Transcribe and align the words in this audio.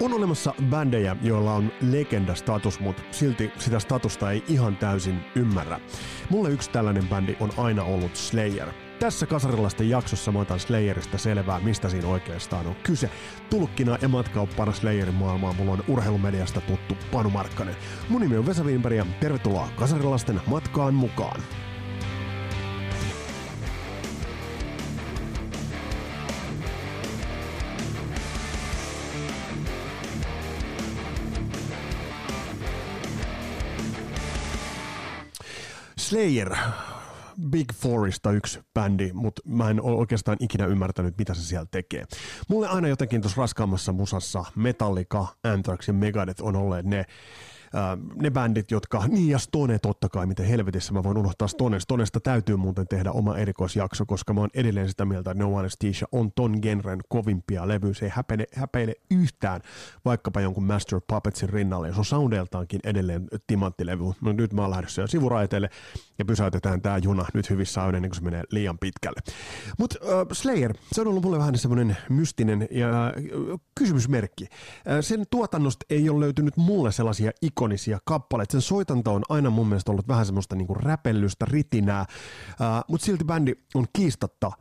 On 0.00 0.12
olemassa 0.12 0.54
bändejä, 0.70 1.16
joilla 1.22 1.54
on 1.54 1.72
legendastatus, 1.80 2.80
mutta 2.80 3.02
silti 3.10 3.50
sitä 3.58 3.78
statusta 3.78 4.30
ei 4.30 4.44
ihan 4.48 4.76
täysin 4.76 5.20
ymmärrä. 5.34 5.80
Mulle 6.30 6.50
yksi 6.50 6.70
tällainen 6.70 7.08
bändi 7.08 7.36
on 7.40 7.50
aina 7.56 7.82
ollut 7.82 8.16
Slayer. 8.16 8.68
Tässä 8.98 9.26
kasarilaisten 9.26 9.90
jaksossa 9.90 10.32
mä 10.32 10.38
otan 10.38 10.60
Slayerista 10.60 11.18
selvää, 11.18 11.60
mistä 11.60 11.88
siinä 11.88 12.08
oikeastaan 12.08 12.66
on 12.66 12.74
kyse. 12.82 13.10
Tulkkina 13.50 13.98
ja 14.02 14.08
matkauppana 14.08 14.72
Slayerin 14.72 15.14
maailmaan 15.14 15.56
mulla 15.56 15.72
on 15.72 15.84
urheilumediasta 15.88 16.60
tuttu 16.60 16.96
Panu 17.12 17.30
Markkanen. 17.30 17.76
Mun 18.08 18.20
nimi 18.20 18.36
on 18.36 18.46
Vesa 18.46 18.64
Wienberg 18.64 18.96
ja 18.96 19.06
tervetuloa 19.20 19.68
kasarilaisten 19.76 20.40
matkaan 20.46 20.94
mukaan. 20.94 21.40
Slayer, 36.14 36.56
Big 37.50 37.72
Fourista 37.74 38.32
yksi 38.32 38.60
bändi, 38.74 39.10
mutta 39.12 39.42
mä 39.44 39.70
en 39.70 39.80
ole 39.80 39.96
oikeastaan 39.96 40.36
ikinä 40.40 40.66
ymmärtänyt, 40.66 41.18
mitä 41.18 41.34
se 41.34 41.42
siellä 41.42 41.66
tekee. 41.70 42.04
Mulle 42.48 42.68
aina 42.68 42.88
jotenkin 42.88 43.20
tuossa 43.20 43.40
raskaammassa 43.40 43.92
musassa 43.92 44.44
Metallica, 44.56 45.26
Anthrax 45.44 45.88
ja 45.88 45.94
Megadeth 45.94 46.42
on 46.42 46.56
olleet 46.56 46.86
ne 46.86 47.06
ne 48.14 48.30
bändit, 48.30 48.70
jotka, 48.70 49.06
niin 49.08 49.28
ja 49.28 49.38
Stone 49.38 49.78
totta 49.78 50.08
kai, 50.08 50.26
miten 50.26 50.46
helvetissä 50.46 50.92
mä 50.92 51.02
voin 51.02 51.18
unohtaa 51.18 51.48
Stone. 51.48 51.80
Stonesta 51.80 52.20
täytyy 52.20 52.56
muuten 52.56 52.88
tehdä 52.88 53.10
oma 53.12 53.36
erikoisjakso, 53.36 54.06
koska 54.06 54.32
mä 54.34 54.40
oon 54.40 54.50
edelleen 54.54 54.88
sitä 54.88 55.04
mieltä, 55.04 55.30
että 55.30 55.44
No 55.44 55.58
Anesthesia 55.58 56.08
on 56.12 56.32
ton 56.32 56.58
genren 56.62 57.00
kovimpia 57.08 57.68
levyjä. 57.68 57.94
Se 57.94 58.04
ei 58.04 58.12
häpeile, 58.14 58.46
häpeile 58.54 58.94
yhtään 59.10 59.60
vaikkapa 60.04 60.40
jonkun 60.40 60.64
Master 60.64 61.00
Puppetsin 61.06 61.48
rinnalle, 61.48 61.88
jos 61.88 61.98
on 61.98 62.04
soundeltaankin 62.04 62.80
edelleen 62.84 63.28
timanttilevy. 63.46 64.04
No 64.20 64.32
nyt 64.32 64.52
mä 64.52 64.62
oon 64.62 64.70
lähdössä 64.70 65.02
jo 65.02 65.06
sivuraiteille 65.06 65.70
ja 66.18 66.24
pysäytetään 66.24 66.82
tää 66.82 66.98
juna 66.98 67.26
nyt 67.34 67.50
hyvissä 67.50 67.80
ajoin 67.80 67.94
ennen 67.94 68.10
kuin 68.10 68.16
se 68.16 68.24
menee 68.24 68.42
liian 68.50 68.78
pitkälle. 68.78 69.20
Mutta 69.78 69.98
uh, 70.02 70.08
Slayer, 70.32 70.74
se 70.92 71.00
on 71.00 71.06
ollut 71.06 71.22
mulle 71.22 71.38
vähän 71.38 71.58
semmoinen 71.58 71.96
mystinen 72.08 72.68
ja 72.70 72.88
uh, 73.52 73.60
kysymysmerkki. 73.74 74.44
Uh, 74.44 74.50
sen 75.00 75.24
tuotannosta 75.30 75.86
ei 75.90 76.08
ole 76.08 76.20
löytynyt 76.20 76.56
mulle 76.56 76.92
sellaisia 76.92 77.30
ikonia, 77.42 77.63
ikonisia 77.64 77.98
kappaleita. 78.04 78.52
Sen 78.52 78.60
soitanto 78.60 79.14
on 79.14 79.22
aina 79.28 79.50
mun 79.50 79.68
mielestä 79.68 79.92
ollut 79.92 80.08
vähän 80.08 80.26
semmoista 80.26 80.56
niinku 80.56 80.74
räpellystä, 80.74 81.44
ritinää, 81.44 82.06
uh, 82.50 82.84
mutta 82.88 83.06
silti 83.06 83.24
bändi 83.24 83.52
on 83.74 83.86
kiistatta 83.92 84.46
uh, 84.46 84.52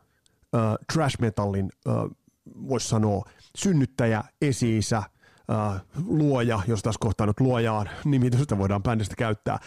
trash 0.93 1.19
metallin, 1.19 1.69
uh, 1.87 2.17
voisi 2.67 2.87
sanoa, 2.87 3.23
synnyttäjä, 3.57 4.23
esi-isä, 4.41 5.03
Uh, 5.49 5.81
luoja, 6.07 6.59
jos 6.67 6.81
tässä 6.81 6.99
kohtaa 6.99 7.27
nyt 7.27 7.39
luojaan 7.39 7.89
nimitystä 8.05 8.57
voidaan 8.57 8.83
bändistä 8.83 9.15
käyttää. 9.17 9.57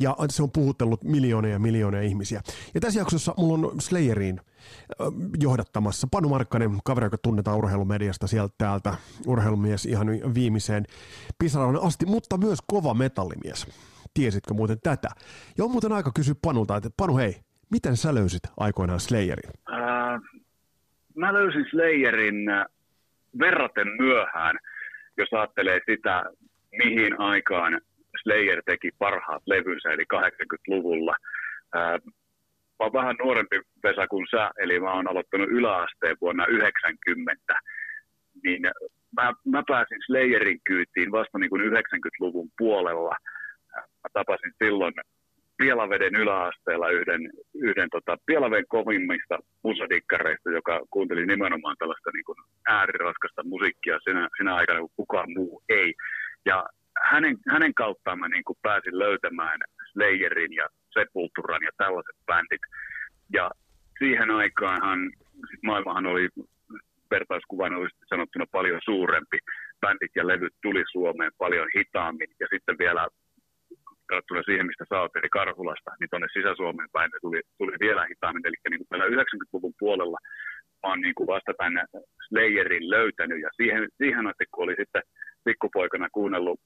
Ja 0.00 0.16
se 0.30 0.42
on 0.42 0.50
puhuttellut 0.50 1.04
miljoonia 1.04 1.52
ja 1.52 1.58
miljoonia 1.58 2.02
ihmisiä. 2.02 2.40
Ja 2.74 2.80
tässä 2.80 3.00
jaksossa 3.00 3.34
mulla 3.36 3.68
on 3.68 3.80
Slayeriin 3.80 4.40
uh, 5.00 5.14
johdattamassa 5.40 6.06
Panu 6.10 6.28
Markkanen, 6.28 6.78
kaveri, 6.84 7.06
joka 7.06 7.18
tunnetaan 7.18 7.58
urheilumediasta 7.58 8.26
sieltä 8.26 8.54
täältä, 8.58 8.94
urheilumies 9.26 9.86
ihan 9.86 10.06
viimeiseen 10.34 10.84
pisaran 11.38 11.82
asti, 11.82 12.06
mutta 12.06 12.38
myös 12.38 12.58
kova 12.66 12.94
metallimies. 12.94 13.66
Tiesitkö 14.14 14.54
muuten 14.54 14.78
tätä? 14.82 15.08
Ja 15.58 15.64
on 15.64 15.70
muuten 15.70 15.92
aika 15.92 16.10
kysyä 16.14 16.34
Panulta, 16.42 16.76
että 16.76 16.90
Panu 16.96 17.16
hei, 17.16 17.36
miten 17.70 17.96
sä 17.96 18.14
löysit 18.14 18.42
aikoinaan 18.56 19.00
Slayerin? 19.00 19.50
Uh, 19.70 20.42
mä 21.16 21.32
löysin 21.32 21.66
Slayerin 21.70 22.46
verraten 23.38 23.88
myöhään– 23.98 24.58
jos 25.18 25.28
ajattelee 25.32 25.80
sitä, 25.90 26.24
mihin 26.72 27.20
aikaan 27.20 27.80
Slayer 28.22 28.62
teki 28.66 28.90
parhaat 28.98 29.42
levynsä, 29.46 29.90
eli 29.92 30.04
80-luvulla. 30.14 31.16
Ää, 31.74 31.98
mä 32.78 32.80
oon 32.80 32.92
vähän 32.92 33.16
nuorempi 33.22 33.60
Vesa 33.82 34.06
kuin 34.06 34.26
sä, 34.30 34.50
eli 34.58 34.80
mä 34.80 34.92
oon 34.92 35.08
aloittanut 35.08 35.48
yläasteen 35.48 36.16
vuonna 36.20 36.46
90, 36.46 37.54
niin 38.44 38.62
mä, 39.16 39.32
mä 39.46 39.62
pääsin 39.68 39.98
Slayerin 40.06 40.60
kyytiin 40.64 41.12
vasta 41.12 41.38
niin 41.38 41.50
kuin 41.50 41.62
90-luvun 41.72 42.48
puolella. 42.58 43.16
Mä 43.76 44.08
tapasin 44.12 44.52
silloin 44.64 44.94
Pielaveden 45.56 46.16
yläasteella 46.16 46.90
yhden, 46.90 47.30
yhden 47.54 47.88
tota, 47.90 48.16
Pielaven 48.26 48.64
kovimmista 48.68 49.38
musadikkareista, 49.62 50.50
joka 50.50 50.80
kuunteli 50.90 51.26
nimenomaan 51.26 51.76
tällaista 51.78 52.10
niin 52.14 52.24
kuin 52.24 52.38
ääriraskasta 52.68 53.42
musiikkia 53.44 53.98
sinä, 54.04 54.28
sinä 54.36 54.54
aikana, 54.54 54.80
kun 54.80 54.90
kukaan 54.96 55.32
muu 55.34 55.62
ei. 55.68 55.94
Ja 56.46 56.64
hänen, 57.02 57.36
hänen 57.48 57.74
kauttaan 57.74 58.18
mä 58.18 58.28
niin 58.28 58.44
kuin 58.44 58.58
pääsin 58.62 58.98
löytämään 58.98 59.60
Slayerin 59.92 60.52
ja 60.52 60.66
Sepulturan 60.94 61.62
ja 61.62 61.70
tällaiset 61.76 62.16
bändit. 62.26 62.60
Ja 63.32 63.50
siihen 63.98 64.30
aikaanhan 64.30 65.12
maailmahan 65.62 66.06
oli 66.06 66.28
vertauskuvanollisesti 67.10 68.04
sanottuna 68.08 68.46
paljon 68.52 68.80
suurempi. 68.84 69.38
Bändit 69.80 70.10
ja 70.16 70.26
levyt 70.26 70.54
tuli 70.62 70.82
Suomeen 70.92 71.32
paljon 71.38 71.68
hitaammin 71.76 72.30
ja 72.40 72.46
sitten 72.52 72.78
vielä 72.78 73.08
verrattuna 74.10 74.42
siihen, 74.42 74.66
mistä 74.66 74.84
sä 74.88 75.00
oot, 75.00 75.16
eli 75.16 75.28
Karhulasta, 75.28 75.90
niin 76.00 76.10
tuonne 76.10 76.28
Sisä-Suomeen 76.32 76.88
päin 76.92 77.10
ne 77.10 77.18
tuli, 77.20 77.40
tuli 77.58 77.76
vielä 77.80 78.06
hitaammin. 78.10 78.46
Eli 78.46 78.56
niin 78.70 78.86
kuin 78.88 79.00
90-luvun 79.00 79.74
puolella 79.78 80.18
mä 80.82 80.90
oon 80.90 81.00
niin 81.00 81.14
kuin 81.14 81.26
vasta 81.26 81.52
tämän 81.58 81.86
Slayerin 82.28 82.90
löytänyt, 82.90 83.40
ja 83.40 83.50
siihen, 83.56 83.88
siihen 83.96 84.26
asti, 84.26 84.44
kun 84.52 84.64
oli 84.64 84.76
sitten 84.78 85.02
pikkupoikana 85.44 86.08
kuunnellut 86.12 86.60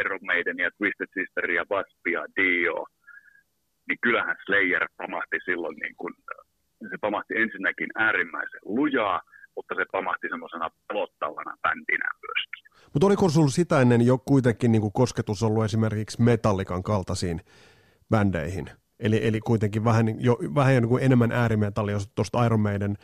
Iron 0.00 0.20
Maiden 0.22 0.58
ja 0.58 0.70
Twisted 0.78 1.08
Sisteria, 1.14 1.64
Waspia, 1.70 2.22
Dio, 2.36 2.86
niin 3.88 3.98
kyllähän 4.02 4.36
Slayer 4.46 4.86
pamahti 4.96 5.38
silloin, 5.44 5.76
niin 5.76 5.96
kuin, 5.96 6.14
se 6.90 6.96
pamahti 7.00 7.34
ensinnäkin 7.36 7.90
äärimmäisen 7.94 8.60
lujaa, 8.64 9.20
mutta 9.56 9.74
se 9.74 9.84
pamahti 9.92 10.28
semmoisena 10.28 10.68
pelottavana 10.88 11.56
bändinä 11.62 12.08
myöskin. 12.22 12.71
Mutta 12.94 13.06
oliko 13.06 13.28
sinulla 13.28 13.50
sitä 13.50 13.80
ennen 13.80 14.06
jo 14.06 14.18
kuitenkin 14.18 14.72
niin 14.72 14.82
kuin 14.82 14.92
kosketus 14.92 15.42
ollut 15.42 15.64
esimerkiksi 15.64 16.22
Metallikan 16.22 16.82
kaltaisiin 16.82 17.40
bändeihin? 18.10 18.70
Eli, 19.00 19.26
eli 19.26 19.40
kuitenkin 19.40 19.84
vähän, 19.84 20.06
jo, 20.20 20.38
vähän 20.54 20.74
niin 20.74 20.88
kuin 20.88 21.02
enemmän 21.02 21.32
äärimetallia, 21.32 21.94
jos 21.94 22.08
tuosta 22.14 22.44
Iron 22.46 22.60
Maiden 22.60 22.96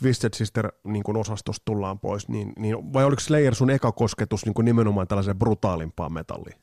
Twisted 0.00 0.34
Sister 0.34 0.72
niin 0.84 1.02
kuin 1.02 1.16
osastosta 1.16 1.62
tullaan 1.64 1.98
pois, 1.98 2.28
niin, 2.28 2.52
niin, 2.58 2.92
vai 2.92 3.04
oliko 3.04 3.20
Slayer 3.20 3.54
sun 3.54 3.70
eka 3.70 3.92
kosketus 3.92 4.44
niin 4.44 4.54
kuin 4.54 4.64
nimenomaan 4.64 5.08
tällaiseen 5.08 5.38
brutaalimpaan 5.38 6.12
metalliin? 6.12 6.58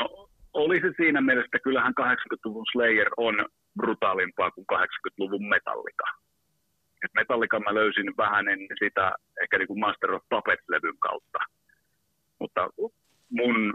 No 0.00 0.28
oli 0.52 0.80
se 0.80 0.92
siinä 0.96 1.20
mielessä, 1.20 1.46
että 1.46 1.64
kyllähän 1.64 1.94
80-luvun 2.00 2.66
Slayer 2.72 3.08
on 3.16 3.34
brutaalimpaa 3.80 4.50
kuin 4.50 4.66
80-luvun 4.72 5.48
Metallica. 5.48 6.04
Et 7.06 7.14
Metallica 7.14 7.60
mä 7.60 7.74
löysin 7.74 8.16
vähän 8.16 8.48
ennen 8.48 8.78
sitä 8.84 9.12
ehkä 9.42 9.58
niin 9.58 9.70
kuin 9.70 9.80
Master 9.80 10.10
of 10.14 10.22
Puppets-levyn 10.34 10.98
kautta. 10.98 11.38
Mutta 12.40 12.60
mun 13.30 13.74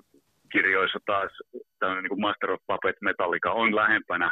kirjoissa 0.52 1.00
taas 1.06 1.32
tämmöinen 1.80 2.04
niin 2.04 2.22
Master 2.22 2.52
of 2.52 2.62
Puppets 2.68 3.02
Metallica 3.02 3.52
on 3.52 3.76
lähempänä 3.76 4.32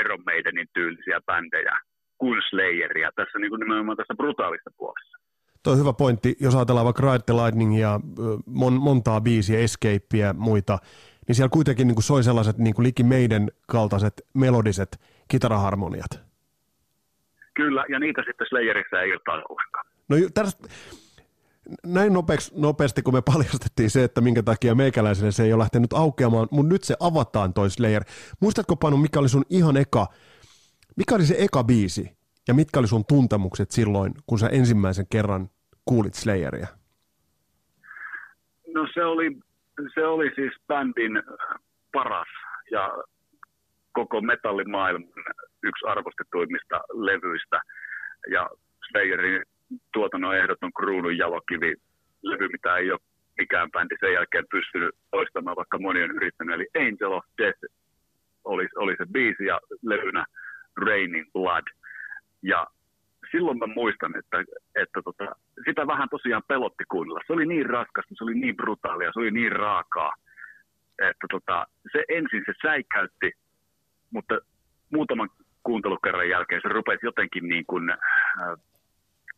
Iron 0.00 0.22
Maidenin 0.26 0.68
tyylisiä 0.72 1.20
bändejä 1.26 1.78
kuin 2.18 2.42
Slayeria 2.50 3.10
tässä 3.16 3.38
niin 3.38 3.50
kuin 3.50 3.60
nimenomaan 3.60 3.96
tässä 3.96 4.14
brutaalissa 4.14 4.70
puolessa. 4.76 5.18
Tuo 5.62 5.72
on 5.72 5.78
hyvä 5.78 5.92
pointti, 5.92 6.36
jos 6.40 6.54
ajatellaan 6.54 6.84
vaikka 6.84 7.02
Ride 7.02 7.24
the 7.26 7.34
Lightning 7.34 7.80
ja 7.80 8.00
mon, 8.46 8.72
montaa 8.72 9.20
biisiä, 9.20 9.58
Escapea 9.58 10.26
ja 10.26 10.32
muita, 10.32 10.78
niin 11.28 11.36
siellä 11.36 11.48
kuitenkin 11.48 11.86
niin 11.86 11.94
kuin 11.94 12.04
soi 12.04 12.22
sellaiset 12.22 12.58
niin 12.58 12.74
kuin 12.74 12.86
liki 12.86 13.02
meidän 13.02 13.48
kaltaiset 13.66 14.12
melodiset 14.34 15.00
kitaraharmoniat. 15.28 16.29
Kyllä, 17.60 17.84
ja 17.88 17.98
niitä 17.98 18.22
sitten 18.26 18.46
Slayerissa 18.46 19.00
ei 19.00 19.12
ole 19.12 19.44
ollenkaan. 19.48 19.86
No 20.08 20.16
tästä, 20.34 20.68
näin 21.86 22.12
nopeasti, 22.12 22.60
nopeasti, 22.60 23.02
kun 23.02 23.14
me 23.14 23.22
paljastettiin 23.22 23.90
se, 23.90 24.04
että 24.04 24.20
minkä 24.20 24.42
takia 24.42 24.74
meikäläiselle 24.74 25.32
se 25.32 25.42
ei 25.42 25.52
ole 25.52 25.60
lähtenyt 25.60 25.92
aukeamaan, 25.92 26.48
mutta 26.50 26.72
nyt 26.72 26.82
se 26.82 26.96
avataan 27.00 27.54
toi 27.54 27.70
Slayer. 27.70 28.02
Muistatko 28.40 28.76
Panu, 28.76 28.96
mikä 28.96 29.18
oli 29.18 29.28
sun 29.28 29.44
ihan 29.50 29.76
eka, 29.76 30.06
mikä 30.96 31.14
oli 31.14 31.22
se 31.22 31.34
eka 31.38 31.64
biisi 31.64 32.16
ja 32.48 32.54
mitkä 32.54 32.78
oli 32.78 32.86
sun 32.86 33.04
tuntemukset 33.08 33.70
silloin, 33.70 34.14
kun 34.26 34.38
sä 34.38 34.48
ensimmäisen 34.48 35.06
kerran 35.10 35.50
kuulit 35.84 36.14
Slayeria? 36.14 36.66
No 38.74 38.88
se 38.94 39.04
oli, 39.04 39.36
se 39.94 40.06
oli 40.06 40.30
siis 40.34 40.52
bändin 40.66 41.22
paras 41.92 42.28
ja 42.70 42.90
koko 43.92 44.20
metallimaailman 44.20 45.08
yksi 45.62 45.86
arvostetuimmista 45.86 46.80
levyistä. 46.92 47.60
Ja 48.30 48.50
Slayerin 48.90 49.42
tuotannon 49.92 50.36
ehdoton 50.36 50.72
kruunun 50.72 51.18
jalokivi, 51.18 51.74
levy, 52.22 52.48
mitä 52.48 52.76
ei 52.76 52.90
ole 52.90 53.00
mikään 53.38 53.70
bändi 53.70 53.94
sen 54.00 54.12
jälkeen 54.12 54.44
pystynyt 54.50 54.94
toistamaan, 55.10 55.56
vaikka 55.56 55.78
moni 55.78 56.02
on 56.02 56.10
yrittänyt. 56.10 56.54
Eli 56.54 56.66
Angel 56.78 57.12
of 57.12 57.24
Death 57.38 57.64
oli, 58.44 58.68
oli 58.76 58.94
se 58.96 59.06
biisi 59.12 59.44
ja 59.44 59.60
levynä 59.82 60.24
Raining 60.76 61.32
Blood. 61.32 61.66
Ja 62.42 62.66
silloin 63.30 63.58
mä 63.58 63.66
muistan, 63.66 64.12
että, 64.18 64.38
että 64.74 65.02
tota, 65.04 65.24
sitä 65.64 65.86
vähän 65.86 66.08
tosiaan 66.10 66.42
pelotti 66.48 66.84
kuunnella. 66.84 67.20
Se 67.26 67.32
oli 67.32 67.46
niin 67.46 67.66
raskas, 67.66 68.04
se 68.08 68.24
oli 68.24 68.34
niin 68.34 68.56
brutaalia, 68.56 69.12
se 69.12 69.20
oli 69.20 69.30
niin 69.30 69.52
raakaa, 69.52 70.12
että 70.98 71.26
tota, 71.30 71.66
se 71.92 72.04
ensin 72.08 72.42
se 72.46 72.52
säikäytti, 72.62 73.32
mutta 74.10 74.38
muutaman 74.90 75.28
kuuntelukerran 75.62 76.28
jälkeen 76.28 76.60
se 76.62 76.68
rupesi 76.68 77.06
jotenkin 77.06 77.48
niin 77.48 77.64
kuin, 77.66 77.90
äh, 77.90 77.98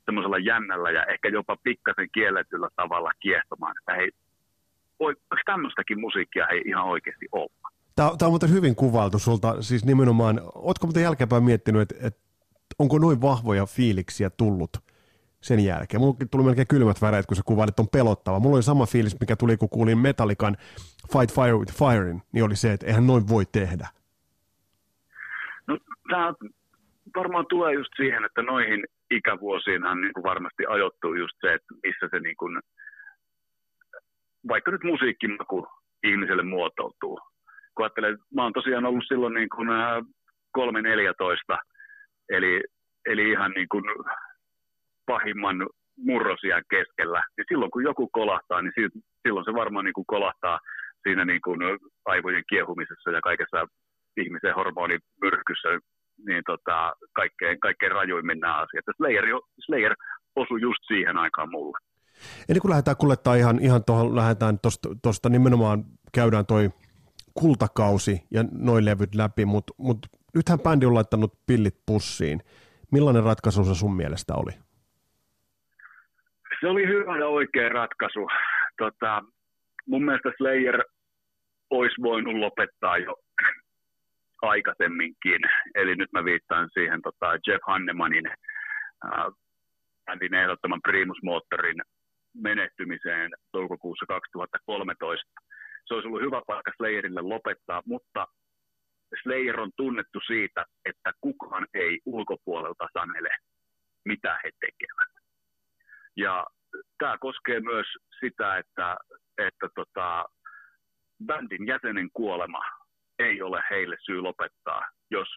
semmoisella 0.05 0.39
jännällä 0.39 0.91
ja 0.91 1.05
ehkä 1.05 1.29
jopa 1.29 1.57
pikkasen 1.57 2.09
kielletyllä 2.15 2.69
tavalla 2.77 3.11
kiehtomaan, 3.21 3.75
että 3.81 3.95
hei, 3.95 4.11
voiko 5.01 5.21
tämmöistäkin 5.47 6.01
musiikkia 6.01 6.47
hei 6.51 6.63
ihan 6.67 6.85
oikeasti 6.85 7.27
olla? 7.33 7.71
Tämä, 7.97 8.11
tämä 8.19 8.27
on 8.27 8.33
muuten 8.33 8.53
hyvin 8.53 8.77
kuvailtu 8.77 9.19
sulta, 9.19 9.63
siis 9.63 9.85
nimenomaan, 9.85 10.41
ootko 10.55 10.87
muuten 10.87 11.03
jälkeenpäin 11.03 11.45
miettinyt, 11.45 11.83
että, 11.83 12.07
että 12.07 12.21
onko 12.79 12.99
noin 12.99 13.21
vahvoja 13.21 13.67
fiiliksiä 13.67 14.31
tullut 14.31 14.71
sen 15.41 15.61
jälkeen? 15.61 16.01
Mulla 16.01 16.17
tuli 16.31 16.45
melkein 16.45 16.67
kylmät 16.67 17.03
väreet, 17.03 17.27
kun 17.27 17.37
sä 17.37 17.43
kuvailit 17.47 17.81
on 17.81 17.89
pelottava. 17.89 18.41
Mulla 18.41 18.57
oli 18.57 18.63
sama 18.63 18.87
fiilis, 18.87 19.21
mikä 19.21 19.37
tuli, 19.37 19.57
kun 19.57 19.69
kuulin 19.69 19.99
Metallican 19.99 20.57
Fight 21.13 21.35
Fire 21.35 21.57
with 21.57 21.75
Firein, 21.75 22.23
niin 22.33 22.45
oli 22.45 22.57
se, 22.57 22.73
että 22.73 22.87
eihän 22.87 23.07
noin 23.07 23.29
voi 23.29 23.47
tehdä. 23.53 23.89
Tämä 26.13 26.35
varmaan 27.17 27.47
tulee 27.49 27.73
just 27.75 27.93
siihen, 27.97 28.25
että 28.25 28.43
noihin 28.43 28.85
ikävuosiinhan 29.11 30.01
niin 30.01 30.13
kuin 30.13 30.25
varmasti 30.25 30.67
ajoittuu 30.69 31.15
just 31.15 31.37
se, 31.41 31.53
että 31.55 31.75
missä 31.83 32.09
se 32.11 32.21
niin 32.21 32.37
kuin, 32.37 32.61
vaikka 34.49 34.71
nyt 34.71 34.85
musiikkimaku 34.85 35.67
ihmiselle 36.03 36.43
muotoutuu. 36.43 37.21
Kun 37.75 37.85
ajattelee, 37.85 38.17
mä 38.35 38.43
oon 38.43 38.53
tosiaan 38.53 38.87
ollut 38.87 39.05
silloin 39.09 39.35
niin 39.35 39.49
kuin 39.49 39.69
3-14, 40.59 41.59
eli, 42.29 42.63
eli 43.07 43.31
ihan 43.31 43.51
niin 43.51 43.69
kuin 43.69 43.85
pahimman 45.07 45.69
murrosian 45.97 46.63
keskellä. 46.71 47.25
Ja 47.39 47.45
silloin 47.49 47.71
kun 47.71 47.85
joku 47.85 48.09
kolahtaa, 48.09 48.63
niin 48.63 48.73
silloin 49.23 49.45
se 49.45 49.55
varmaan 49.55 49.85
niin 49.85 49.95
kuin 49.95 50.07
kolahtaa 50.07 50.59
siinä 51.03 51.25
niin 51.25 51.41
kuin 51.41 51.61
aivojen 52.05 52.45
kiehumisessa 52.49 53.11
ja 53.11 53.21
kaikessa 53.21 53.67
ihmisen 54.17 54.55
hormonimyrkyssä 54.55 55.69
niin 56.27 56.43
tota, 56.47 56.93
kaikkein, 57.13 57.61
kaikkein 57.61 57.93
rajuimmin 57.93 58.41
nämä 58.41 58.57
asiat. 58.57 58.85
Slayer, 58.97 59.25
Slayer 59.67 59.95
osui 60.37 60.61
just 60.61 60.83
siihen 60.87 61.17
aikaan 61.17 61.51
mulle. 61.51 61.79
Eli 62.49 62.61
kun 62.61 62.71
lähdetään 62.71 62.97
kuljettaa 62.97 63.35
ihan, 63.35 63.59
ihan 63.61 63.85
tuohon, 63.85 64.17
lähdetään 64.17 64.59
tuosta 65.03 65.29
nimenomaan, 65.29 65.85
käydään 66.15 66.47
toi 66.47 66.71
kultakausi 67.35 68.23
ja 68.31 68.45
noin 68.53 68.85
levyt 68.85 69.15
läpi, 69.15 69.45
mutta 69.45 69.75
mut, 69.79 69.99
nythän 70.35 70.61
bändi 70.61 70.87
on 70.87 70.95
laittanut 70.95 71.33
pillit 71.47 71.77
pussiin. 71.87 72.41
Millainen 72.93 73.25
ratkaisu 73.25 73.65
se 73.65 73.75
sun 73.75 73.97
mielestä 73.97 74.35
oli? 74.35 74.53
Se 76.61 76.69
oli 76.69 76.87
hyvä 76.87 77.19
ja 77.19 77.27
oikea 77.27 77.69
ratkaisu. 77.69 78.29
Tota, 78.79 79.23
mun 79.87 80.05
mielestä 80.05 80.33
Slayer 80.37 80.85
olisi 81.71 82.03
voinut 82.03 82.35
lopettaa 82.35 82.99
jo 82.99 83.15
aikaisemminkin. 84.43 85.41
Eli 85.75 85.97
nyt 85.97 86.13
mä 86.13 86.25
viittaan 86.25 86.71
siihen 86.73 87.03
tota 87.03 87.27
Jeff 87.47 87.63
Hannemanin 87.67 88.29
äh, 88.29 89.27
ehdottoman 90.43 90.81
Primus-moottorin 90.89 91.83
menehtymiseen 92.35 93.31
toukokuussa 93.53 94.07
2013. 94.07 95.31
Se 95.87 95.95
olisi 95.95 96.09
ollut 96.09 96.23
hyvä 96.23 96.43
paikka 96.47 96.73
Slayerille 96.77 97.21
lopettaa, 97.21 97.83
mutta 97.87 98.27
Slayer 99.23 99.61
on 99.61 99.71
tunnettu 99.77 100.21
siitä, 100.27 100.67
että 100.85 101.13
kukaan 101.21 101.67
ei 101.75 102.01
ulkopuolelta 102.07 102.89
sanele, 102.93 103.31
mitä 104.05 104.41
he 104.45 104.51
tekevät. 104.61 105.13
Ja 106.17 106.47
tämä 106.99 107.17
koskee 107.21 107.61
myös 107.61 107.87
sitä, 108.21 108.59
että, 108.59 108.97
että 109.39 109.69
tota, 109.75 110.25
bändin 111.27 111.67
jäsenen 111.67 112.09
kuolema 112.13 112.82
heille 113.73 113.97
syy 114.07 114.21
lopettaa, 114.21 114.83
jos, 115.11 115.29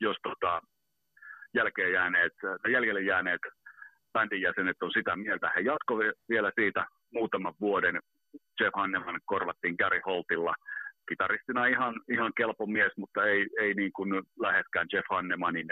jos 0.00 0.16
tota, 0.22 0.62
jälkeen 1.54 1.92
jääneet, 1.92 2.32
jäljelle 2.72 3.00
jääneet 3.00 3.40
bändin 4.12 4.42
jäsenet 4.42 4.82
on 4.82 4.92
sitä 4.92 5.16
mieltä. 5.16 5.52
He 5.56 5.60
jatkoivat 5.60 6.14
vielä 6.28 6.52
siitä 6.54 6.86
muutaman 7.12 7.54
vuoden. 7.60 8.00
Jeff 8.60 8.74
Hanneman 8.74 9.20
korvattiin 9.24 9.74
Gary 9.78 10.00
Holtilla. 10.06 10.54
Kitaristina 11.08 11.66
ihan, 11.66 11.94
ihan 12.08 12.32
kelpo 12.36 12.66
mies, 12.66 12.92
mutta 12.96 13.24
ei, 13.24 13.46
ei 13.60 13.74
niin 13.74 13.92
kuin 13.92 14.10
läheskään 14.40 14.86
Jeff 14.92 15.06
Hannemanin 15.10 15.68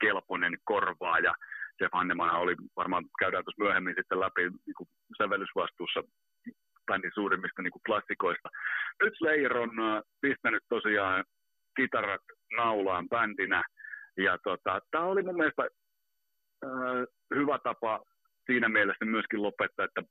kelpoinen 0.00 0.56
korvaaja. 0.64 1.34
Jeff 1.80 1.92
Hanneman 1.92 2.30
oli, 2.30 2.54
varmaan 2.76 3.04
käydään 3.18 3.44
tuossa 3.44 3.64
myöhemmin 3.64 3.94
sitten 3.98 4.20
läpi 4.20 4.42
niin 4.42 4.76
kuin 4.76 4.88
sävellysvastuussa 5.18 6.00
bändin 6.86 7.10
suurimmista 7.14 7.62
niin 7.62 7.72
kuin 7.72 7.82
klassikoista. 7.86 8.48
Nyt 9.02 9.14
Slayer 9.18 9.56
on 9.58 9.70
äh, 9.80 10.02
tosiaan 10.82 11.24
kitarat 11.76 12.20
naulaan 12.56 13.08
bändinä, 13.08 13.64
ja 14.16 14.38
tota, 14.44 14.80
tämä 14.90 15.04
oli 15.04 15.22
mun 15.22 15.36
mielestä 15.36 15.62
äh, 15.62 16.70
hyvä 17.34 17.58
tapa 17.58 18.00
siinä 18.46 18.68
mielessä 18.68 19.04
myöskin 19.04 19.42
lopettaa, 19.42 19.84
että, 19.84 20.02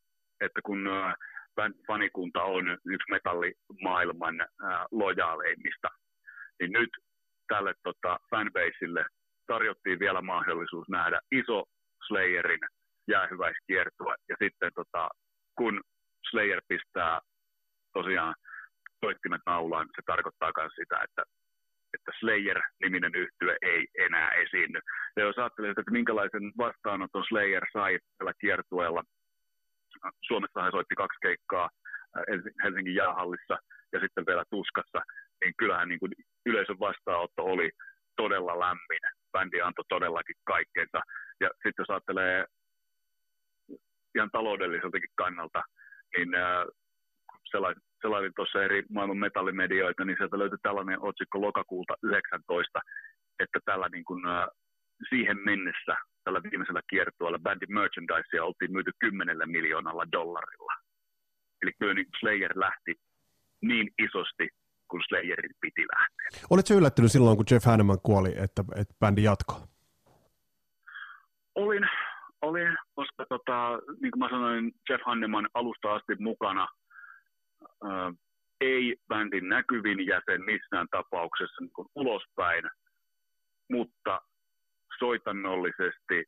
että 0.41 0.59
kun 0.63 0.87
äh, 0.87 1.13
fanikunta 1.87 2.43
on 2.43 2.77
yksi 2.85 3.11
metallimaailman 3.11 4.41
äh, 4.41 4.47
lojaaleimmista, 4.91 5.87
niin 6.59 6.71
nyt 6.71 6.89
tälle 7.47 7.73
tota, 7.83 8.17
fanbaseille 8.29 9.05
tarjottiin 9.47 9.99
vielä 9.99 10.21
mahdollisuus 10.21 10.89
nähdä 10.89 11.19
iso 11.31 11.63
Slayerin 12.07 12.59
jäähyväiskiertue, 13.07 14.15
ja 14.29 14.35
sitten 14.43 14.71
tota, 14.75 15.09
kun 15.57 15.81
Slayer 16.29 16.61
pistää 16.67 17.19
tosiaan 17.93 18.35
soittimet 19.05 19.41
naulaan, 19.45 19.87
se 19.95 20.01
tarkoittaa 20.05 20.51
myös 20.57 20.73
sitä, 20.75 20.97
että, 21.03 21.23
että 21.93 22.11
Slayer-niminen 22.19 23.15
yhtye 23.15 23.57
ei 23.61 23.87
enää 24.05 24.29
esiinny. 24.29 24.79
Ja 25.15 25.23
jos 25.23 25.37
ajattelee, 25.37 25.71
että 25.91 25.99
minkälaisen 25.99 26.51
vastaanoton 26.57 27.25
Slayer 27.27 27.65
sai 27.73 27.99
tällä 28.17 28.33
kiertueella, 28.41 29.03
Suomessa 30.27 30.61
hän 30.61 30.71
soitti 30.71 30.95
kaksi 30.95 31.19
keikkaa 31.21 31.69
äh, 32.17 32.23
Helsingin 32.63 32.95
jäähallissa 32.95 33.57
ja 33.93 33.99
sitten 33.99 34.25
vielä 34.25 34.43
Tuskassa, 34.49 35.01
niin 35.41 35.53
kyllähän 35.57 35.89
niin 35.89 35.99
kuin 35.99 36.11
yleisön 36.45 36.79
vastaanotto 36.79 37.41
oli 37.43 37.69
todella 38.15 38.59
lämmin. 38.59 39.03
Bändi 39.31 39.61
antoi 39.61 39.85
todellakin 39.89 40.35
kaikkeensa. 40.43 40.99
Ja 41.39 41.49
sitten 41.53 41.83
jos 41.83 41.89
ajattelee 41.89 42.45
ihan 44.15 44.31
taloudelliseltakin 44.31 45.15
kannalta, 45.15 45.61
niin 46.17 46.35
äh, 46.35 46.65
selailin, 47.51 47.81
selailin 48.01 48.33
tuossa 48.35 48.63
eri 48.63 48.83
maailman 48.89 49.17
metallimedioita, 49.17 50.05
niin 50.05 50.17
sieltä 50.17 50.39
löytyi 50.39 50.57
tällainen 50.61 51.01
otsikko 51.01 51.41
lokakuulta 51.41 51.93
19, 52.03 52.79
että 53.39 53.59
tällä 53.65 53.87
niin 53.91 54.05
kuin, 54.05 54.25
äh, 54.25 54.47
siihen 55.09 55.37
mennessä 55.45 55.95
tällä 56.23 56.43
viimeisellä 56.43 56.81
kiertueella 56.89 57.39
bändin 57.39 57.73
merchandisea 57.73 58.45
oltiin 58.45 58.71
myyty 58.71 58.91
10 58.99 59.37
miljoonalla 59.45 60.11
dollarilla. 60.11 60.73
Eli 61.61 61.71
kyllä 61.79 61.93
niin 61.93 62.07
Slayer 62.19 62.51
lähti 62.55 62.93
niin 63.61 63.87
isosti, 63.99 64.49
kun 64.87 65.01
Slayerin 65.07 65.51
piti 65.61 65.81
lähteä. 65.81 66.47
Olitko 66.49 66.73
yllättynyt 66.73 67.11
silloin, 67.11 67.37
kun 67.37 67.45
Jeff 67.51 67.65
Hanneman 67.65 68.01
kuoli, 68.03 68.29
että, 68.29 68.63
että 68.75 68.95
bändi 68.99 69.23
jatkoi? 69.23 69.61
Olin, 71.55 71.89
oli, 72.41 72.61
koska 72.95 73.25
tota, 73.29 73.79
niin 74.01 74.11
kuin 74.11 74.19
mä 74.19 74.29
sanoin, 74.29 74.71
Jeff 74.89 75.03
Hanneman 75.05 75.49
alusta 75.53 75.93
asti 75.93 76.15
mukana, 76.19 76.67
ää, 77.83 78.13
ei 78.61 78.95
bändin 79.07 79.49
näkyvin 79.49 80.07
jäsen 80.07 80.45
missään 80.45 80.87
tapauksessa 80.91 81.61
niin 81.61 81.73
kuin 81.73 81.87
ulospäin, 81.95 82.63
mutta 83.71 84.21
soitannollisesti 84.99 86.23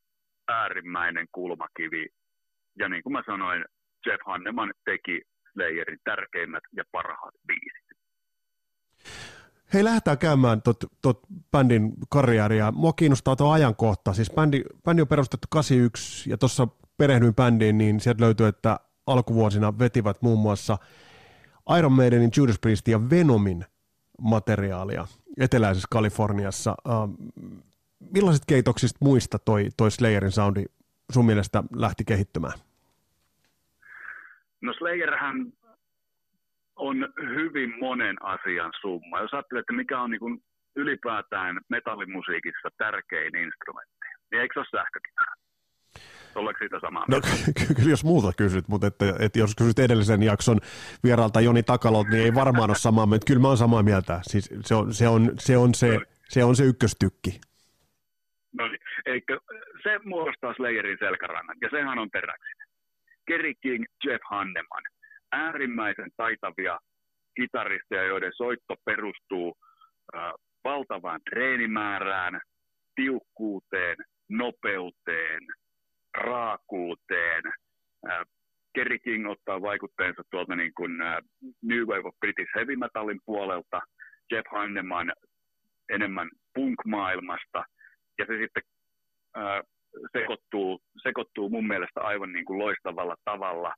äärimmäinen 0.48 1.26
kulmakivi. 1.32 2.06
Ja 2.78 2.88
niin 2.88 3.02
kuin 3.02 3.12
mä 3.12 3.22
sanoin, 3.26 3.64
Jeff 4.06 4.22
Hanneman 4.26 4.72
teki 4.84 5.22
Slayerin 5.52 5.98
tärkeimmät 6.04 6.62
ja 6.76 6.84
parhaat 6.92 7.34
biisit. 7.46 7.84
Hei, 9.74 9.84
lähdetään 9.84 10.18
käymään 10.18 10.62
tot, 10.62 10.76
tot 11.02 11.20
bändin 11.50 11.92
karjääriä. 12.10 12.70
Mua 12.70 12.92
kiinnostaa 12.92 13.36
tuo 13.36 13.52
ajankohta. 13.52 14.12
Siis 14.12 14.30
bändi, 14.30 14.62
bändi 14.84 15.02
on 15.02 15.08
perustettu 15.08 15.46
81 15.50 16.30
ja 16.30 16.38
tuossa 16.38 16.68
perehdyin 16.96 17.34
bändiin, 17.34 17.78
niin 17.78 18.00
sieltä 18.00 18.24
löytyy, 18.24 18.46
että 18.46 18.80
alkuvuosina 19.06 19.78
vetivät 19.78 20.22
muun 20.22 20.38
muassa 20.38 20.78
Iron 21.78 21.92
Maidenin, 21.92 22.30
Judas 22.36 22.58
Priestin 22.58 22.92
ja 22.92 23.10
Venomin 23.10 23.64
materiaalia 24.20 25.06
eteläisessä 25.38 25.88
Kaliforniassa. 25.90 26.74
Uh, 26.88 27.16
millaiset 28.10 28.42
keitoksista 28.48 28.98
muista 29.00 29.38
toi, 29.38 29.68
toi 29.76 29.90
Slayerin 29.90 30.32
soundi 30.32 30.64
sun 31.12 31.26
mielestä 31.26 31.62
lähti 31.76 32.04
kehittymään? 32.04 32.58
No 34.60 34.72
Slayerhän 34.72 35.52
on 36.76 36.96
hyvin 37.18 37.78
monen 37.80 38.16
asian 38.24 38.72
summa. 38.80 39.20
Jos 39.20 39.34
ajattelee, 39.34 39.60
että 39.60 39.72
mikä 39.72 40.00
on 40.00 40.10
niin 40.10 40.20
kuin 40.20 40.42
ylipäätään 40.76 41.60
metallimusiikissa 41.68 42.68
tärkein 42.78 43.36
instrumentti, 43.36 44.06
niin 44.30 44.40
eikö 44.40 44.52
se 44.54 44.60
ole 44.60 44.66
sähkökitara? 44.70 45.34
Oletko 46.34 46.58
siitä 46.58 46.80
samaa 46.80 47.04
No 47.08 47.20
kyllä 47.76 47.90
jos 47.90 48.04
muuta 48.04 48.32
kysyt, 48.36 48.68
mutta 48.68 48.86
että, 48.86 49.14
että 49.18 49.38
jos 49.38 49.54
kysyt 49.54 49.78
edellisen 49.78 50.22
jakson 50.22 50.60
vieraalta 51.04 51.40
Joni 51.40 51.62
Takalot, 51.62 52.08
niin 52.08 52.22
ei 52.22 52.34
varmaan 52.34 52.70
ole 52.70 52.78
samaa 52.78 53.06
mieltä. 53.06 53.26
Kyllä 53.26 53.40
mä 53.40 53.48
oon 53.48 53.56
samaa 53.56 53.82
mieltä. 53.82 54.20
Siis 54.22 54.50
se, 54.64 54.74
on, 54.74 54.94
se, 54.94 55.08
on, 55.08 55.32
se, 55.38 55.56
on 55.56 55.74
se, 55.74 56.00
se 56.28 56.44
on 56.44 56.56
se 56.56 56.64
ykköstykki. 56.64 57.40
No 58.58 58.68
niin, 58.68 58.80
eikö, 59.06 59.40
se 59.82 60.00
muodostaa 60.04 60.54
Slayerin 60.54 60.98
selkärangan, 60.98 61.56
ja 61.60 61.68
sehän 61.70 61.98
on 61.98 62.10
peräksinen. 62.10 62.66
Kerry 63.26 63.52
King, 63.60 63.84
Jeff 64.04 64.24
Hanneman, 64.30 64.82
äärimmäisen 65.32 66.10
taitavia 66.16 66.78
kitaristeja, 67.36 68.02
joiden 68.02 68.32
soitto 68.36 68.74
perustuu 68.84 69.56
äh, 70.14 70.32
valtavaan 70.64 71.20
treenimäärään, 71.30 72.40
tiukkuuteen, 72.94 73.96
nopeuteen, 74.28 75.40
raakuuteen. 76.14 77.42
Äh, 78.10 78.20
Kerry 78.74 78.98
King 78.98 79.30
ottaa 79.30 79.62
vaikutteensa 79.62 80.22
tuolta 80.30 80.56
niin 80.56 80.74
kuin, 80.74 81.02
äh, 81.02 81.16
New 81.62 81.86
Wave 81.86 82.08
of 82.08 82.14
British 82.20 82.54
Heavy 82.54 82.76
Metalin 82.76 83.20
puolelta, 83.26 83.80
Jeff 84.32 84.46
Hanneman 84.52 85.12
enemmän 85.88 86.30
punk-maailmasta, 86.54 87.64
ja 88.18 88.26
se 88.26 88.38
sitten 88.42 88.62
äh, 89.36 89.60
sekoittuu, 90.12 90.80
sekoittuu 91.02 91.48
mun 91.48 91.66
mielestä 91.66 92.00
aivan 92.00 92.32
niin 92.32 92.44
kuin 92.44 92.58
loistavalla 92.58 93.16
tavalla. 93.24 93.74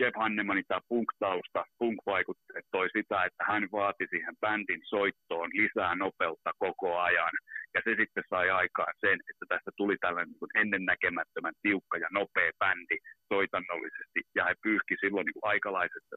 Jeff 0.00 0.16
Hannemanin 0.16 0.64
tämä 0.68 0.80
punk-tausta, 0.88 1.64
punk-vaikutteet 1.78 2.66
toi 2.70 2.88
sitä, 2.96 3.24
että 3.24 3.44
hän 3.48 3.68
vaati 3.72 4.06
siihen 4.10 4.36
bändin 4.40 4.80
soittoon 4.84 5.50
lisää 5.52 5.94
nopeutta 5.94 6.50
koko 6.58 6.98
ajan. 6.98 7.34
Ja 7.74 7.80
se 7.84 7.90
sitten 8.00 8.24
sai 8.30 8.50
aikaan 8.50 8.94
sen, 9.00 9.18
että 9.30 9.44
tästä 9.48 9.70
tuli 9.76 9.96
tällainen 10.00 10.34
niin 10.40 10.60
ennennäkemättömän 10.62 11.54
tiukka 11.62 11.98
ja 11.98 12.08
nopea 12.10 12.50
bändi 12.58 12.98
soitannollisesti. 13.32 14.20
Ja 14.34 14.44
he 14.44 14.54
pyyhki 14.62 14.94
silloin 15.00 15.24
niin 15.24 15.38
kuin 15.38 15.50
aikalaisesta 15.52 16.16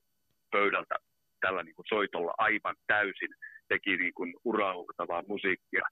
pöydältä 0.51 0.95
tällä 1.41 1.63
niin 1.63 1.75
kuin 1.75 1.89
soitolla 1.89 2.33
aivan 2.37 2.75
täysin. 2.87 3.33
Teki 3.67 3.97
niin 3.97 4.13
kuin 4.13 4.33
urauhtavaa 4.43 5.23
musiikkia 5.27 5.85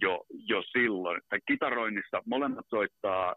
jo, 0.00 0.24
jo 0.30 0.62
silloin. 0.62 1.20
Tai 1.28 1.38
kitaroinnissa 1.48 2.22
molemmat 2.26 2.66
soittaa 2.68 3.34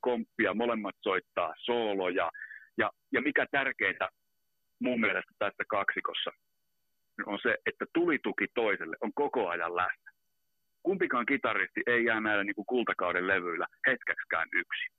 komppia, 0.00 0.54
molemmat 0.54 0.94
soittaa 1.02 1.54
sooloja. 1.64 2.30
Ja, 2.78 2.90
ja 3.12 3.22
mikä 3.22 3.46
tärkeintä 3.50 4.08
mun 4.80 5.00
mielestä 5.00 5.32
tässä 5.38 5.64
kaksikossa 5.68 6.30
on 7.26 7.38
se, 7.42 7.56
että 7.66 7.84
tulituki 7.94 8.46
toiselle 8.54 8.96
on 9.00 9.12
koko 9.14 9.48
ajan 9.48 9.76
läsnä. 9.76 10.10
Kumpikaan 10.82 11.26
kitaristi 11.26 11.80
ei 11.86 12.04
jää 12.04 12.20
näillä 12.20 12.44
niin 12.44 12.54
kuin 12.54 12.66
kultakauden 12.66 13.26
levyillä 13.26 13.66
hetkäksikään 13.86 14.48
yksin. 14.52 14.92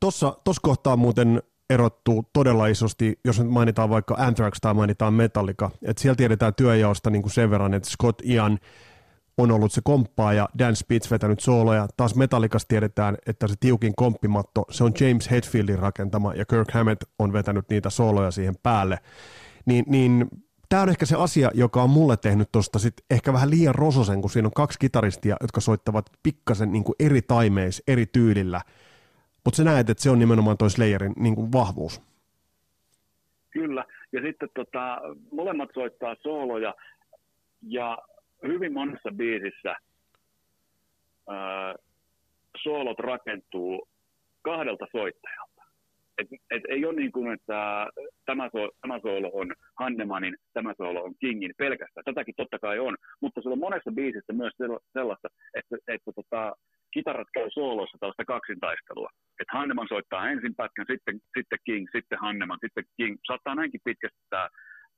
Tuossa 0.00 0.60
kohtaa 0.62 0.96
muuten 0.96 1.42
erottuu 1.70 2.24
todella 2.32 2.66
isosti, 2.66 3.18
jos 3.24 3.40
nyt 3.40 3.48
mainitaan 3.48 3.90
vaikka 3.90 4.14
Anthrax 4.18 4.52
tai 4.60 4.74
mainitaan 4.74 5.14
Metallica, 5.14 5.70
että 5.88 6.02
siellä 6.02 6.16
tiedetään 6.16 6.54
työjaosta 6.54 7.10
niin 7.10 7.22
kuin 7.22 7.32
sen 7.32 7.50
verran, 7.50 7.74
että 7.74 7.90
Scott 7.90 8.20
Ian– 8.24 8.58
on 9.40 9.50
ollut 9.50 9.72
se 9.72 9.80
komppaa 9.84 10.32
ja 10.32 10.48
Dan 10.58 10.76
Spitz 10.76 11.10
vetänyt 11.10 11.40
sooloja. 11.40 11.88
Taas 11.96 12.14
Metallicasta 12.14 12.68
tiedetään, 12.68 13.16
että 13.26 13.48
se 13.48 13.54
tiukin 13.60 13.94
komppimatto, 13.96 14.64
se 14.70 14.84
on 14.84 14.92
James 15.00 15.30
Hetfieldin 15.30 15.78
rakentama 15.78 16.34
ja 16.34 16.44
Kirk 16.44 16.70
Hammett 16.70 17.04
on 17.18 17.32
vetänyt 17.32 17.64
niitä 17.70 17.90
sooloja 17.90 18.30
siihen 18.30 18.54
päälle. 18.62 18.98
Niin, 19.66 19.84
niin 19.88 20.28
tämä 20.68 20.82
on 20.82 20.88
ehkä 20.88 21.06
se 21.06 21.16
asia, 21.16 21.50
joka 21.54 21.82
on 21.82 21.90
mulle 21.90 22.16
tehnyt 22.16 22.48
tuosta 22.52 22.78
ehkä 23.10 23.32
vähän 23.32 23.50
liian 23.50 23.74
rososen, 23.74 24.20
kun 24.20 24.30
siinä 24.30 24.48
on 24.48 24.52
kaksi 24.52 24.78
kitaristia, 24.78 25.36
jotka 25.40 25.60
soittavat 25.60 26.10
pikkasen 26.22 26.72
niin 26.72 26.84
eri 27.00 27.22
taimeis, 27.22 27.82
eri 27.88 28.06
tyylillä. 28.06 28.60
Mutta 29.44 29.56
sä 29.56 29.64
näet, 29.64 29.90
että 29.90 30.02
se 30.02 30.10
on 30.10 30.18
nimenomaan 30.18 30.56
toi 30.56 30.70
Slayerin 30.70 31.12
niin 31.16 31.52
vahvuus. 31.52 32.02
Kyllä, 33.50 33.84
ja 34.12 34.22
sitten 34.22 34.48
tota, 34.54 35.00
molemmat 35.32 35.68
soittaa 35.74 36.16
sooloja, 36.22 36.74
ja 37.62 37.98
hyvin 38.48 38.72
monessa 38.72 39.10
biisissä 39.16 39.76
ää, 41.28 41.74
soolot 42.62 42.98
rakentuu 42.98 43.88
kahdelta 44.42 44.86
soittajalta. 44.92 45.62
Et, 46.18 46.28
et 46.50 46.62
ei 46.68 46.84
ole 46.84 46.94
niin 46.94 47.12
kuin, 47.12 47.32
että 47.32 47.86
tämä, 48.26 48.50
so, 48.52 48.70
tämä 48.80 49.00
soolo 49.02 49.30
on 49.32 49.54
Hannemanin, 49.80 50.36
tämä 50.52 50.74
soolo 50.76 51.04
on 51.04 51.14
Kingin 51.20 51.54
pelkästään. 51.58 52.04
Tätäkin 52.04 52.34
totta 52.36 52.58
kai 52.58 52.78
on, 52.78 52.96
mutta 53.20 53.42
se 53.42 53.48
on 53.48 53.58
monessa 53.58 53.92
biisissä 53.92 54.32
myös 54.32 54.52
sellaista, 54.92 55.28
että, 55.54 55.76
että 55.88 56.12
tota, 56.12 56.56
kitarat 56.90 57.28
käy 57.34 57.50
sooloissa 57.50 57.98
tällaista 58.00 58.24
kaksintaistelua. 58.24 59.10
Että 59.40 59.58
Hanneman 59.58 59.88
soittaa 59.88 60.30
ensin 60.30 60.54
pätkän, 60.54 60.86
sitten, 60.90 61.20
sitten 61.36 61.58
King, 61.64 61.86
sitten 61.92 62.18
Hanneman, 62.18 62.58
sitten 62.60 62.84
King. 62.96 63.18
Saattaa 63.26 63.54
näinkin 63.54 63.80
pitkästi 63.84 64.18
tämä, 64.30 64.48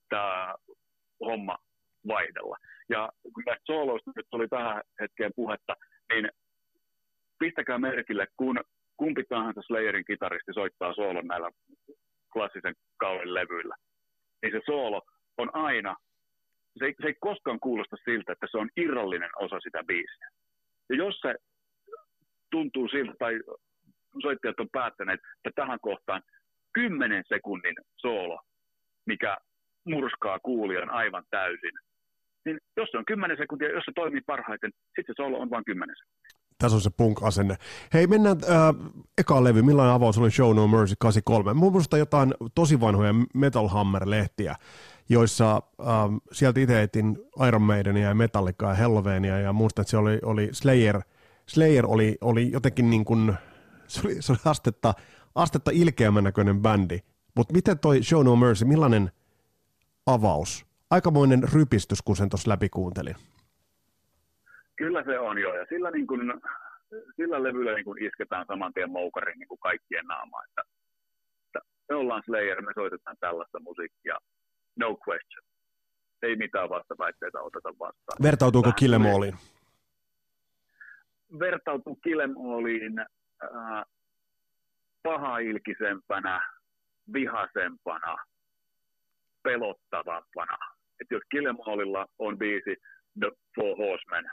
tämä 0.09 0.55
homma 1.21 1.57
vaihdella. 2.09 2.57
Ja 2.93 3.09
kun 3.23 3.43
näistä 3.47 3.67
sooloista 3.67 4.11
nyt 4.17 4.27
tuli 4.31 4.49
tähän 4.49 4.83
hetkeen 5.01 5.33
puhetta, 5.37 5.77
niin 6.13 6.29
pistäkää 7.39 7.79
merkille, 7.79 8.27
kun 8.37 8.61
kumpi 8.97 9.25
tahansa 9.29 9.63
Slayerin 9.63 10.05
kitaristi 10.05 10.53
soittaa 10.55 10.95
soolon 10.95 11.27
näillä 11.27 11.51
klassisen 12.33 12.75
kauden 12.97 13.35
levyillä, 13.35 13.77
niin 14.43 14.53
se 14.53 14.61
soolo 14.67 15.03
on 15.39 15.51
aina, 15.53 15.97
se 16.79 16.85
ei, 16.85 16.95
se 17.01 17.07
ei 17.07 17.15
koskaan 17.21 17.61
kuulosta 17.61 17.97
siltä, 18.05 18.33
että 18.33 18.47
se 18.51 18.59
on 18.59 18.69
irrallinen 18.77 19.31
osa 19.37 19.61
sitä 19.61 19.85
biisiä. 19.87 20.29
Ja 20.89 20.97
jos 20.97 21.21
se 21.21 21.35
tuntuu 22.51 22.89
siltä, 22.89 23.13
tai 23.19 23.41
soittajat 24.23 24.61
on 24.61 24.69
päättäneet, 24.73 25.21
että 25.45 25.63
tähän 25.63 25.79
kohtaan 25.81 26.23
10 26.73 27.25
sekunnin 27.29 27.75
soolo, 27.97 28.41
mikä 29.07 29.37
murskaa 29.85 30.39
kuulijan 30.43 30.91
aivan 30.91 31.25
täysin, 31.31 31.73
niin 32.45 32.59
jos 32.77 32.89
se 32.91 32.99
on 32.99 33.05
10 33.05 33.37
sekuntia, 33.37 33.69
jos 33.69 33.85
se 33.85 33.93
toimii 33.95 34.21
parhaiten, 34.21 34.71
sitten 34.87 35.05
se 35.07 35.13
solo 35.17 35.39
on 35.39 35.51
vain 35.51 35.65
10 35.65 35.97
sekuntia. 35.97 36.43
Tässä 36.59 36.77
on 36.77 36.81
se 36.81 36.91
punk-asenne. 36.91 37.57
Hei, 37.95 38.07
mennään 38.07 38.37
äh, 38.51 38.93
ekaan 39.19 39.45
levy. 39.45 39.63
Millainen 39.63 39.95
avaus 39.95 40.19
oli 40.19 40.31
Show 40.31 40.57
No 40.57 40.69
Mercy 40.69 40.95
83? 40.99 41.55
Mun 41.55 41.73
jotain 41.99 42.35
tosi 42.55 42.81
vanhoja 42.81 43.15
Metal 43.35 43.69
Hammer-lehtiä, 43.69 44.57
joissa 45.09 45.63
äh, 45.81 45.87
sieltä 46.33 46.61
itse 46.61 46.83
etin 46.83 47.19
Iron 47.49 47.63
Maidenia 47.63 48.09
ja 48.09 48.15
Metallicaa 48.15 48.71
ja 48.71 48.77
Hellowenia 48.77 49.41
ja 49.41 49.53
muistan, 49.53 49.83
että 49.83 49.91
se 49.91 49.97
oli, 49.97 50.19
oli 50.23 50.49
Slayer. 50.53 51.01
Slayer 51.47 51.87
oli, 51.87 52.19
oli 52.21 52.53
jotenkin 52.53 52.91
niin 52.91 53.05
kuin, 53.05 53.35
se 53.87 54.01
oli, 54.05 54.23
se 54.23 54.33
oli 54.33 54.39
astetta, 54.45 54.95
astetta 55.35 55.71
ilkeämmän 55.75 56.25
näköinen 56.25 56.61
bändi. 56.61 56.99
Mutta 57.37 57.55
miten 57.55 57.79
toi 57.79 58.03
Show 58.03 58.25
No 58.25 58.37
Mercy, 58.37 58.65
millainen 58.65 59.11
avaus 60.07 60.72
aikamoinen 60.93 61.43
rypistys, 61.55 62.03
kun 62.03 62.17
sen 62.17 62.29
tuossa 62.29 62.51
läpi 62.51 62.69
kuuntelin. 62.69 63.17
Kyllä 64.77 65.05
se 65.05 65.19
on 65.19 65.39
jo, 65.39 65.55
ja 65.55 65.67
sillä, 65.69 65.91
niin 65.91 66.07
kun, 66.07 66.41
sillä 67.17 67.43
levyllä 67.43 67.75
niin 67.75 67.85
kun 67.85 68.03
isketään 68.03 68.47
saman 68.47 68.73
tien 68.73 68.91
moukarin 68.91 69.39
niin 69.39 69.59
kaikkien 69.61 70.07
naamaan, 70.07 70.45
että, 70.49 70.63
että 71.47 71.61
me 71.89 71.95
ollaan 71.95 72.23
Slayer, 72.25 72.63
me 72.63 72.73
soitetaan 72.75 73.17
tällaista 73.21 73.61
musiikkia, 73.61 74.19
no 74.77 74.99
question. 75.09 75.45
Ei 76.23 76.37
mitään 76.37 76.69
vastaväitteitä 76.69 77.41
oteta 77.41 77.69
vastaan. 77.79 78.23
Vertautuuko 78.23 78.73
Killemoliin? 78.73 79.35
Vertautuu 81.39 81.95
Killemoliin 81.95 82.99
äh, 82.99 83.85
pahailkisempänä, 85.03 86.41
vihasempana, 87.13 88.17
pelottavampana 89.43 90.73
että 91.03 91.15
jos 91.15 91.23
Killemallilla 91.31 92.07
on 92.19 92.39
biisi 92.39 92.77
The 93.21 93.31
Four 93.55 93.77
Horsemen, 93.77 94.25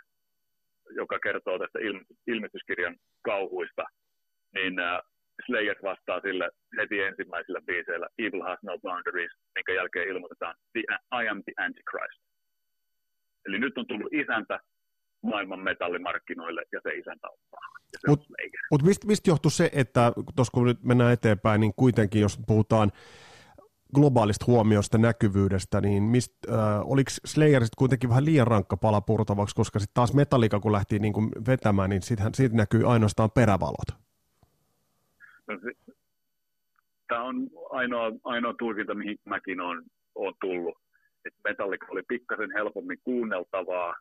joka 0.96 1.20
kertoo 1.20 1.60
tästä 1.60 1.80
ilmestyskirjan 2.28 2.96
kauhuista, 3.22 3.84
niin 4.54 4.80
äh, 4.80 5.02
Slayer 5.46 5.78
vastaa 5.84 6.22
sille 6.22 6.50
heti 6.78 7.02
ensimmäisillä 7.02 7.62
biiseillä 7.62 8.08
Evil 8.18 8.42
has 8.42 8.60
no 8.64 8.78
boundaries, 8.80 9.32
minkä 9.56 9.74
jälkeen 9.74 10.08
ilmoitetaan 10.08 10.56
the, 10.74 10.82
I 11.22 11.28
am 11.28 11.44
the 11.44 11.54
Antichrist. 11.66 12.22
Eli 13.46 13.60
nyt 13.60 13.78
on 13.78 13.88
tullut 13.88 14.14
isäntä 14.14 14.60
maailman 15.24 15.60
metallimarkkinoille 15.60 16.64
ja 16.72 16.80
se 16.84 16.90
isäntä 16.90 17.28
on 17.30 17.38
paha. 17.52 17.80
Mutta 18.08 18.26
mut 18.72 18.84
mistä 18.84 19.08
mist 19.08 19.28
johtuu 19.28 19.52
se, 19.52 19.70
että 19.74 20.12
tuossa 20.36 20.52
kun 20.52 20.66
nyt 20.66 20.84
mennään 20.84 21.14
eteenpäin, 21.14 21.62
niin 21.62 21.74
kuitenkin 21.76 22.22
jos 22.22 22.40
puhutaan 22.48 22.92
globaalista 23.96 24.46
huomiosta, 24.48 24.98
näkyvyydestä, 24.98 25.82
niin 25.82 26.04
mist, 26.04 26.34
äh, 26.50 26.82
oliko 26.84 27.10
Slayer 27.26 27.62
sitten 27.66 27.78
kuitenkin 27.78 28.10
vähän 28.10 28.26
liian 28.26 28.48
rankka 28.48 28.78
pala 28.78 29.02
purtavaksi, 29.02 29.56
koska 29.56 29.80
sitten 29.80 29.94
taas 29.94 30.14
Metallica, 30.14 30.60
kun 30.60 30.72
lähti 30.72 31.00
niin 31.00 31.14
kuin 31.14 31.30
vetämään, 31.48 31.90
niin 31.90 32.02
siitä, 32.02 32.30
siitä 32.34 32.56
näkyy 32.56 32.92
ainoastaan 32.92 33.32
perävalot. 33.32 33.90
No, 35.48 35.56
Tämä 37.08 37.24
on 37.24 37.50
ainoa, 37.70 38.12
ainoa 38.24 38.54
tulkinta, 38.60 38.96
mihin 38.96 39.18
mäkin 39.26 39.62
olen, 39.62 39.84
olen 40.16 40.34
tullut. 40.42 40.78
että 41.26 41.40
Metallica 41.44 41.88
oli 41.90 42.04
pikkasen 42.08 42.52
helpommin 42.54 43.00
kuunneltavaa. 43.04 43.96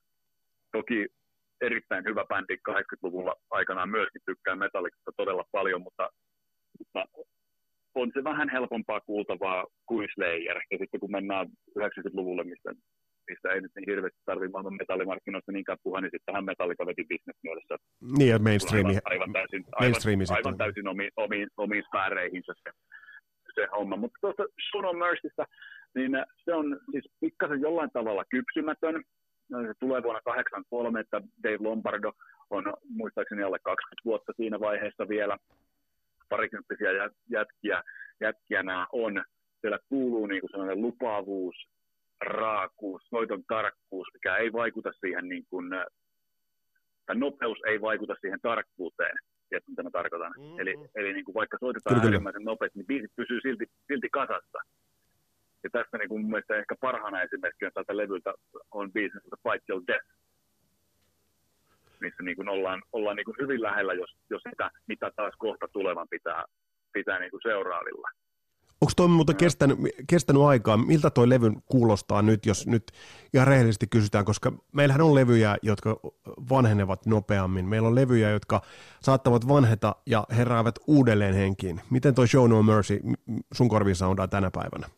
Toki 0.72 1.06
erittäin 1.60 2.04
hyvä 2.04 2.24
bändi 2.24 2.56
80-luvulla 2.70 3.34
aikanaan 3.50 3.88
myöskin 3.88 4.22
tykkää 4.26 4.56
Metallicasta 4.56 5.12
todella 5.16 5.44
paljon, 5.52 5.82
mutta, 5.82 6.10
mutta 6.78 7.24
on 7.94 8.10
se 8.14 8.24
vähän 8.24 8.48
helpompaa 8.48 9.00
kuultavaa 9.00 9.66
kuin 9.86 10.08
Slayer. 10.14 10.56
Ja 10.70 10.78
sitten 10.78 11.00
kun 11.00 11.10
mennään 11.10 11.46
90-luvulle, 11.78 12.44
mistä, 12.44 12.72
mistä 13.30 13.48
ei 13.52 13.60
nyt 13.60 13.72
niin 13.76 13.90
hirveästi 13.90 14.18
tarvitse 14.24 14.52
maailman 14.52 14.76
metallimarkkinoista 14.80 15.52
niinkään 15.52 15.78
puhua, 15.82 16.00
niin 16.00 16.10
sittenhän 16.10 16.44
Metallica 16.44 16.86
veti 16.86 17.06
mielessä. 17.42 17.76
Niin, 18.18 18.30
ja 18.30 18.38
mainstreami. 18.38 18.88
Aivan, 18.88 19.02
aivan 19.04 19.32
täysin, 19.32 19.64
aivan, 19.72 20.36
aivan 20.36 20.58
täysin 20.58 20.88
omiin, 20.88 21.10
omiin, 21.16 21.48
omiin 21.56 21.84
sfääreihinsä 21.88 22.52
se, 22.62 22.70
se 23.54 23.66
homma. 23.76 23.96
Mutta 23.96 24.18
tuosta 24.20 24.44
Son 24.70 24.84
of 24.84 24.96
Mercystä, 24.96 25.44
niin 25.94 26.12
se 26.44 26.54
on 26.54 26.80
siis 26.90 27.04
pikkasen 27.20 27.60
jollain 27.60 27.90
tavalla 27.92 28.24
kypsymätön. 28.30 29.02
Se 29.48 29.74
tulee 29.80 30.02
vuonna 30.02 30.20
83, 30.20 31.00
että 31.00 31.20
Dave 31.42 31.56
Lombardo 31.60 32.12
on 32.50 32.64
muistaakseni 32.88 33.42
alle 33.42 33.58
20 33.58 34.04
vuotta 34.04 34.32
siinä 34.36 34.60
vaiheessa 34.60 35.08
vielä 35.08 35.36
parikymppisiä 36.28 36.90
jätkiä, 37.30 37.82
jätkiä 38.20 38.62
nämä 38.62 38.86
on. 38.92 39.24
Siellä 39.60 39.78
kuuluu 39.88 40.26
niin 40.26 40.40
kuin 40.40 40.50
sellainen 40.50 40.82
lupaavuus, 40.82 41.56
raakuus, 42.20 43.02
soiton 43.10 43.44
tarkkuus, 43.48 44.08
mikä 44.14 44.36
ei 44.36 44.52
vaikuta 44.52 44.92
siihen, 45.00 45.28
niin 45.28 45.44
kuin, 45.50 45.70
tai 47.06 47.16
nopeus 47.16 47.58
ei 47.66 47.80
vaikuta 47.80 48.14
siihen 48.20 48.40
tarkkuuteen. 48.42 49.16
Tiedätkö, 49.48 49.70
mitä 49.70 49.82
mä 49.82 49.90
tarkoitan? 49.90 50.32
Mm-hmm. 50.38 50.60
Eli, 50.60 50.74
eli 50.94 51.12
niin 51.12 51.24
kuin 51.24 51.34
vaikka 51.34 51.56
soitetaan 51.60 52.04
äärimmäisen 52.04 52.44
nopeasti, 52.44 52.78
niin 52.78 52.86
biisit 52.86 53.12
pysyy 53.16 53.40
silti, 53.40 53.66
silti 53.86 54.08
kasassa. 54.12 54.58
Ja 55.64 55.70
tästä 55.72 55.98
niin 55.98 56.08
kuin 56.08 56.20
mun 56.20 56.30
mielestä 56.30 56.56
ehkä 56.56 56.74
parhaana 56.80 57.22
esimerkkinä 57.22 57.70
tältä 57.74 57.96
levyltä 57.96 58.34
on 58.70 58.92
biisi 58.92 59.18
Fight 59.42 59.66
Till 59.66 59.80
Death, 59.86 60.06
missä 62.00 62.22
niin 62.22 62.36
kuin 62.36 62.48
ollaan, 62.48 62.82
ollaan 62.92 63.16
niin 63.16 63.24
kuin 63.24 63.36
hyvin 63.40 63.62
lähellä, 63.62 63.94
jos, 63.94 64.10
jos 64.30 64.42
sitä, 64.50 64.70
mitä 64.86 65.10
taas 65.16 65.34
kohta 65.38 65.68
tulevan 65.72 66.08
pitää, 66.10 66.44
pitää 66.92 67.18
niin 67.18 67.30
kuin 67.30 67.42
seuraavilla. 67.42 68.08
Onko 68.80 68.92
toi 68.96 69.08
muuten 69.08 69.36
kestänyt, 69.36 69.78
kestänyt 70.06 70.42
aikaa? 70.42 70.76
Miltä 70.76 71.10
toi 71.10 71.28
levy 71.28 71.52
kuulostaa 71.66 72.22
nyt, 72.22 72.46
jos 72.46 72.66
nyt 72.66 72.82
ihan 73.34 73.46
rehellisesti 73.46 73.86
kysytään, 73.86 74.24
koska 74.24 74.52
meillähän 74.72 75.00
on 75.00 75.14
levyjä, 75.14 75.56
jotka 75.62 76.00
vanhenevat 76.50 77.06
nopeammin. 77.06 77.68
Meillä 77.68 77.88
on 77.88 77.94
levyjä, 77.94 78.30
jotka 78.30 78.60
saattavat 79.00 79.48
vanheta 79.48 79.96
ja 80.06 80.24
heräävät 80.30 80.74
uudelleen 80.86 81.34
henkiin. 81.34 81.80
Miten 81.90 82.14
toi 82.14 82.28
Show 82.28 82.50
No 82.50 82.62
Mercy 82.62 83.00
sun 83.54 83.68
korviin 83.68 83.96
soundaa 83.96 84.28
tänä 84.28 84.50
päivänä? 84.50 84.88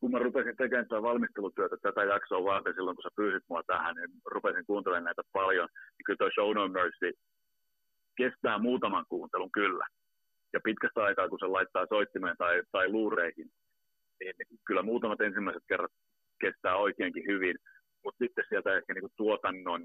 Kun 0.00 0.10
mä 0.10 0.18
rupesin 0.18 0.56
tekemään 0.56 0.88
tätä 0.88 1.02
valmistelutyötä 1.02 1.76
tätä 1.82 2.04
jaksoa 2.04 2.44
varten 2.44 2.74
silloin, 2.74 2.96
kun 2.96 3.02
sä 3.02 3.16
pyysit 3.16 3.44
mua 3.48 3.62
tähän, 3.66 3.96
niin 3.96 4.10
rupesin 4.24 4.66
kuuntelemaan 4.66 5.04
näitä 5.04 5.22
paljon. 5.32 5.68
Niin 5.74 6.04
kyllä 6.06 6.16
toi 6.16 6.32
Show 6.32 6.54
No 6.54 6.68
Mercy 6.68 7.10
kestää 8.16 8.58
muutaman 8.58 9.04
kuuntelun 9.08 9.52
kyllä. 9.52 9.86
Ja 10.52 10.60
pitkästä 10.64 11.02
aikaa, 11.02 11.28
kun 11.28 11.38
se 11.38 11.46
laittaa 11.46 11.86
soittimeen 11.88 12.36
tai, 12.38 12.62
tai 12.72 12.88
luureihin, 12.88 13.50
niin 14.20 14.34
kyllä 14.66 14.82
muutamat 14.82 15.20
ensimmäiset 15.20 15.62
kerrat 15.68 15.92
kestää 16.40 16.76
oikeinkin 16.76 17.26
hyvin. 17.26 17.56
Mutta 18.04 18.24
sitten 18.24 18.44
sieltä 18.48 18.76
ehkä 18.76 18.94
niinku 18.94 19.10
tuotannon 19.16 19.82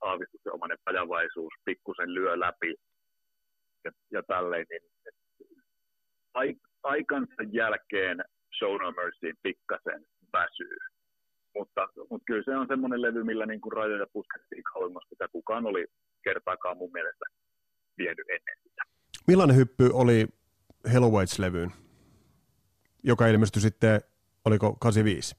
aavistuksen 0.00 0.54
omainen 0.54 0.78
pajavaisuus 0.84 1.54
pikkusen 1.64 2.14
lyö 2.14 2.40
läpi 2.40 2.74
ja, 3.84 3.90
ja 4.10 4.22
tälleen, 4.22 4.66
niin 4.70 4.82
aikansa 6.82 7.42
jälkeen 7.52 8.24
Show 8.58 8.80
No 8.82 8.92
Mercyin 8.92 9.36
pikkasen 9.42 10.06
väsyy. 10.32 10.76
Mutta, 11.54 11.88
mutta 12.10 12.24
kyllä 12.26 12.42
se 12.44 12.56
on 12.56 12.66
semmoinen 12.68 13.02
levy, 13.02 13.24
millä 13.24 13.46
niin 13.46 13.60
kuin 13.60 13.72
rajoja 13.72 14.06
puskettiin 14.12 14.62
kauemmas, 14.62 15.04
mitä 15.10 15.28
kukaan 15.28 15.66
oli 15.66 15.86
kertaakaan 16.24 16.76
mun 16.76 16.92
mielestä 16.92 17.24
vienyt 17.98 18.26
ennen 18.28 18.56
sitä. 18.62 18.82
Millainen 19.26 19.56
hyppy 19.56 19.90
oli 19.92 20.26
Hello 20.92 21.08
Waits-levyyn, 21.08 21.70
joka 23.02 23.26
ilmestyi 23.26 23.62
sitten, 23.62 24.00
oliko 24.44 24.72
85, 24.72 25.36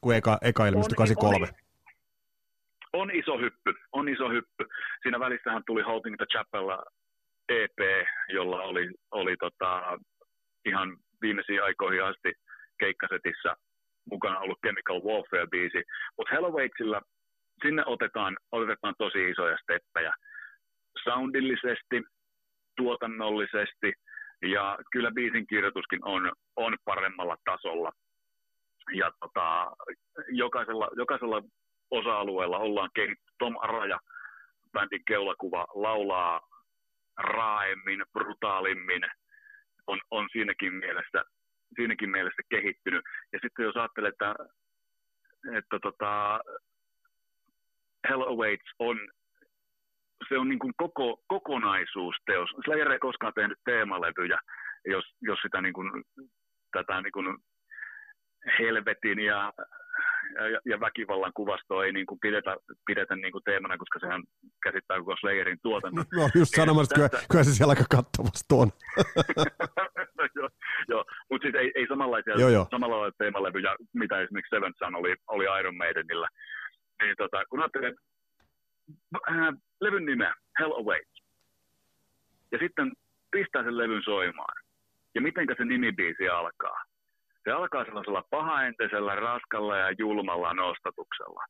kun 0.00 0.14
eka, 0.14 0.38
eka 0.42 0.66
ilmestyi 0.66 0.96
83? 0.96 1.46
On, 2.92 3.00
on 3.00 3.10
iso 3.10 3.38
hyppy, 3.38 3.74
on 3.92 4.08
iso 4.08 4.28
hyppy. 4.30 4.64
Siinä 5.02 5.20
välissähän 5.20 5.62
tuli 5.66 5.82
Holding 5.82 6.16
the 6.16 6.26
Chapel 6.26 6.68
EP, 7.48 8.06
jolla 8.28 8.62
oli, 8.62 8.90
oli 9.10 9.36
tota, 9.36 9.98
ihan 10.64 10.96
viimeisiin 11.22 11.62
aikoihin 11.62 12.04
asti 12.04 12.32
keikkasetissä 12.78 13.56
mukana 14.10 14.38
ollut 14.38 14.58
Chemical 14.66 15.00
Warfare-biisi, 15.00 15.82
mutta 16.16 16.34
Hellowaiksilla 16.34 17.02
sinne 17.62 17.82
otetaan, 17.86 18.36
otetaan 18.52 18.94
tosi 18.98 19.30
isoja 19.30 19.56
steppejä 19.62 20.14
soundillisesti, 21.04 22.02
tuotannollisesti 22.76 23.92
ja 24.42 24.78
kyllä 24.92 25.10
biisin 25.10 25.46
kirjoituskin 25.46 26.04
on, 26.04 26.32
on 26.56 26.76
paremmalla 26.84 27.36
tasolla. 27.44 27.92
Ja 28.92 29.12
tota, 29.20 29.72
jokaisella, 30.28 30.88
jokaisella 30.96 31.42
osa-alueella 31.90 32.58
ollaan 32.58 32.90
kehitty. 32.94 33.24
Tom 33.38 33.56
Araja, 33.60 33.98
bändin 34.72 35.02
keulakuva, 35.06 35.66
laulaa 35.74 36.40
raaemmin, 37.16 38.04
brutaalimmin, 38.12 39.02
on, 39.90 40.00
on 40.10 40.28
siinäkin, 40.32 40.74
mielessä, 40.74 41.24
siinäkin 41.76 42.10
mielessä 42.10 42.42
kehittynyt. 42.50 43.04
Ja 43.32 43.38
sitten 43.42 43.64
jos 43.64 43.76
ajattelee, 43.76 44.08
että, 44.08 44.34
että 45.58 45.78
tota, 45.82 46.40
Hell 48.08 48.22
Awaits 48.22 48.70
on, 48.78 48.98
se 50.28 50.38
on 50.38 50.48
niin 50.48 50.58
kuin 50.58 50.72
koko, 50.76 51.22
kokonaisuusteos. 51.28 52.50
Slayer 52.64 52.92
ei 52.92 52.98
koskaan 52.98 53.32
tehnyt 53.34 53.58
teemalevyjä, 53.64 54.38
jos, 54.84 55.04
jos 55.20 55.38
sitä 55.42 55.60
niin 55.60 55.74
kuin, 55.74 56.04
tätä 56.72 57.00
niin 57.02 57.12
kuin 57.12 57.38
helvetin 58.58 59.18
ja 59.18 59.52
ja, 60.34 60.60
ja 60.64 60.80
väkivallan 60.80 61.32
kuvasto 61.34 61.82
ei 61.82 61.92
niin 61.92 62.06
kuin 62.06 62.20
pidetä, 62.20 62.56
pidetä 62.86 63.16
niin 63.16 63.32
kuin 63.32 63.44
teemana, 63.44 63.78
koska 63.78 63.98
sehän 63.98 64.22
käsittää 64.62 64.98
koko 64.98 65.16
Slayerin 65.20 65.58
tuotannon. 65.62 66.04
No 66.16 66.28
just 66.34 66.54
sanomassa, 66.56 66.94
että 66.94 67.08
kyllä, 67.08 67.24
kyllä 67.30 67.44
se 67.44 67.54
siellä 67.54 67.72
aika 67.72 67.84
kattavasti 67.90 68.54
on. 68.62 68.70
no, 70.18 70.24
joo, 70.38 70.48
joo. 70.88 71.04
mutta 71.30 71.44
siis 71.44 71.54
ei, 71.54 71.72
ei 71.74 71.86
samanlaisia, 71.88 72.34
joo, 72.38 72.50
joo. 72.50 72.66
samanlaisia 72.70 73.18
teemalevyjä, 73.18 73.76
mitä 73.94 74.20
esimerkiksi 74.20 74.56
Seven 74.56 74.72
Sun 74.78 74.96
oli, 74.96 75.14
oli 75.28 75.60
Iron 75.60 75.76
Maidenillä. 75.76 76.28
Niin 77.02 77.16
tota, 77.18 77.44
kun 77.50 77.60
ajattelee 77.60 77.92
äh, 79.30 79.54
levyn 79.80 80.04
nimeä, 80.04 80.34
Hell 80.58 80.72
Awaits, 80.72 81.22
ja 82.52 82.58
sitten 82.58 82.92
pistää 83.30 83.64
sen 83.64 83.78
levyn 83.78 84.02
soimaan, 84.04 84.56
ja 85.14 85.20
mitenkä 85.20 85.54
se 85.58 85.64
nimibiisi 85.64 86.28
alkaa, 86.28 86.84
se 87.50 87.54
alkaa 87.54 87.84
sellaisella 87.84 88.24
pahaenteisellä, 88.30 89.14
raskalla 89.14 89.76
ja 89.76 89.90
julmalla 89.98 90.54
nostatuksella. 90.54 91.44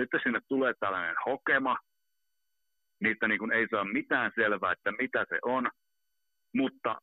Sitten 0.00 0.20
sinne 0.22 0.40
tulee 0.48 0.74
tällainen 0.80 1.16
hokema, 1.26 1.76
niitä 3.00 3.28
niin 3.28 3.52
ei 3.52 3.66
saa 3.70 3.84
mitään 3.84 4.32
selvää, 4.34 4.72
että 4.72 4.92
mitä 4.92 5.26
se 5.28 5.38
on, 5.42 5.70
mutta 6.54 6.98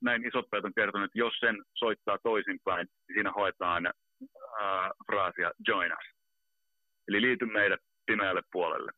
näin 0.00 0.26
isot 0.26 0.50
pojat 0.50 0.64
on 0.64 0.74
kertonut, 0.74 1.04
että 1.04 1.18
jos 1.18 1.34
sen 1.40 1.62
soittaa 1.74 2.18
toisinpäin, 2.22 2.86
niin 2.86 3.14
siinä 3.14 3.32
hoetaan 3.32 3.86
äh, 3.86 4.90
fraasia 5.06 5.50
join 5.68 5.92
us. 5.92 6.06
Eli 7.08 7.20
liity 7.20 7.46
meidät 7.46 7.80
pimeälle 8.06 8.42
puolelle. 8.52 8.92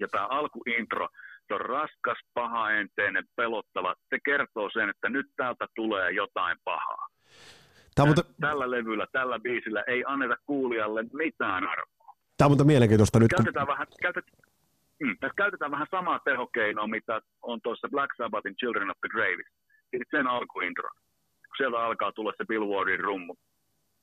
Ja 0.00 0.08
tämä 0.08 0.26
alkuintro, 0.26 1.08
se 1.48 1.54
on 1.54 1.60
raskas, 1.60 2.18
pahaenteinen, 2.34 3.24
pelottava. 3.36 3.94
Se 4.10 4.18
kertoo 4.24 4.70
sen, 4.70 4.88
että 4.88 5.08
nyt 5.08 5.26
täältä 5.36 5.66
tulee 5.74 6.10
jotain 6.10 6.58
pahaa. 6.64 7.13
Tämä 7.94 8.06
mutta... 8.06 8.22
Tällä 8.40 8.70
levyllä, 8.70 9.06
tällä 9.12 9.38
biisillä 9.38 9.84
ei 9.86 10.04
anneta 10.06 10.36
kuulijalle 10.46 11.04
mitään 11.12 11.68
arvoa. 11.68 12.14
Tämä 12.36 12.46
on 12.46 12.50
mutta 12.50 12.64
mielenkiintoista 12.64 13.18
nyt. 13.20 13.30
Käytetään, 13.36 13.66
kun... 13.66 13.72
vähän, 13.72 13.86
käytet... 14.02 14.24
mm, 15.02 15.16
tässä 15.20 15.34
käytetään 15.36 15.70
vähän 15.70 15.86
samaa 15.90 16.18
tehokeinoa, 16.18 16.86
mitä 16.86 17.20
on 17.42 17.60
tuossa 17.62 17.88
Black 17.88 18.10
Sabbathin 18.16 18.56
Children 18.56 18.90
of 18.90 18.96
the 19.00 19.08
Grave. 19.08 19.42
Sitten 19.80 20.10
sen 20.10 20.26
alkuintro. 20.26 20.88
Kun 21.48 21.56
sieltä 21.56 21.78
alkaa 21.78 22.12
tulla 22.12 22.32
se 22.36 22.44
Bill 22.44 22.66
Wardin 22.66 23.00
rummu, 23.00 23.34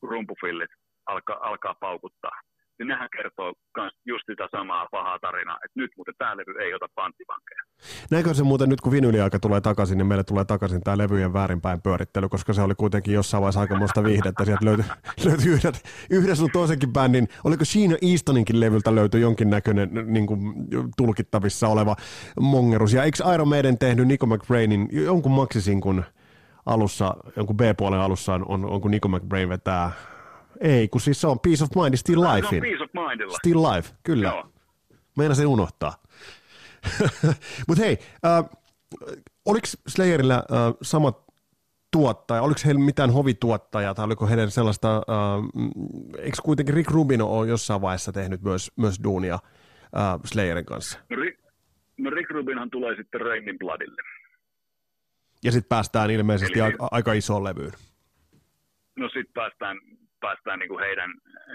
rumpufillit, 0.01 0.71
alkaa, 1.05 1.37
alkaa 1.49 1.75
paukuttaa 1.79 2.41
niin 2.81 2.87
nehän 2.87 3.09
kertoo 3.17 3.53
myös 3.77 3.93
just 4.05 4.23
sitä 4.25 4.47
samaa 4.51 4.87
pahaa 4.91 5.19
tarinaa, 5.19 5.57
että 5.65 5.79
nyt 5.79 5.91
muuten 5.97 6.13
tämä 6.17 6.37
levy 6.37 6.51
ei 6.59 6.73
ota 6.73 6.85
panttivankeja. 6.95 7.61
Näinkö 8.11 8.33
se 8.33 8.43
muuten 8.43 8.69
nyt 8.69 8.81
kun 8.81 8.91
vinyliaika 8.91 9.39
tulee 9.39 9.61
takaisin, 9.61 9.97
niin 9.97 10.05
meille 10.05 10.23
tulee 10.23 10.45
takaisin 10.45 10.81
tämä 10.81 10.97
levyjen 10.97 11.33
väärinpäin 11.33 11.81
pyörittely, 11.81 12.29
koska 12.29 12.53
se 12.53 12.61
oli 12.61 12.75
kuitenkin 12.75 13.13
jossain 13.13 13.41
vaiheessa 13.41 13.59
aikamoista 13.59 14.03
viihdettä. 14.03 14.45
Sieltä 14.45 14.65
löytyi, 14.65 14.85
löytyi 15.25 15.51
yhden, 15.51 15.73
yhden 16.09 16.35
sun 16.35 16.49
toisenkin 16.53 16.93
bändin, 16.93 17.27
oliko 17.43 17.65
siinä 17.65 17.97
Eastoninkin 18.11 18.59
levyltä 18.59 18.95
löytyi 18.95 19.21
jonkinnäköinen 19.21 19.89
niin 20.05 20.27
kuin, 20.27 20.39
tulkittavissa 20.97 21.67
oleva 21.67 21.95
mongerus. 22.39 22.93
Ja 22.93 23.03
eikö 23.03 23.33
Iron 23.33 23.47
Maiden 23.47 23.77
tehnyt 23.77 24.07
Nico 24.07 24.25
McBrainin 24.25 24.87
jonkun 24.91 25.31
maksisinkun 25.31 26.03
alussa, 26.65 27.13
jonkun 27.35 27.57
B-puolen 27.57 27.99
alussa 27.99 28.33
on, 28.33 28.45
on, 28.47 28.65
on 28.65 28.81
kun 28.81 28.91
Nico 28.91 29.07
McBrain 29.07 29.49
vetää, 29.49 29.91
ei, 30.61 30.87
kun 30.87 31.01
siis 31.01 31.21
se 31.21 31.27
on 31.27 31.39
Peace 31.39 31.63
of 31.63 31.69
Mind, 31.83 31.97
Still 31.97 32.21
Life. 32.21 32.47
Se 32.49 32.55
on 32.55 32.61
Peace 32.61 32.83
of 32.83 32.89
Mindilla. 32.93 33.37
Still 33.37 33.63
Life, 33.63 33.93
kyllä. 34.03 34.27
Joo. 34.27 34.51
Meinasin 35.17 35.47
unohtaa. 35.47 35.93
Mutta 37.67 37.83
hei, 37.83 37.97
äh, 38.25 38.49
oliko 39.45 39.67
Slayerillä 39.87 40.35
äh, 40.35 40.73
samat 40.81 41.31
tuottaja, 41.91 42.41
oliko 42.41 42.59
heillä 42.65 42.81
mitään 42.81 43.09
hovituottajaa 43.09 43.93
tai 43.93 44.05
oliko 44.05 44.27
heidän 44.27 44.51
sellaista, 44.51 44.95
äh, 44.97 45.03
eikö 46.17 46.37
kuitenkin 46.43 46.75
Rick 46.75 46.91
Rubin 46.91 47.21
ole 47.21 47.47
jossain 47.47 47.81
vaiheessa 47.81 48.11
tehnyt 48.11 48.41
myös, 48.41 48.71
myös 48.75 48.99
duunia 49.03 49.33
äh, 49.33 50.19
Slayerin 50.25 50.65
kanssa? 50.65 50.99
No 51.09 51.15
Rick, 51.15 51.39
no 51.97 52.09
Rick 52.09 52.31
Rubinhan 52.31 52.69
tulee 52.69 52.95
sitten 52.95 53.21
Rainin 53.21 53.59
Bloodille. 53.59 54.01
Ja 55.43 55.51
sitten 55.51 55.69
päästään 55.69 56.11
ilmeisesti 56.11 56.59
Eli, 56.59 56.61
aika, 56.61 56.87
aika 56.91 57.13
isoon 57.13 57.43
levyyn. 57.43 57.71
No 58.95 59.07
sitten 59.07 59.33
päästään, 59.33 59.77
päästään 60.21 60.59
niinku 60.59 60.77
heidän, 60.77 61.11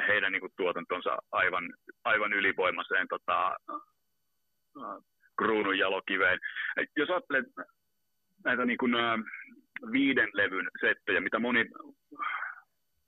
heidän 0.08 0.32
niinku 0.32 0.48
tuotantonsa 0.56 1.18
aivan, 1.32 1.74
aivan 2.04 2.32
ylivoimaiseen 2.32 3.08
tota, 3.08 3.56
kruunun 5.38 5.78
jalokiveen. 5.78 6.38
Jos 6.96 7.10
ajattelet 7.10 7.46
näitä 8.44 8.64
niinku, 8.64 8.86
äh, 8.86 9.18
viiden 9.92 10.28
levyn 10.32 10.68
settejä, 10.80 11.20
mitä 11.20 11.38
moni, 11.38 11.64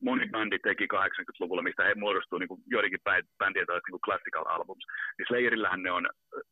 moni 0.03 0.29
bändi 0.29 0.59
teki 0.59 0.85
80-luvulla, 0.85 1.63
mistä 1.63 1.85
he 1.85 1.95
muodostuu 1.95 2.39
niin 2.39 2.49
kuin 2.49 2.61
joidenkin 2.67 3.01
bändien 3.39 3.67
tai 3.67 3.81
niin 3.91 4.01
classical 4.01 4.45
albums. 4.47 4.85
Niin 5.19 5.27
Slayerillähän 5.29 5.83
ne 5.83 5.91
on, 5.91 6.09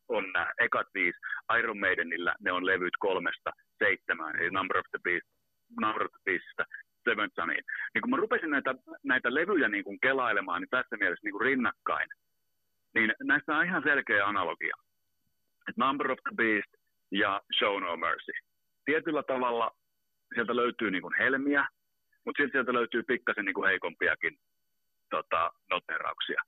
on 0.09 0.33
nämä 0.33 0.53
ekat 0.61 0.87
viisi, 0.95 1.19
Iron 1.59 1.79
Maidenillä 1.79 2.35
ne 2.41 2.53
on 2.53 2.67
levyt 2.67 2.97
kolmesta 2.99 3.51
seitsemään, 3.79 4.37
eli 4.37 4.51
Number 4.51 4.79
of 4.79 4.87
the 4.91 5.01
Beast, 5.05 5.27
Number 5.81 6.05
of 6.05 6.13
the 6.13 6.21
Beastista 6.25 6.65
Seven 7.09 7.31
Suniin. 7.35 7.65
Niin 7.95 8.03
kun 8.03 8.11
mä 8.11 8.17
rupesin 8.17 8.51
näitä, 8.51 8.75
näitä 9.05 9.35
levyjä 9.35 9.69
niin 9.69 9.85
kuin 9.85 10.01
kelailemaan, 10.01 10.61
niin 10.61 10.75
tässä 10.77 10.97
mielessä 10.97 11.25
niin 11.25 11.33
kuin 11.33 11.47
rinnakkain, 11.49 12.09
niin 12.95 13.13
näistä 13.23 13.57
on 13.57 13.67
ihan 13.67 13.83
selkeä 13.83 14.27
analogia. 14.27 14.77
Et 15.69 15.77
Number 15.77 16.11
of 16.13 16.19
the 16.29 16.37
Beast 16.37 16.73
ja 17.11 17.41
Show 17.59 17.83
No 17.83 17.97
Mercy. 17.97 18.33
Tietyllä 18.85 19.23
tavalla 19.23 19.71
sieltä 20.35 20.57
löytyy 20.57 20.91
niin 20.91 21.03
kuin 21.03 21.19
helmiä, 21.19 21.69
mutta 22.25 22.43
sitten 22.43 22.53
sieltä 22.53 22.73
löytyy 22.73 23.03
pikkasen 23.03 23.45
niin 23.45 23.67
heikompiakin 23.67 24.39
tota, 25.11 25.51
noterauksia. 25.71 26.43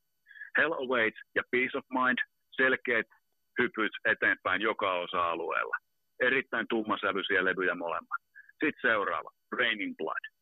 Hell 0.59 0.73
Awaits 0.73 1.21
ja 1.35 1.43
Peace 1.51 1.79
of 1.79 1.85
Mind, 1.91 2.19
selkeät 2.57 3.07
hypyt 3.59 3.93
eteenpäin 4.05 4.63
joka 4.63 4.93
osa-alueella. 4.93 5.77
Erittäin 6.21 6.67
tummasävyisiä 6.69 7.45
levyjä 7.45 7.75
molemmat. 7.75 8.21
Sitten 8.51 8.91
seuraava, 8.91 9.31
Raining 9.53 9.97
Blood. 9.97 10.38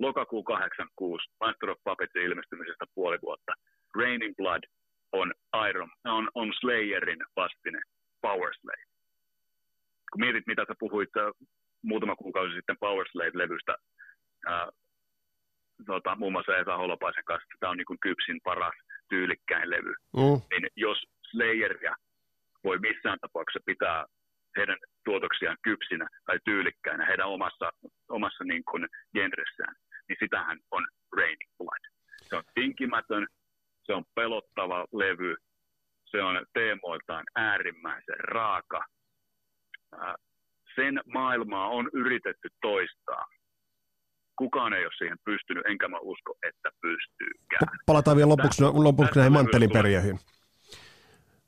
Lokakuu 0.00 0.42
86, 0.44 1.24
Master 1.40 1.70
of 1.70 1.78
Puppetsin 1.84 2.22
ilmestymisestä 2.22 2.84
puoli 2.94 3.18
vuotta. 3.22 3.52
Raining 3.94 4.34
Blood 4.36 4.62
on, 5.12 5.32
Iron, 5.68 5.90
on, 6.04 6.28
on 6.34 6.52
Slayerin 6.60 7.18
vastine, 7.36 7.80
Power 8.20 8.54
Slave. 8.60 8.84
Kun 10.12 10.20
mietit, 10.20 10.46
mitä 10.46 10.64
sä 10.68 10.74
puhuit 10.78 11.10
muutama 11.82 12.16
kuukausi 12.16 12.54
sitten 12.54 12.76
Power 12.80 13.06
Slave-levystä 13.08 13.74
ää, 14.46 14.68
tota, 15.86 16.16
muun 16.16 16.32
muassa 16.32 16.56
Esa 16.56 16.76
Holopaisen 16.76 17.24
kanssa, 17.24 17.44
että 17.44 17.56
tämä 17.60 17.70
on 17.70 17.76
niin 17.76 18.00
kypsin 18.00 18.40
paras 18.44 18.74
tyylikkäin 19.08 19.70
levy. 19.70 19.94
Mm. 20.16 20.40
Niin 20.50 20.66
jos 20.76 20.98
Slayeria 21.30 21.94
voi 22.64 22.78
missään 22.78 23.18
tapauksessa 23.20 23.66
pitää 23.66 24.04
heidän 24.56 24.78
tuotoksiaan 25.04 25.56
kypsinä 25.62 26.08
tai 26.26 26.38
tyylikkäinä 26.44 27.06
heidän 27.06 27.28
omassa, 27.28 27.70
omassa 28.08 28.44
niin 28.44 28.64
kuin 28.64 28.86
genressään, 29.14 29.74
niin 30.10 30.18
sitähän 30.20 30.58
on 30.70 30.86
Raining 31.16 31.52
Blood. 31.58 31.84
Se 32.22 32.36
on 32.36 32.42
tinkimätön, 32.54 33.26
se 33.82 33.92
on 33.94 34.04
pelottava 34.14 34.86
levy, 34.92 35.36
se 36.04 36.22
on 36.22 36.46
teemoiltaan 36.52 37.24
äärimmäisen 37.34 38.20
raaka, 38.20 38.84
sen 40.74 41.00
maailmaa 41.12 41.68
on 41.68 41.90
yritetty 41.92 42.48
toistaa. 42.60 43.26
Kukaan 44.36 44.72
ei 44.72 44.84
ole 44.84 44.92
siihen 44.98 45.18
pystynyt, 45.24 45.66
enkä 45.66 45.88
mä 45.88 45.98
usko, 45.98 46.34
että 46.48 46.70
pystyykään. 46.80 47.78
Palataan 47.86 48.16
vielä 48.16 48.28
lopuksi, 48.28 48.62
lopuksi 48.62 49.16
näihin 49.16 49.32
manttelinperiöihin. 49.32 50.18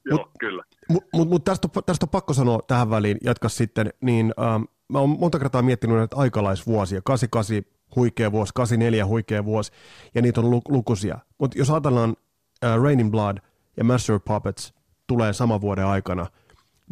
Joo, 0.05 0.19
mut, 0.19 0.31
kyllä. 0.41 0.65
Mutta 0.89 1.09
mut, 1.17 1.29
mut 1.29 1.45
tästä, 1.45 1.69
tästä 1.87 2.07
on 2.07 2.11
pakko 2.11 2.33
sanoa 2.33 2.61
tähän 2.67 2.91
väliin, 2.91 3.19
jatka 3.25 3.49
sitten, 3.49 3.91
niin 4.01 4.35
ähm, 4.41 4.63
mä 4.93 4.99
oon 4.99 5.09
monta 5.09 5.39
kertaa 5.39 5.63
miettinyt 5.63 5.97
näitä 5.97 6.17
aikalaisvuosia, 6.17 7.01
88 7.05 7.63
huikea 7.97 8.33
vuosi, 8.33 8.53
84 8.55 9.07
huikea 9.07 9.45
vuosi, 9.45 9.73
ja 10.15 10.23
niitä 10.23 10.41
on 10.41 10.51
lukuisia. 10.69 11.19
Mutta 11.39 11.59
jos 11.59 11.71
ajatellaan 11.71 12.17
äh, 12.65 12.83
Raining 12.83 13.11
Blood 13.11 13.37
ja 13.77 13.85
Master 13.85 14.15
of 14.15 14.25
Puppets 14.25 14.75
tulee 15.07 15.33
saman 15.33 15.61
vuoden 15.61 15.87
aikana– 15.87 16.27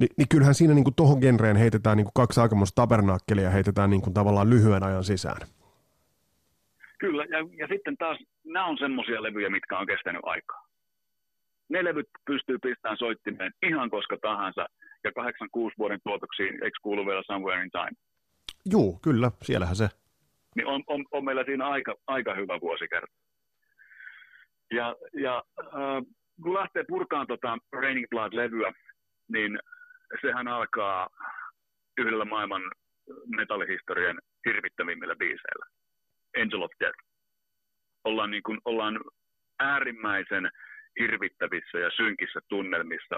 Ni, 0.00 0.06
niin 0.16 0.28
kyllähän 0.28 0.54
siinä 0.54 0.74
niin 0.74 0.94
tuohon 0.96 1.18
genreen 1.18 1.56
heitetään 1.56 1.96
niin 1.96 2.04
kuin 2.04 2.20
kaksi 2.22 2.40
aikamoista 2.40 2.82
tabernakkelia 2.82 3.50
heitetään 3.50 3.90
niin 3.90 4.02
kuin 4.02 4.14
tavallaan 4.14 4.50
lyhyen 4.50 4.82
ajan 4.82 5.04
sisään. 5.04 5.40
Kyllä, 6.98 7.24
ja, 7.24 7.38
ja 7.56 7.66
sitten 7.66 7.96
taas 7.96 8.18
nämä 8.44 8.66
on 8.66 8.78
semmoisia 8.78 9.22
levyjä, 9.22 9.50
mitkä 9.50 9.78
on 9.78 9.86
kestänyt 9.86 10.20
aikaa. 10.24 10.66
Ne 11.68 11.84
levyt 11.84 12.08
pystyy 12.26 12.58
pistämään 12.58 12.98
soittimeen 12.98 13.52
ihan 13.62 13.90
koska 13.90 14.16
tahansa, 14.22 14.66
ja 15.04 15.12
86 15.12 15.78
vuoden 15.78 16.00
tuotoksiin, 16.04 16.54
eikö 16.64 16.78
kuulu 16.82 17.06
vielä 17.06 17.22
Somewhere 17.26 17.64
in 17.64 17.70
Time? 17.70 17.96
Juu, 18.70 18.98
kyllä, 19.02 19.30
siellähän 19.42 19.76
se. 19.76 19.88
Niin 20.56 20.66
on, 20.66 20.82
on, 20.86 21.04
on 21.12 21.24
meillä 21.24 21.44
siinä 21.44 21.68
aika, 21.68 21.94
aika 22.06 22.34
hyvä 22.34 22.60
vuosikerta. 22.60 23.16
Ja, 24.70 24.96
ja 25.12 25.42
äh, 25.60 26.02
kun 26.42 26.54
lähtee 26.54 26.84
purkaan 26.88 27.26
tota 27.26 27.58
Raining 27.72 28.06
Blood-levyä, 28.10 28.72
niin 29.28 29.58
sehän 30.20 30.48
alkaa 30.48 31.08
yhdellä 31.98 32.24
maailman 32.24 32.62
metallihistorian 33.36 34.20
hirvittävimmillä 34.46 35.16
biiseillä. 35.16 35.66
Angel 36.42 36.62
of 36.62 36.70
Death. 36.80 36.98
Ollaan, 38.04 38.30
niin 38.30 38.42
kuin, 38.42 38.58
ollaan 38.64 39.00
äärimmäisen 39.58 40.50
hirvittävissä 41.00 41.78
ja 41.78 41.90
synkissä 41.96 42.40
tunnelmissa. 42.48 43.16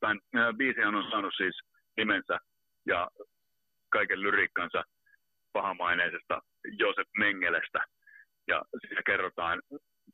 Tämän 0.00 0.20
äh, 0.36 0.54
biisihän 0.56 0.94
on 0.94 1.10
saanut 1.10 1.34
siis 1.36 1.60
nimensä 1.96 2.38
ja 2.86 3.10
kaiken 3.88 4.22
lyriikkansa 4.22 4.84
pahamaineisesta 5.52 6.40
Josep 6.78 7.08
Mengelestä. 7.18 7.84
Ja 8.48 8.62
siinä 8.80 9.02
kerrotaan 9.06 9.62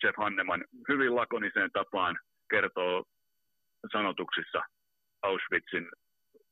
Jeff 0.02 0.16
Hanneman 0.16 0.64
hyvin 0.88 1.16
lakoniseen 1.16 1.70
tapaan 1.72 2.18
kertoo 2.50 3.04
sanotuksissa 3.92 4.62
Auschwitzin 5.22 5.88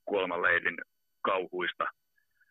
kuolemanleirin 0.04 0.78
kauhuista, 1.22 1.84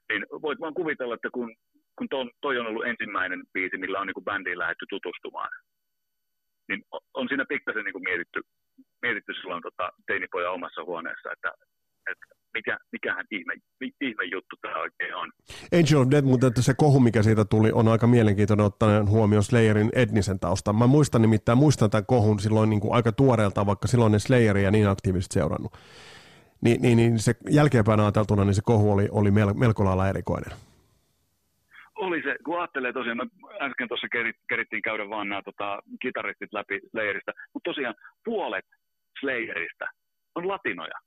niin 0.09 0.25
voit 0.41 0.59
vaan 0.59 0.73
kuvitella, 0.73 1.15
että 1.15 1.29
kun, 1.33 1.55
kun 1.97 2.09
ton, 2.09 2.31
toi 2.41 2.59
on 2.59 2.67
ollut 2.67 2.85
ensimmäinen 2.85 3.43
biisi, 3.53 3.77
millä 3.77 3.99
on 3.99 4.07
niin 4.07 4.13
kuin 4.13 4.23
bändiin 4.23 4.59
lähdetty 4.59 4.85
tutustumaan, 4.89 5.49
niin 6.69 6.83
on 7.13 7.27
siinä 7.27 7.45
pikkasen 7.49 7.83
niin 7.85 7.93
kuin 7.93 8.03
mietitty, 8.03 8.41
mietitty 9.01 9.33
silloin 9.33 9.61
tota, 9.61 9.89
teinipoja 10.07 10.51
omassa 10.51 10.83
huoneessa, 10.83 11.31
että, 11.31 11.51
että 12.11 12.34
mikä, 12.55 12.77
mikähän 12.91 13.25
ihme, 13.31 13.53
ihme 14.01 14.23
juttu 14.23 14.55
tämä 14.61 14.75
oikein 14.81 15.15
on. 15.15 15.31
Angel 15.73 16.01
of 16.01 16.11
Death, 16.11 16.27
mutta 16.27 16.47
että 16.47 16.61
se 16.61 16.73
kohu, 16.77 16.99
mikä 16.99 17.23
siitä 17.23 17.45
tuli, 17.45 17.71
on 17.71 17.87
aika 17.87 18.07
mielenkiintoinen 18.07 18.65
ottaen 18.65 19.09
huomioon 19.09 19.43
Slayerin 19.43 19.89
etnisen 19.93 20.39
taustan. 20.39 20.75
Mä 20.75 20.87
muistan 20.87 21.21
nimittäin, 21.21 21.57
muistan 21.57 21.89
tämän 21.89 22.05
kohun 22.05 22.39
silloin 22.39 22.69
niin 22.69 22.79
kuin 22.79 22.95
aika 22.95 23.11
tuoreelta, 23.11 23.65
vaikka 23.65 23.87
silloin 23.87 24.11
ne 24.11 24.19
Slayeria 24.19 24.71
niin 24.71 24.87
aktiivisesti 24.87 25.33
seurannut. 25.33 25.73
Ni, 26.61 26.77
niin, 26.81 26.97
niin 26.97 27.19
se 27.19 27.33
jälkeenpäin 27.49 27.99
ajateltuna, 27.99 28.43
niin 28.45 28.53
se 28.53 28.61
kohu 28.65 28.91
oli, 28.91 29.07
oli 29.11 29.31
melko 29.31 29.85
lailla 29.85 30.09
erikoinen. 30.09 30.51
Oli 31.95 32.21
se, 32.23 32.35
kun 32.45 32.59
ajattelee 32.59 32.93
tosiaan, 32.93 33.17
me 33.17 33.25
äsken 33.61 33.87
tuossa 33.87 34.07
kerittiin 34.49 34.81
käydä 34.81 35.09
vaan 35.09 35.29
nämä 35.29 35.41
tota, 35.41 35.79
kitaristit 36.01 36.53
läpi 36.53 36.79
Slayerista, 36.91 37.31
mutta 37.53 37.69
tosiaan 37.69 37.95
puolet 38.25 38.65
Slayerista 39.19 39.85
on 40.35 40.47
latinoja 40.47 40.99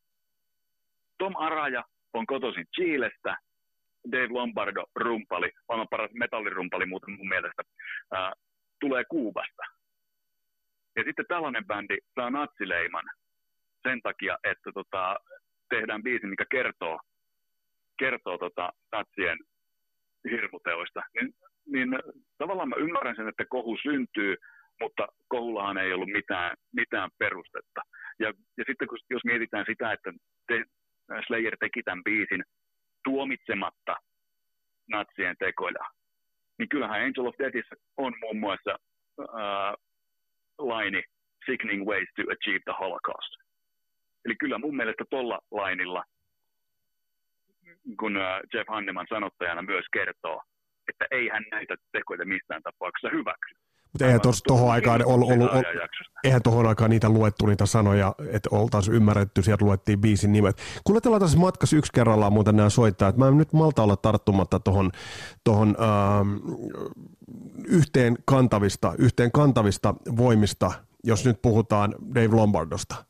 Tom 1.19 1.37
Araja 1.37 1.85
on 2.13 2.27
kotoisin 2.27 2.67
Chilestä, 2.75 3.37
Dave 4.13 4.29
Lombardo 4.31 4.85
rumpali, 4.97 5.51
maailman 5.69 5.89
paras 5.91 6.11
metallirumpali 6.13 6.87
muuten 6.87 7.17
mun 7.17 7.29
mielestä, 7.29 7.63
ää, 8.13 8.33
tulee 8.81 9.05
Kuubasta. 9.05 9.63
Ja 10.97 11.05
sitten 11.05 11.25
tällainen 11.29 11.67
bändi 11.67 11.99
saa 12.15 12.31
natsileiman 12.31 13.05
sen 13.83 14.03
takia, 14.03 14.39
että 14.45 14.71
tota, 14.75 15.17
tehdään 15.69 16.03
biisi, 16.03 16.27
mikä 16.27 16.45
kertoo, 16.51 17.01
kertoo 17.99 18.39
tota, 18.39 18.73
natsien 18.93 19.39
hirmuteoista. 20.31 21.03
Niin, 21.15 21.35
niin 21.67 21.89
tavallaan 22.39 22.69
mä 22.69 22.77
ymmärrän 22.77 23.17
sen, 23.17 23.29
että 23.29 23.45
kohu 23.49 23.79
syntyy, 23.83 24.37
mutta 24.81 25.09
kohullahan 25.29 25.79
ei 25.79 25.93
ollut 25.93 26.09
mitään, 26.09 26.57
mitään 26.73 27.11
perustetta. 27.19 27.81
Ja, 28.19 28.33
ja 28.57 28.65
sitten 28.67 28.89
kun, 28.89 28.99
jos 29.11 29.25
mietitään 29.25 29.65
sitä, 29.69 29.93
että 29.93 30.13
te, 30.47 30.65
Slayer 31.27 31.57
teki 31.61 31.83
tämän 31.83 32.05
biisin 32.05 32.45
tuomitsematta 33.05 33.97
natsien 34.91 35.37
tekoja, 35.39 35.85
niin 36.59 36.69
kyllähän 36.69 37.03
Angel 37.03 37.27
of 37.27 37.35
Deathissä 37.39 37.75
on 37.97 38.15
muun 38.21 38.37
muassa 38.37 38.79
uh, 39.19 39.27
laini 40.59 41.03
Sickening 41.47 41.87
Ways 41.87 42.09
to 42.17 42.23
Achieve 42.23 42.61
the 42.65 42.75
Holocaust. 42.81 43.35
Eli 44.25 44.37
kyllä 44.37 44.59
mun 44.59 44.77
mielestä 44.77 45.05
tuolla 45.11 45.39
lainilla, 45.51 46.05
kun 47.99 48.19
Jeff 48.55 48.69
Hanneman 48.69 49.07
sanottajana 49.09 49.63
myös 49.63 49.85
kertoo, 49.93 50.43
että 50.89 51.07
ei 51.11 51.29
hän 51.29 51.45
näitä 51.51 51.75
tekoja 51.93 52.27
missään 52.27 52.63
tapauksessa 52.63 53.17
hyväksy. 53.17 53.55
Eihän 54.01 54.21
tuohon 54.47 54.71
aikaan 54.71 55.07
ollut, 55.07 55.31
ollut, 55.31 55.51
ollut, 55.51 55.67
eihän 56.25 56.43
tuohon 56.43 56.67
aikaan 56.67 56.91
niitä 56.91 57.09
luettu 57.09 57.47
niitä 57.47 57.67
sanoja, 57.67 58.15
että 58.31 58.49
oltaisiin 58.53 58.95
ymmärretty, 58.95 59.43
sieltä 59.43 59.65
luettiin 59.65 60.01
biisin 60.01 60.33
nimet. 60.33 60.57
Kuljetellaan 60.85 61.23
tässä 61.23 61.39
matkassa 61.39 61.77
yksi 61.77 61.93
kerrallaan 61.93 62.33
muuten 62.33 62.57
nämä 62.57 62.71
soittajat. 62.71 63.17
Mä 63.17 63.29
en 63.29 63.39
nyt 63.39 63.53
malta 63.53 63.83
olla 63.83 63.97
tarttumatta 63.97 64.61
tuohon 64.61 64.91
tohon, 65.45 65.77
ähm, 65.81 66.37
yhteen, 67.65 68.19
kantavista, 68.25 68.95
yhteen 68.99 69.33
kantavista 69.33 69.95
voimista, 70.17 70.73
jos 71.05 71.25
nyt 71.25 71.43
puhutaan 71.43 71.95
Dave 72.15 72.37
Lombardosta. 72.37 73.05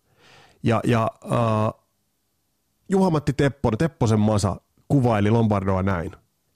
Ja, 0.62 0.80
ja 0.84 1.10
äh, 1.24 1.82
Juha-Matti 2.88 3.32
Tepponen, 3.32 3.78
Tepposen 3.78 4.20
Masa 4.20 4.56
kuvaili 4.88 5.30
Lombardoa 5.30 5.82
näin. 5.82 6.12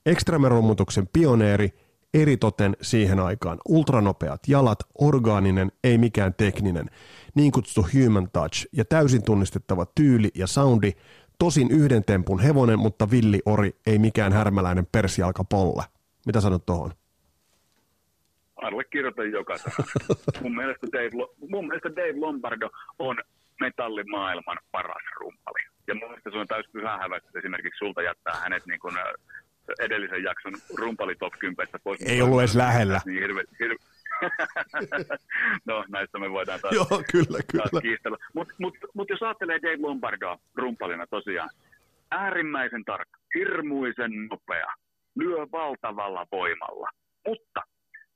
Ekstremerummutuksen 0.07 1.09
pioneeri– 1.13 1.71
eritoten 2.15 2.77
siihen 2.81 3.21
aikaan. 3.21 3.59
Ultranopeat 3.69 4.41
jalat, 4.49 4.79
orgaaninen, 4.99 5.73
ei 5.85 5.99
mikään 5.99 6.35
tekninen, 6.35 6.87
niin 7.35 7.53
kutsuttu 7.53 7.89
human 7.95 8.29
touch 8.33 8.67
ja 8.73 8.85
täysin 8.85 9.25
tunnistettava 9.25 9.87
tyyli 9.95 10.31
ja 10.35 10.47
soundi, 10.47 10.93
tosin 11.39 11.71
yhden 11.71 12.05
tempun 12.05 12.41
hevonen, 12.41 12.79
mutta 12.79 13.11
villi 13.11 13.41
ori, 13.47 13.71
ei 13.87 13.99
mikään 13.99 14.33
härmäläinen 14.33 14.87
persialkapolle. 14.93 15.83
Mitä 16.27 16.41
sanot 16.41 16.67
tuohon? 16.67 16.93
Allekirjoitan 18.57 19.33
joka 19.33 19.55
mun, 20.43 20.57
mielestä 20.57 20.87
Dave, 20.93 21.11
mun 21.49 21.67
mielestä 21.67 21.89
Dave 21.97 22.21
Lombardo 22.21 22.71
on 22.99 23.17
metallimaailman 23.61 24.59
paras 24.73 25.03
rumpali. 25.21 25.63
Ja 25.87 25.95
mun 25.95 26.09
mielestä 26.09 26.31
se 26.31 26.39
on 26.39 26.47
täysin 26.47 26.73
pyhä 26.73 26.99
hävästä 26.99 27.39
esimerkiksi 27.39 27.79
sulta 27.79 28.03
jättää 28.03 28.35
hänet 28.35 28.67
niin 28.67 28.81
kuin 28.81 28.95
edellisen 29.81 30.23
jakson 30.23 30.53
rumpali 30.77 31.15
top 31.15 31.33
10 31.39 31.69
pois. 31.85 32.03
Ei 32.03 32.23
ollut 32.23 32.41
edes 32.41 32.55
lähellä. 32.55 33.01
Niin 33.07 33.21
hirve, 33.21 33.45
hirve. 33.61 33.77
no, 35.67 35.85
näistä 35.89 36.19
me 36.19 36.31
voidaan 36.31 36.61
taas, 36.61 36.75
Joo, 36.75 37.03
kyllä, 37.13 37.39
kyllä. 37.53 37.65
taas 37.71 37.83
kiistellä. 37.83 38.19
Mutta 38.35 38.55
mut, 38.59 38.75
mut 38.95 39.11
jos 39.11 39.23
ajattelee 39.23 39.63
Dave 39.63 39.77
Lombardoa 39.81 40.39
rumpalina 40.57 41.07
tosiaan, 41.07 41.51
äärimmäisen 42.11 42.85
tarkka, 42.85 43.19
hirmuisen 43.35 44.11
nopea, 44.31 44.73
lyö 45.17 45.47
valtavalla 45.53 46.27
voimalla, 46.33 46.89
mutta 47.27 47.61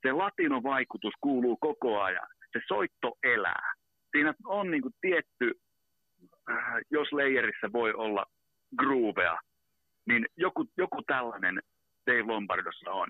se 0.01 0.11
latinovaikutus 0.11 1.13
kuuluu 1.21 1.57
koko 1.57 2.01
ajan. 2.01 2.27
Se 2.53 2.59
soitto 2.67 3.17
elää. 3.23 3.73
Siinä 4.11 4.33
on 4.45 4.71
niin 4.71 4.81
kuin 4.81 4.93
tietty, 5.01 5.51
äh, 6.51 6.57
jos 6.91 7.11
leijerissä 7.11 7.71
voi 7.73 7.93
olla 7.93 8.25
groovea, 8.77 9.39
niin 10.07 10.25
joku, 10.37 10.65
joku 10.77 11.01
tällainen 11.07 11.61
Dave 12.07 12.23
Lombardossa 12.23 12.91
on. 12.91 13.09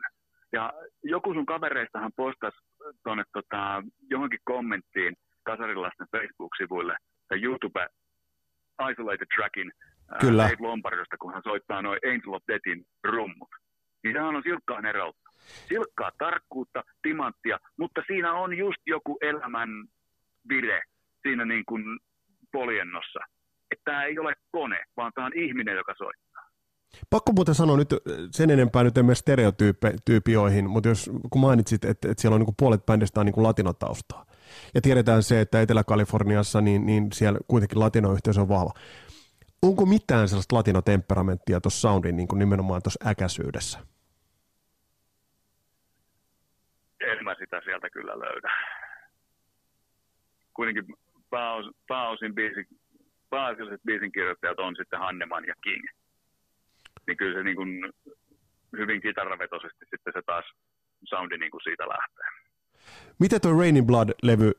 Ja 0.53 0.73
joku 1.03 1.33
sun 1.33 1.45
kavereistahan 1.45 2.12
postasi 2.15 2.57
tuonne 3.03 3.23
tota, 3.33 3.83
johonkin 4.10 4.39
kommenttiin 4.43 5.15
Kasarilasten 5.43 6.07
Facebook-sivuille 6.12 6.97
tai 7.27 7.43
YouTube 7.43 7.88
Isolated 8.91 9.27
Trackin 9.36 9.71
Kyllä. 10.21 10.43
Dave 10.43 10.55
Lombardosta, 10.60 11.17
kun 11.17 11.33
hän 11.33 11.43
soittaa 11.43 11.81
noin 11.81 11.99
Angel 12.05 12.33
of 12.33 12.43
Deathin 12.47 12.86
rummut. 13.03 13.49
Niin 14.03 14.15
sehän 14.15 14.36
on 14.36 14.43
silkkaa 14.43 14.81
neroutta. 14.81 15.29
Silkkaa 15.41 16.12
tarkkuutta, 16.19 16.83
timanttia, 17.01 17.57
mutta 17.79 18.01
siinä 18.07 18.33
on 18.33 18.57
just 18.57 18.81
joku 18.86 19.17
elämän 19.21 19.69
vire 20.49 20.81
siinä 21.21 21.45
niin 21.45 21.65
kuin 21.65 21.99
poljennossa. 22.51 23.19
Että 23.71 23.83
tämä 23.83 24.03
ei 24.03 24.19
ole 24.19 24.33
kone, 24.51 24.83
vaan 24.97 25.12
tämä 25.15 25.27
on 25.27 25.33
ihminen, 25.36 25.75
joka 25.75 25.93
soittaa. 25.97 26.26
Pakko 27.10 27.32
muuten 27.32 27.56
sanoa 27.56 27.78
nyt 27.78 27.89
sen 28.32 28.50
enempää 28.50 28.84
nyt 28.84 28.97
emme 28.97 29.15
stereotyypioihin, 29.15 30.69
mutta 30.69 30.89
jos, 30.89 31.12
kun 31.30 31.41
mainitsit, 31.41 31.86
että, 31.86 32.12
että 32.12 32.21
siellä 32.21 32.36
on 32.36 32.41
niin 32.41 32.56
puolet 32.60 32.86
bändistä 32.86 33.19
on 33.19 33.26
niin 33.26 33.43
latinotaustaa, 33.43 34.26
ja 34.76 34.82
tiedetään 34.82 35.23
se, 35.23 35.41
että 35.41 35.62
Etelä-Kaliforniassa 35.62 36.62
niin, 36.62 36.86
niin 36.86 37.08
siellä 37.13 37.39
kuitenkin 37.47 37.80
latinoyhteisö 37.80 38.41
on 38.41 38.50
vahva. 38.50 38.71
Onko 39.62 39.86
mitään 39.86 40.28
sellaista 40.28 40.56
latinotemperamenttia 40.56 41.62
tuossa 41.62 41.80
soundin 41.80 42.17
niin 42.17 42.28
kuin 42.28 42.39
nimenomaan 42.39 42.82
tuossa 42.82 43.10
äkäisyydessä? 43.10 43.80
En 47.00 47.23
mä 47.23 47.36
sitä 47.39 47.62
sieltä 47.63 47.89
kyllä 47.89 48.19
löydä. 48.19 48.52
Kuitenkin 50.54 50.86
pääosin, 51.30 51.73
pääosin 51.88 52.36
biisin, 52.36 52.67
biisinkirjoittajat 53.86 54.60
on 54.60 54.76
sitten 54.76 55.00
Hanneman 55.00 55.45
ja 55.45 55.54
King 55.63 55.86
niin 57.08 57.17
kyllä 57.17 57.38
se 57.38 57.43
niin 57.43 57.56
kuin 57.56 57.93
hyvin 58.78 59.02
kitaravetoisesti 59.02 59.86
sitten 59.89 60.13
se 60.13 60.22
taas 60.26 60.46
soundi 61.04 61.38
niin 61.38 61.52
kuin 61.52 61.62
siitä 61.63 61.84
lähtee. 61.88 62.26
Miten 63.20 63.41
tuo 63.41 63.60
Raining 63.60 63.88
Blood-levy, 63.88 64.52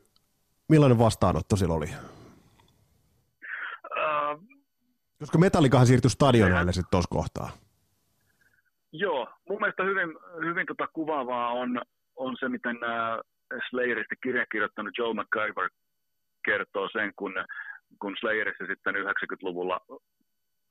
millainen 0.69 0.99
vastaanotto 0.99 1.55
sillä 1.55 1.73
oli? 1.73 1.89
Uh, 3.85 4.43
Koska 5.19 5.37
Metallikahan 5.37 5.87
siirtyi 5.87 6.09
stadioneille 6.09 6.73
sitten 6.73 6.91
tuossa 6.91 7.09
kohtaa. 7.09 7.49
Joo, 8.91 9.27
mun 9.49 9.59
mielestä 9.59 9.83
hyvin, 9.83 10.09
hyvin 10.45 10.65
tota 10.67 10.87
kuvaavaa 10.87 11.49
on, 11.51 11.81
on 12.15 12.35
se, 12.39 12.49
miten 12.49 12.77
Slayerista 13.69 14.15
kirjakirjoittanut 14.23 14.97
Joe 14.97 15.13
McIver 15.13 15.69
kertoo 16.45 16.89
sen, 16.91 17.13
kun, 17.15 17.33
kun 17.99 18.15
Slayerissa 18.19 18.65
sitten 18.67 18.95
90-luvulla 18.95 19.79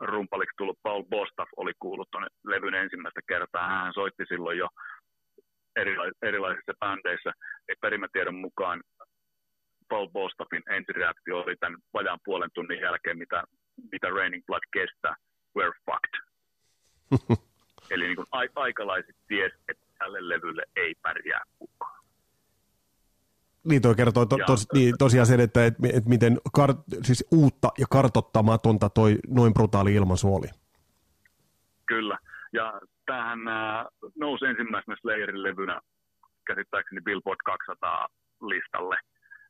rumpaliksi 0.00 0.54
tullut 0.58 0.78
Paul 0.82 1.02
Bostaff 1.02 1.50
oli 1.56 1.72
kuullut 1.78 2.08
tuonne 2.10 2.28
levyn 2.46 2.74
ensimmäistä 2.74 3.20
kertaa. 3.28 3.68
Hän 3.68 3.94
soitti 3.94 4.24
silloin 4.28 4.58
jo 4.58 4.68
erilaisissa 6.22 6.72
bändeissä. 6.80 7.32
Ja 7.68 7.74
perimätiedon 7.80 8.34
mukaan 8.34 8.82
Paul 9.88 10.08
Bostaffin 10.08 10.62
ensireaktio 10.70 11.38
oli 11.38 11.56
tämän 11.56 11.78
vajaan 11.94 12.18
puolen 12.24 12.50
tunnin 12.54 12.80
jälkeen, 12.80 13.18
mitä, 13.18 13.42
mitä 13.92 14.08
Raining 14.08 14.46
Blood 14.46 14.62
kestää. 14.72 15.14
We're 15.58 15.78
fucked. 15.86 16.14
Eli 17.90 18.04
niin 18.04 18.16
kuin 18.16 18.26
aikalaiset 18.54 19.16
ties, 19.28 19.52
että 19.68 19.84
tälle 19.98 20.28
levylle 20.28 20.62
ei 20.76 20.94
pärjää 21.02 21.42
kukaan. 21.58 21.97
Niin 23.68 23.82
toi 23.82 23.94
kertoo 23.94 24.26
to, 24.26 24.36
tos, 24.46 24.66
niin, 24.74 24.94
tosiaan 24.98 25.26
sen, 25.26 25.40
että 25.40 25.66
et, 25.66 25.74
et 25.94 26.06
miten 26.06 26.38
kar, 26.52 26.74
siis 27.02 27.26
uutta 27.32 27.68
ja 27.78 27.86
kartottamatonta 27.90 28.88
toi 28.88 29.18
noin 29.28 29.54
brutaali 29.54 29.94
ilmansuoli. 29.94 30.46
Kyllä, 31.86 32.18
ja 32.52 32.80
tämähän 33.06 33.48
äh, 33.48 33.86
nousi 34.16 34.44
ensimmäisenä 34.46 34.96
Slayerin 35.00 35.42
levynä 35.42 35.80
käsittääkseni 36.46 37.00
Billboard 37.00 37.42
200 37.44 38.08
listalle. 38.40 38.96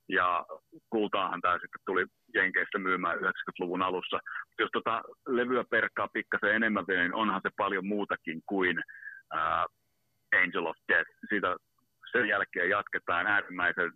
Ja 0.08 0.46
kultaahan 0.90 1.40
tämä 1.40 1.54
sitten 1.54 1.80
tuli 1.86 2.04
Jenkeistä 2.34 2.78
myymään 2.78 3.18
90-luvun 3.18 3.82
alussa. 3.82 4.18
Jos 4.58 4.70
tota 4.72 5.02
levyä 5.28 5.64
perkkaa 5.70 6.08
pikkasen 6.12 6.54
enemmän 6.54 6.84
vielä, 6.88 7.02
niin 7.02 7.14
onhan 7.14 7.40
se 7.42 7.50
paljon 7.56 7.86
muutakin 7.86 8.40
kuin 8.46 8.76
äh, 9.36 9.64
Angel 10.42 10.66
of 10.66 10.76
Death. 10.88 11.10
Siitä 11.28 11.56
sen 12.12 12.28
jälkeen 12.28 12.70
jatketaan 12.70 13.26
äärimmäisen 13.26 13.92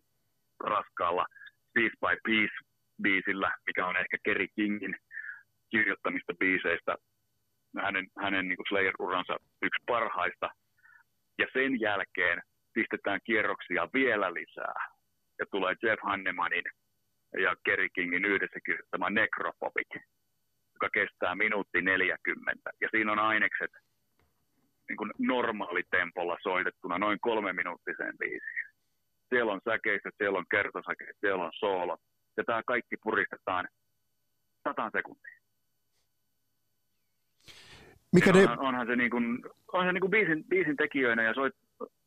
raskaalla 0.62 1.26
Piece 1.74 1.96
by 2.00 2.16
Piece 2.24 2.54
biisillä, 3.02 3.50
mikä 3.66 3.86
on 3.86 3.96
ehkä 3.96 4.16
Kerry 4.24 4.46
Kingin 4.54 4.96
kirjoittamista 5.70 6.34
biiseistä 6.38 6.96
hänen, 7.82 8.06
hänen 8.22 8.48
niin 8.48 8.68
Slayer-uransa 8.68 9.36
yksi 9.62 9.82
parhaista. 9.86 10.50
Ja 11.38 11.46
sen 11.52 11.80
jälkeen 11.80 12.42
pistetään 12.74 13.20
kierroksia 13.24 13.88
vielä 13.94 14.34
lisää. 14.34 14.88
Ja 15.38 15.46
tulee 15.50 15.74
Jeff 15.82 16.02
Hannemanin 16.02 16.64
ja 17.38 17.56
Kerry 17.64 17.88
Kingin 17.94 18.24
yhdessä 18.24 18.60
kirjoittama 18.66 19.10
Necrophobic, 19.10 19.94
joka 20.74 20.88
kestää 20.92 21.34
minuutti 21.34 21.82
40. 21.82 22.70
Ja 22.80 22.88
siinä 22.90 23.12
on 23.12 23.18
ainekset 23.18 23.70
niin 24.88 25.12
normaalitempolla 25.18 26.36
soitettuna 26.42 26.98
noin 26.98 27.18
kolme 27.20 27.52
minuuttiseen 27.52 28.18
biisiin. 28.18 28.71
Siellä 29.32 29.52
on 29.52 29.60
säkeissä, 29.64 30.10
siellä 30.18 30.38
on 30.38 30.44
kertosäkeet, 30.50 31.16
siellä 31.20 31.44
on 31.44 31.52
soolo. 31.54 31.96
Ja 32.36 32.44
tämä 32.44 32.62
kaikki 32.66 32.96
puristetaan 32.96 33.68
sataan 34.68 34.90
sekuntiin. 34.96 35.42
Mikä 38.12 38.32
de... 38.32 38.42
onhan, 38.42 38.58
onhan, 38.58 38.86
se, 38.86 38.96
niin 38.96 39.10
kuin, 39.10 39.42
onhan 39.72 39.88
se 39.88 39.92
niin 39.92 40.00
kuin 40.00 40.10
biisin, 40.10 40.44
biisin 40.48 40.76
tekijöinä 40.76 41.22
ja 41.22 41.34
soit, 41.34 41.54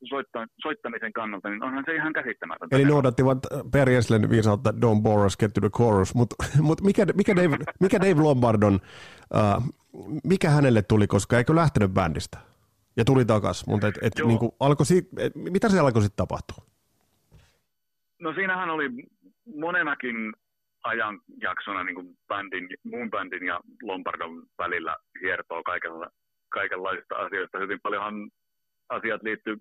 soitta, 0.03 0.47
soittamisen 0.61 1.13
kannalta, 1.13 1.49
niin 1.49 1.63
onhan 1.63 1.83
se 1.87 1.95
ihan 1.95 2.13
käsittämätöntä. 2.13 2.75
Eli 2.75 2.85
noudattivat 2.85 3.37
Per 3.71 3.89
Jeslen 3.89 4.29
viisautta 4.29 4.69
Don't 4.69 5.01
bore 5.01 5.25
us, 5.25 5.37
get 5.37 5.53
to 5.53 5.61
the 5.61 5.69
chorus, 5.69 6.15
mutta 6.15 6.35
mut 6.67 6.81
mikä, 6.81 7.05
mikä, 7.15 7.35
Dave, 7.35 7.57
mikä 7.85 7.99
Dave 7.99 8.21
Lombardon, 8.21 8.79
uh, 9.33 9.63
mikä 10.23 10.49
hänelle 10.49 10.81
tuli, 10.81 11.07
koska 11.07 11.37
eikö 11.37 11.55
lähtenyt 11.55 11.91
bändistä? 11.91 12.37
Ja 12.97 13.05
tuli 13.05 13.25
takas, 13.25 13.67
mutta 13.67 13.87
et, 13.87 13.95
et, 14.01 14.13
niin 14.25 14.39
kuin, 14.39 14.51
alkoi 14.59 14.85
et, 15.17 15.35
mitä 15.35 15.69
se 15.69 15.79
alkoi 15.79 16.01
sitten 16.01 16.27
tapahtua? 16.27 16.74
No 18.19 18.33
siinähän 18.33 18.69
oli 18.69 18.89
monenakin 19.55 20.33
ajanjaksona 20.83 21.83
niin 21.83 21.95
kuin 21.95 22.17
bändin, 22.27 22.67
muun 22.83 23.11
bändin 23.11 23.45
ja 23.45 23.59
Lombardon 23.83 24.43
välillä 24.57 24.95
hiertoa 25.21 25.63
kaikella, 25.63 26.09
kaikenlaisista 26.49 27.15
asioista. 27.15 27.59
Hyvin 27.59 27.79
paljonhan 27.83 28.31
asiat 28.89 29.23
liittyy, 29.23 29.57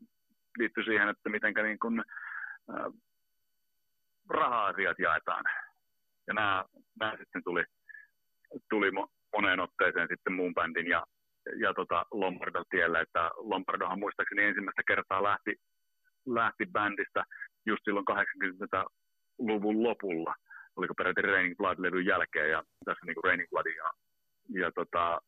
liittyy 0.58 0.84
siihen, 0.84 1.08
että 1.08 1.28
miten 1.28 1.54
niin 1.54 2.00
äh, 2.70 2.92
raha-asiat 4.28 4.98
jaetaan. 4.98 5.44
Ja 6.26 6.34
nämä, 6.34 6.64
nämä 7.00 7.16
sitten 7.18 7.44
tuli, 7.44 7.64
tuli 8.70 8.90
moneen 9.32 9.60
otteeseen 9.60 10.08
sitten 10.08 10.32
muun 10.32 10.54
bändin 10.54 10.86
ja, 10.86 11.06
ja 11.56 11.74
tota 11.74 12.06
Lombardon 12.10 12.64
tiellä, 12.70 13.00
että 13.00 13.30
Lombardohan 13.36 13.98
muistaakseni 13.98 14.42
ensimmäistä 14.42 14.82
kertaa 14.86 15.22
lähti, 15.22 15.56
lähti 16.26 16.66
bändistä 16.72 17.24
just 17.66 17.84
silloin 17.84 18.06
80-luvun 18.10 19.82
lopulla, 19.82 20.34
oliko 20.76 20.94
peräti 20.94 21.22
Raining 21.22 21.56
Blood-levyn 21.56 22.06
jälkeen 22.06 22.50
ja 22.50 22.62
tässä 22.84 23.06
niin 23.06 23.14
kuin 23.14 23.24
Raining 23.24 23.50
Bloodin 23.50 23.76
ja, 23.76 23.90
ja 24.60 24.72
tota, 24.72 25.20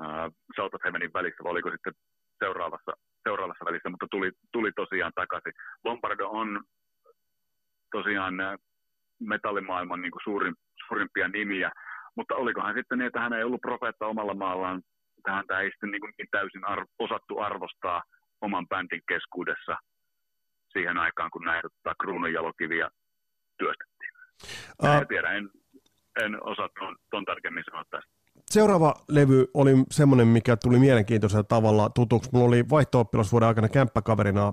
uh, 0.00 0.34
South 0.56 0.74
of 0.74 0.84
Heavenin 0.84 1.12
välissä, 1.12 1.44
vai 1.44 1.50
oliko 1.52 1.70
sitten 1.70 1.94
seuraavassa, 2.38 2.92
seuraavassa 3.22 3.64
välissä, 3.64 3.90
mutta 3.90 4.06
tuli, 4.10 4.30
tuli 4.52 4.72
tosiaan 4.72 5.12
takaisin. 5.14 5.52
Lombardo 5.84 6.28
on 6.28 6.64
tosiaan 7.92 8.34
metallimaailman 9.20 10.02
niin 10.02 10.12
kuin 10.12 10.24
suurin, 10.24 10.54
suurimpia 10.88 11.28
nimiä, 11.28 11.70
mutta 12.16 12.34
olikohan 12.34 12.74
sitten 12.74 12.98
niin, 12.98 13.06
että 13.06 13.20
hän 13.20 13.32
ei 13.32 13.44
ollut 13.44 13.60
profeetta 13.60 14.06
omalla 14.06 14.34
maallaan, 14.34 14.82
että 15.18 15.32
häntä 15.32 15.60
ei 15.60 15.70
sitten 15.70 15.90
niin, 15.90 16.00
kuin 16.00 16.12
niin 16.18 16.28
täysin 16.30 16.64
arv- 16.64 16.94
osattu 16.98 17.38
arvostaa 17.38 18.02
oman 18.40 18.68
bändin 18.68 19.02
keskuudessa 19.08 19.76
siihen 20.72 20.98
aikaan, 20.98 21.30
kun 21.30 21.44
näitä 21.44 21.68
tota, 21.68 21.94
kruununjalokiviä 22.00 22.90
työstettiin. 23.58 24.12
Uh, 24.82 24.88
en 24.88 25.08
tiedä, 25.08 25.30
en, 25.30 25.50
en 26.24 26.42
osaa 26.44 26.68
ton, 26.78 26.96
ton 27.10 27.24
tarkemmin 27.24 27.64
sanoa 27.70 27.84
tästä. 27.90 28.10
Seuraava 28.50 28.94
levy 29.08 29.46
oli 29.54 29.70
semmoinen, 29.90 30.28
mikä 30.28 30.56
tuli 30.56 30.78
mielenkiintoisella 30.78 31.44
tavalla 31.44 31.90
tutuksi. 31.90 32.30
Mulla 32.32 32.48
oli 32.48 32.64
vaihto 32.70 33.06
vuoden 33.32 33.48
aikana 33.48 33.68
kämppäkaverina 33.68 34.52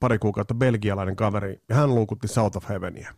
pari 0.00 0.18
kuukautta 0.18 0.54
belgialainen 0.54 1.16
kaveri, 1.16 1.56
ja 1.68 1.74
hän 1.74 1.94
luukutti 1.94 2.28
South 2.28 2.56
of 2.56 2.68
Heavenia. 2.68 3.14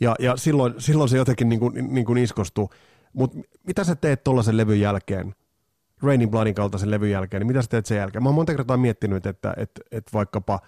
Ja, 0.00 0.14
ja 0.18 0.36
silloin, 0.36 0.74
silloin 0.78 1.08
se 1.08 1.16
jotenkin 1.16 1.48
niin 1.48 1.60
kuin, 1.60 1.94
niin 1.94 2.06
kuin 2.06 2.18
iskostui. 2.18 2.68
Mutta 3.12 3.38
mitä 3.66 3.84
sä 3.84 3.94
teet 3.94 4.24
tuollaisen 4.24 4.56
levyn 4.56 4.80
jälkeen, 4.80 5.34
Raining 6.02 6.30
Bloodin 6.30 6.54
kaltaisen 6.54 6.90
levyn 6.90 7.10
jälkeen, 7.10 7.40
niin 7.40 7.46
mitä 7.46 7.62
sä 7.62 7.68
teet 7.68 7.86
sen 7.86 7.98
jälkeen? 7.98 8.22
Mä 8.22 8.28
oon 8.28 8.34
monta 8.34 8.54
kertaa 8.54 8.76
miettinyt, 8.76 9.26
että, 9.26 9.54
että, 9.56 9.80
että 9.90 10.10
vaikkapa 10.12 10.60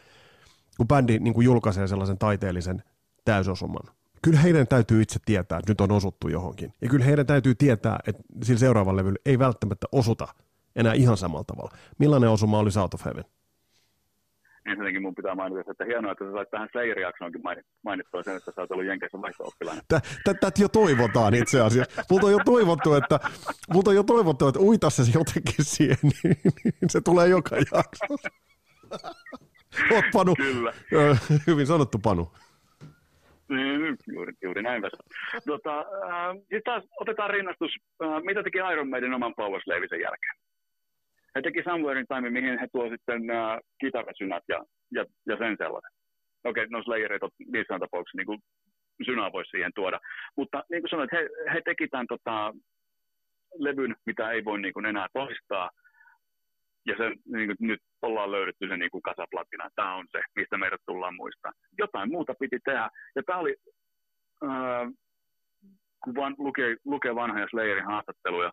kun 0.76 0.88
bändi 0.88 1.18
niin 1.18 1.34
kuin 1.34 1.44
julkaisee 1.44 1.86
sellaisen 1.86 2.18
taiteellisen 2.18 2.82
täysosuman, 3.24 3.94
kyllä 4.22 4.38
heidän 4.38 4.66
täytyy 4.66 5.02
itse 5.02 5.18
tietää, 5.26 5.58
että 5.58 5.70
nyt 5.70 5.80
on 5.80 5.92
osuttu 5.92 6.28
johonkin. 6.28 6.72
Ja 6.80 6.88
kyllä 6.88 7.04
heidän 7.04 7.26
täytyy 7.26 7.54
tietää, 7.54 7.98
että 8.06 8.22
sillä 8.42 8.58
seuraavalla 8.58 8.96
levyllä 8.96 9.18
ei 9.26 9.38
välttämättä 9.38 9.86
osuta 9.92 10.28
enää 10.76 10.92
ihan 10.92 11.16
samalla 11.16 11.44
tavalla. 11.44 11.76
Millainen 11.98 12.30
osuma 12.30 12.58
oli 12.58 12.70
South 12.70 12.94
of 12.94 13.04
Heaven? 13.04 13.24
ensinnäkin 14.66 15.02
mun 15.02 15.14
pitää 15.14 15.34
mainita, 15.34 15.70
että 15.70 15.84
hienoa, 15.84 16.12
että 16.12 16.24
sä 16.24 16.32
sait 16.32 16.50
tähän 16.50 16.68
Slayer-jaksoonkin 16.72 17.42
mainittua 17.82 18.22
sen, 18.22 18.36
että 18.36 18.52
sä 18.54 18.60
oot 18.60 18.70
ollut 18.70 18.86
Jenkeissä 18.86 19.20
vaihto-oppilaina. 19.22 19.82
Tätä 20.24 20.52
jo 20.58 20.68
toivotaan 20.68 21.34
itse 21.34 21.60
asiassa. 21.60 22.02
Multa 22.10 22.26
on 22.26 22.32
jo 22.32 22.38
toivottu, 22.44 22.94
että, 22.94 23.20
multa 23.72 23.90
on 23.90 23.96
jo 23.96 24.02
toivottu, 24.02 24.48
että 24.48 24.60
uita 24.60 24.90
se 24.90 25.02
jotenkin 25.14 25.64
siihen, 25.64 25.98
niin, 26.02 26.36
niin 26.64 26.90
se 26.90 27.00
tulee 27.00 27.28
joka 27.28 27.56
jaksossa. 27.56 28.28
Oot 29.90 30.04
Panu. 30.12 30.34
Kyllä. 30.36 30.72
Hyvin 31.46 31.66
sanottu 31.66 31.98
Panu. 31.98 32.32
Niin, 33.48 33.96
juuri, 34.12 34.32
juuri 34.42 34.62
näin 34.62 34.82
Vesa. 34.82 34.96
Tota, 35.46 35.78
äh, 35.78 36.60
taas 36.64 36.84
otetaan 37.00 37.30
rinnastus, 37.30 37.70
äh, 38.02 38.22
mitä 38.22 38.42
teki 38.42 38.58
Iron 38.72 38.88
Maiden 38.88 39.14
oman 39.14 39.34
Power 39.36 39.60
Slavisen 39.64 40.00
jälkeen 40.00 40.34
he 41.34 41.42
teki 41.42 41.62
Somewhere 41.62 42.00
in 42.00 42.06
Time, 42.06 42.30
mihin 42.30 42.58
he 42.58 42.66
tuo 42.72 42.88
sitten 42.88 43.30
äh, 43.30 43.58
kitarasynät 43.80 44.44
ja, 44.48 44.64
ja, 44.90 45.04
ja 45.26 45.36
sen 45.36 45.56
sellaisen. 45.58 45.90
Okei, 46.44 46.64
okay, 46.64 46.66
no 46.70 46.82
Slayerit 46.82 47.22
on 47.22 47.30
missään 47.46 47.80
tapauksessa 47.80 48.16
niin 48.16 48.26
kuin 48.26 48.38
synää 49.04 49.32
voisi 49.32 49.50
siihen 49.50 49.72
tuoda. 49.74 50.00
Mutta 50.36 50.64
niin 50.70 50.82
kuin 50.82 50.90
sanoin, 50.90 51.08
he, 51.12 51.28
he 51.52 51.60
teki 51.64 51.88
tämän 51.88 52.06
tota, 52.06 52.54
levyn, 53.58 53.96
mitä 54.06 54.30
ei 54.30 54.44
voi 54.44 54.60
niin 54.60 54.74
kuin 54.74 54.86
enää 54.86 55.06
toistaa. 55.12 55.70
Ja 56.86 56.94
se, 56.96 57.08
niin 57.08 57.46
kuin, 57.48 57.56
nyt 57.60 57.80
ollaan 58.02 58.32
löydetty 58.32 58.68
se 58.68 58.76
niin 58.76 58.90
kuin 58.90 59.02
kasaplatina. 59.02 59.68
Tämä 59.74 59.94
on 59.94 60.06
se, 60.12 60.20
mistä 60.36 60.58
meidät 60.58 60.80
tullaan 60.86 61.14
muistaa. 61.14 61.52
Jotain 61.78 62.10
muuta 62.10 62.34
piti 62.40 62.58
tehdä. 62.64 62.90
Ja 63.16 63.22
tämä 63.26 63.38
oli, 63.38 63.56
äh, 64.44 64.88
kun 66.04 66.14
vaan 66.14 66.34
lukee, 66.38 66.76
lukee 66.84 67.14
vanhoja 67.14 67.46
Slayerin 67.50 67.84
haastatteluja, 67.84 68.52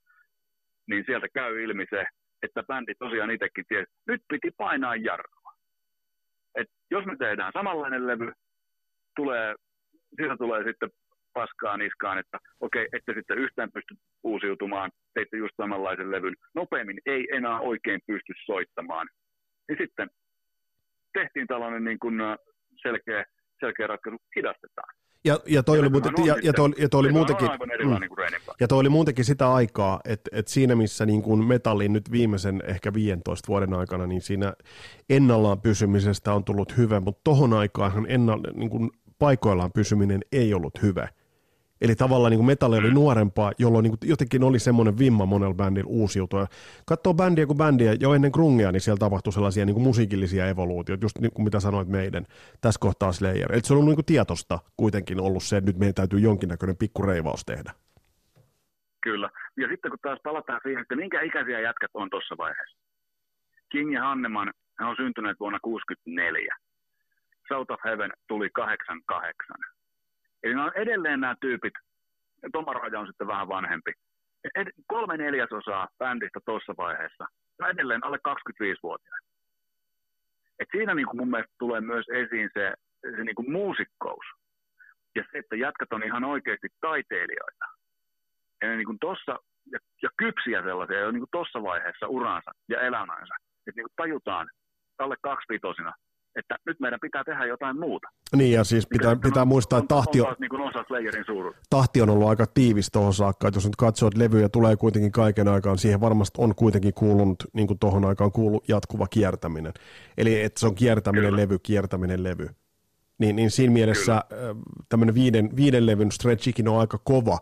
niin 0.87 1.03
sieltä 1.05 1.27
käy 1.33 1.63
ilmi 1.63 1.85
se, 1.89 2.05
että 2.43 2.63
bändi 2.63 2.93
tosiaan 2.99 3.31
itsekin 3.31 3.65
tiesi, 3.67 3.91
nyt 4.07 4.21
piti 4.27 4.51
painaa 4.57 4.95
jarrua. 4.95 5.51
Et 6.55 6.67
jos 6.91 7.05
me 7.05 7.15
tehdään 7.17 7.51
samanlainen 7.53 8.07
levy, 8.07 8.31
tulee, 9.15 9.55
siitä 10.15 10.37
tulee 10.37 10.63
sitten 10.63 10.89
paskaa 11.33 11.77
niskaan, 11.77 12.17
että 12.17 12.37
okei, 12.59 12.87
ette 12.93 13.13
sitten 13.13 13.37
yhtään 13.37 13.71
pysty 13.73 13.95
uusiutumaan, 14.23 14.91
teitte 15.13 15.37
just 15.37 15.55
samanlaisen 15.57 16.11
levyn, 16.11 16.35
nopeammin 16.55 16.99
ei 17.05 17.27
enää 17.31 17.59
oikein 17.59 18.01
pysty 18.07 18.33
soittamaan. 18.45 19.07
Ja 19.69 19.75
sitten 19.79 20.09
tehtiin 21.13 21.47
tällainen 21.47 21.83
niin 21.83 21.99
kuin 21.99 22.15
selkeä, 22.81 23.25
selkeä 23.59 23.87
ratkaisu, 23.87 24.17
hidastetaan. 24.35 24.93
Ja, 25.25 25.39
ja 25.47 25.63
toi, 25.63 25.79
oli, 25.79 25.89
muuten, 25.89 26.13
ja, 26.25 26.35
ja 26.43 26.53
toi, 26.53 26.69
ja 26.77 26.89
toi 26.89 26.99
oli 26.99 27.11
muutenkin, 27.11 27.47
mm, 27.47 27.89
niin 27.89 28.41
ja 28.59 28.67
toi 28.67 28.79
oli 28.79 28.89
muutenkin 28.89 29.25
sitä 29.25 29.53
aikaa, 29.53 29.99
että, 30.05 30.29
että 30.33 30.51
siinä 30.51 30.75
missä 30.75 31.05
niin 31.05 31.21
kuin 31.21 31.45
metallin 31.45 31.93
nyt 31.93 32.11
viimeisen 32.11 32.61
ehkä 32.67 32.93
15 32.93 33.47
vuoden 33.47 33.73
aikana, 33.73 34.07
niin 34.07 34.21
siinä 34.21 34.53
ennallaan 35.09 35.61
pysymisestä 35.61 36.33
on 36.33 36.43
tullut 36.43 36.77
hyvä, 36.77 36.99
mutta 36.99 37.21
tohon 37.23 37.53
aikaan 37.53 38.05
ennalla, 38.09 38.51
niin 38.53 38.69
kuin 38.69 38.89
paikoillaan 39.19 39.71
pysyminen 39.71 40.21
ei 40.31 40.53
ollut 40.53 40.81
hyvä. 40.81 41.07
Eli 41.81 41.95
tavallaan 41.95 42.31
niin 42.31 42.37
kuin 42.37 42.45
metalli 42.45 42.77
oli 42.77 42.91
nuorempaa, 42.91 43.51
jolloin 43.57 43.83
niin 43.83 43.97
kuin 43.97 44.09
jotenkin 44.09 44.43
oli 44.43 44.59
semmoinen 44.59 44.97
vimma 44.97 45.25
monella 45.25 45.53
bändillä 45.53 45.87
uusiutua. 45.87 46.47
Katsoo 46.85 47.13
bändiä 47.13 47.45
kuin 47.45 47.57
bändiä, 47.57 47.95
jo 47.99 48.13
ennen 48.13 48.31
grungia, 48.33 48.71
niin 48.71 48.81
siellä 48.81 48.99
tapahtui 48.99 49.33
sellaisia 49.33 49.65
niin 49.65 49.73
kuin 49.73 49.83
musiikillisia 49.83 50.47
evoluutioita, 50.47 51.05
just 51.05 51.19
niin 51.19 51.33
kuin 51.33 51.43
mitä 51.43 51.59
sanoit 51.59 51.87
meidän, 51.87 52.25
tässä 52.61 52.79
kohtaa 52.79 53.11
Slayer. 53.11 53.53
Eli 53.53 53.61
se 53.63 53.73
on 53.73 53.77
ollut 53.77 53.89
niin 53.89 53.95
kuin 53.95 54.05
tietosta 54.05 54.59
kuitenkin 54.77 55.19
ollut 55.19 55.43
se, 55.43 55.57
että 55.57 55.69
nyt 55.69 55.79
meidän 55.79 55.95
täytyy 55.95 56.19
jonkinnäköinen 56.19 56.77
pikku 56.77 57.01
reivaus 57.01 57.45
tehdä. 57.45 57.71
Kyllä. 59.01 59.29
Ja 59.57 59.67
sitten 59.67 59.91
kun 59.91 59.99
taas 60.01 60.19
palataan 60.23 60.59
siihen, 60.63 60.81
että 60.81 60.95
minkä 60.95 61.21
ikäisiä 61.21 61.59
jätkät 61.59 61.91
on 61.93 62.09
tuossa 62.09 62.35
vaiheessa. 62.37 62.77
King 63.71 63.93
ja 63.93 64.03
Hanneman, 64.03 64.53
he 64.79 64.85
on 64.85 64.95
syntyneet 64.95 65.39
vuonna 65.39 65.59
1964. 65.63 66.55
South 67.47 67.71
of 67.71 67.79
Heaven 67.85 68.11
tuli 68.27 68.49
88 68.49 69.57
Eli 70.43 70.55
ne 70.55 70.61
on 70.61 70.71
edelleen 70.75 71.19
nämä 71.19 71.35
tyypit, 71.41 71.73
Toma 72.51 72.73
Raja 72.73 72.99
on 72.99 73.07
sitten 73.07 73.27
vähän 73.27 73.47
vanhempi, 73.47 73.91
kolme 74.87 75.17
neljäsosaa 75.17 75.87
bändistä 75.97 76.39
tuossa 76.45 76.73
vaiheessa 76.77 77.25
on 77.61 77.69
edelleen 77.69 78.05
alle 78.05 78.17
25-vuotiaita. 78.17 79.27
Et 80.59 80.67
siinä 80.71 80.95
niin 80.95 81.05
kuin 81.05 81.17
mun 81.17 81.29
mielestä 81.29 81.53
tulee 81.59 81.81
myös 81.81 82.05
esiin 82.09 82.49
se, 82.53 82.73
se 83.15 83.23
niin 83.23 83.35
kuin 83.35 83.51
muusikkous. 83.51 84.25
Ja 85.15 85.23
se, 85.31 85.37
että 85.37 85.55
jätkät 85.55 85.93
on 85.93 86.03
ihan 86.03 86.23
oikeasti 86.23 86.67
taiteilijoita. 86.81 87.65
Ja 88.61 88.67
ne 88.67 88.75
niin 88.75 88.85
kuin 88.85 88.99
tossa, 88.99 89.39
ja, 89.71 89.79
ja 90.01 90.09
kypsiä 90.17 90.63
sellaisia 90.63 90.99
jo 90.99 91.11
niin 91.11 91.25
kuin 91.25 91.31
tossa 91.31 91.63
vaiheessa 91.63 92.07
uransa 92.07 92.51
ja 92.69 92.81
elämänsä. 92.81 93.35
Että 93.67 93.79
niin 93.79 93.87
kuin 93.87 93.95
tajutaan 93.95 94.49
alle 94.99 95.15
kaksivitosina, 95.21 95.93
että 96.35 96.55
nyt 96.65 96.79
meidän 96.79 96.99
pitää 96.99 97.23
tehdä 97.23 97.45
jotain 97.45 97.79
muuta. 97.79 98.07
Niin 98.35 98.51
ja 98.51 98.63
siis 98.63 98.87
pitää, 98.87 99.15
pitää 99.15 99.45
muistaa, 99.45 99.79
että 99.79 99.95
tahti 99.95 100.21
on, 100.21 100.35
niin 100.39 100.61
osa 100.61 100.83
tahti 101.69 102.01
on 102.01 102.09
ollut 102.09 102.27
aika 102.27 102.45
tiivis 102.45 102.91
tuohon 102.91 103.13
saakka, 103.13 103.47
että 103.47 103.57
jos 103.57 103.65
nyt 103.65 103.75
katsoo, 103.75 104.07
että 104.07 104.19
levyjä 104.19 104.49
tulee 104.49 104.75
kuitenkin 104.75 105.11
kaiken 105.11 105.47
aikaan, 105.47 105.77
siihen 105.77 106.01
varmasti 106.01 106.41
on 106.41 106.55
kuitenkin 106.55 106.93
kuulunut, 106.93 107.43
niin 107.53 107.67
kuin 107.67 107.79
tuohon 107.79 108.05
aikaan 108.05 108.31
kuulu 108.31 108.63
jatkuva 108.67 109.07
kiertäminen. 109.07 109.73
Eli 110.17 110.41
että 110.41 110.59
se 110.59 110.67
on 110.67 110.75
kiertäminen 110.75 111.25
Kyllä. 111.29 111.41
levy, 111.41 111.59
kiertäminen 111.59 112.23
levy. 112.23 112.49
Niin, 113.17 113.35
niin 113.35 113.51
siinä 113.51 113.73
mielessä 113.73 114.23
Kyllä. 114.29 114.55
tämmöinen 114.89 115.15
viiden, 115.15 115.49
viiden 115.55 115.85
levyn 115.85 116.11
stretchikin 116.11 116.67
on 116.67 116.79
aika 116.79 116.97
kova 116.97 117.37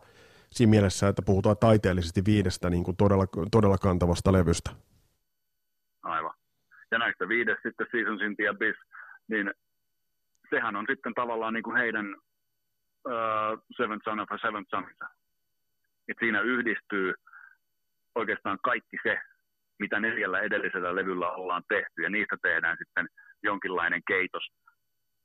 siinä 0.52 0.70
mielessä, 0.70 1.08
että 1.08 1.22
puhutaan 1.22 1.58
taiteellisesti 1.58 2.26
viidestä 2.26 2.70
niin 2.70 2.84
kuin 2.84 2.98
todella, 2.98 3.26
todella 3.52 3.78
kantavasta 3.78 4.34
levystä. 4.34 4.72
Ja 6.92 6.98
näistä 6.98 7.28
viides 7.28 7.58
sitten 7.64 7.88
Seasons 7.92 8.22
in 8.22 8.36
the 8.36 8.48
Abyss, 8.48 8.80
niin 9.28 9.54
sehän 10.50 10.76
on 10.76 10.86
sitten 10.90 11.14
tavallaan 11.14 11.54
niin 11.54 11.64
kuin 11.64 11.78
heidän 11.78 12.16
uh, 12.16 13.66
Seventh 13.78 14.04
Son 14.04 14.20
of 14.20 14.32
a 14.32 14.38
Seventh 14.38 14.70
Sonissa. 14.70 15.06
Et 16.08 16.18
siinä 16.20 16.42
yhdistyy 16.42 17.14
oikeastaan 18.16 18.58
kaikki 18.64 18.98
se, 19.04 19.20
mitä 19.80 20.00
neljällä 20.00 20.40
edellisellä 20.40 20.96
levyllä 20.96 21.32
ollaan 21.32 21.64
tehty, 21.70 22.02
ja 22.02 22.10
niistä 22.10 22.38
tehdään 22.42 22.78
sitten 22.78 23.08
jonkinlainen 23.44 24.02
keitos. 24.08 24.44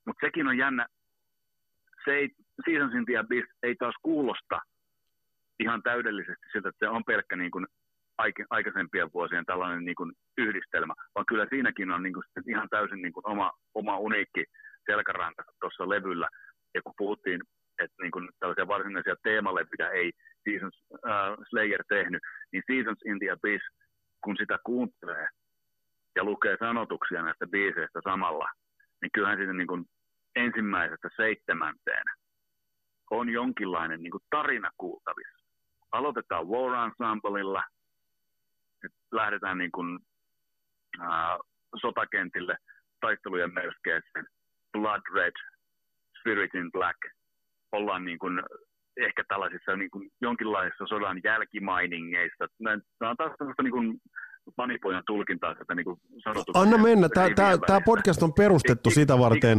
Mutta 0.07 0.27
sekin 0.27 0.49
on 0.49 0.59
jännä, 0.59 0.87
se 2.05 2.11
ei, 2.11 2.31
Seasons 2.65 2.95
in 2.95 3.05
the 3.05 3.17
Abyss 3.17 3.49
ei 3.63 3.75
taas 3.77 3.95
kuulosta 4.03 4.61
ihan 5.61 5.83
täydellisesti 5.83 6.47
siltä, 6.53 6.69
että 6.69 6.87
se 6.87 6.89
on 6.89 7.05
pelkkä 7.05 7.37
niin 7.37 7.51
kuin 7.51 7.67
aikaisempien 8.51 9.13
vuosien 9.15 9.47
tällainen 9.47 9.85
niin 9.85 9.95
kuin 9.95 10.13
yhdistelmä, 10.39 10.95
vaan 11.15 11.27
kyllä 11.27 11.47
siinäkin 11.51 11.91
on 11.91 12.03
niin 12.03 12.15
kuin 12.15 12.25
ihan 12.47 12.69
täysin 12.69 13.03
niin 13.03 13.13
kuin 13.13 13.29
oma, 13.29 13.53
oma 13.75 13.99
uniikki 13.99 14.45
selkäranta 14.87 15.43
tuossa 15.61 15.89
levyllä. 15.89 16.29
Ja 16.75 16.83
kun 16.83 16.95
puhuttiin, 16.99 17.41
että 17.79 18.03
niin 18.03 18.11
kuin 18.11 18.29
tällaisia 18.41 18.69
varsinaisia 18.69 19.15
teemalevyjä 19.23 19.91
ei 19.91 20.13
Seasons, 20.45 20.83
uh, 20.93 21.45
Slayer 21.51 21.85
tehnyt, 21.89 22.23
niin 22.53 22.63
Seasons 22.67 23.01
in 23.05 23.19
the 23.19 23.31
Abyss, 23.31 23.65
kun 24.25 24.37
sitä 24.37 24.59
kuuntelee 24.65 25.27
ja 26.17 26.25
lukee 26.25 26.57
sanotuksia 26.61 27.23
näistä 27.23 27.47
biiseistä 27.47 28.01
samalla, 28.05 28.49
niin 29.03 29.11
kyllähän 29.15 29.39
siitä 29.39 29.53
niin 29.53 29.67
kuin 29.67 29.85
ensimmäisestä 30.37 31.09
seitsemänteen 31.17 32.05
on 33.11 33.29
jonkinlainen 33.29 34.03
niin 34.03 34.11
kuin 34.11 34.25
tarina 34.31 34.71
kuultavissa. 34.79 35.45
Aloitetaan 35.93 36.49
War 36.49 36.75
Ensemblella, 38.85 39.25
lähdetään 39.25 39.59
niin 39.59 39.73
kuin, 39.73 39.99
uh, 41.01 41.39
sotakentille 41.81 42.57
taistelujen 43.01 43.55
merskeeseen, 43.55 44.27
Blood 44.73 45.03
Red, 45.15 45.33
Spirit 46.21 46.55
in 46.55 46.73
Black, 46.73 46.99
ollaan 47.73 48.05
niin 48.05 48.19
kuin 48.19 48.43
ehkä 48.97 49.23
tällaisissa 49.29 49.77
niin 49.77 49.91
kuin 49.91 50.11
jonkinlaisissa 50.21 50.87
sodan 50.87 51.21
jälkimainingeissa. 51.25 52.45
Nämä 52.61 53.11
on 53.11 53.17
taas 53.17 53.33
niin 53.63 53.73
kuin 53.73 54.01
manipojan 54.57 55.03
tulkintaa 55.07 55.55
sitä 55.55 55.75
niin 55.75 55.85
kuin 55.85 56.01
Anna 56.55 56.79
mennä. 56.79 57.09
Tämä, 57.67 57.81
podcast 57.85 58.23
on 58.23 58.35
perustettu 58.35 58.91
sitä 58.91 59.19
varten, 59.19 59.59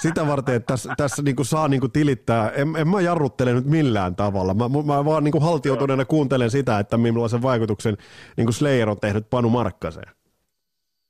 sitä 0.00 0.26
varten 0.26 0.54
että 0.54 0.66
tässä, 0.66 0.94
tässä 0.96 1.22
niin 1.22 1.36
kuin 1.36 1.46
saa 1.46 1.68
niin 1.68 1.80
kuin 1.80 1.92
tilittää. 1.92 2.50
En, 2.50 2.68
en 2.76 2.88
mä 2.88 3.00
jarruttele 3.00 3.52
nyt 3.52 3.64
millään 3.64 4.16
tavalla. 4.16 4.54
Mä, 4.54 4.64
mä 4.86 5.04
vaan 5.04 5.24
niin 5.24 5.32
kuin 5.32 5.44
haltioituneena 5.44 6.04
kuuntelen 6.04 6.50
sitä, 6.50 6.78
että 6.78 6.96
millaisen 6.96 7.42
vaikutuksen 7.42 7.96
niin 8.36 8.46
kuin 8.46 8.54
Slayer 8.54 8.88
on 8.88 9.00
tehnyt 9.00 9.30
Panu 9.30 9.50
Markkaseen. 9.50 10.12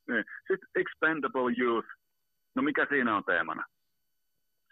Niin. 0.08 0.24
Sitten 0.38 0.68
Expendable 0.74 1.54
Youth. 1.58 1.88
No 2.54 2.62
mikä 2.62 2.86
siinä 2.88 3.16
on 3.16 3.24
teemana? 3.24 3.64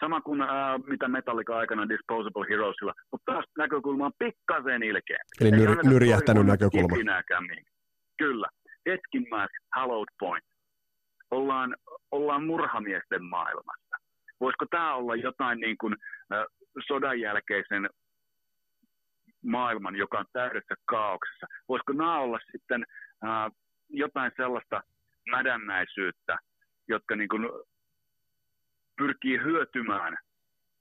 Sama 0.01 0.21
kuin 0.21 0.43
äh, 0.43 0.49
mitä 0.87 1.09
Metallica 1.09 1.57
aikana 1.57 1.89
Disposable 1.89 2.47
Heroesilla, 2.51 2.95
mutta 3.13 3.33
taas 3.33 3.45
näkökulma 3.59 4.07
on 4.07 4.13
pikkasen 4.19 4.83
ilkeä. 4.83 5.19
Eli 5.41 5.51
nyr- 5.51 5.89
nyrjähtänyt 5.89 6.47
näkökulma. 6.47 6.97
Kyllä. 8.19 8.49
Hetkinmäs, 8.87 9.51
Hallowed 9.75 10.09
Point. 10.19 10.45
Ollaan, 11.31 11.77
ollaan 12.11 12.47
murhamiesten 12.47 13.25
maailmassa. 13.25 13.97
Voisiko 14.41 14.67
tämä 14.71 14.95
olla 14.95 15.17
jotain 15.17 15.61
niin 15.61 15.79
kuin, 15.79 15.97
äh, 16.33 16.45
sodan 16.87 17.21
jälkeisen 17.21 17.91
maailman, 19.45 19.97
joka 19.97 20.19
on 20.19 20.27
täydessä 20.33 20.75
kaauksessa? 20.85 21.47
Voisiko 21.69 21.93
nämä 21.93 22.19
olla 22.19 22.39
sitten 22.53 22.85
äh, 23.25 23.53
jotain 23.89 24.33
sellaista 24.37 24.81
mädännäisyyttä, 25.31 26.37
jotka 26.89 27.17
niin 27.17 27.29
kuin 27.29 27.49
pyrkii 28.97 29.39
hyötymään 29.39 30.17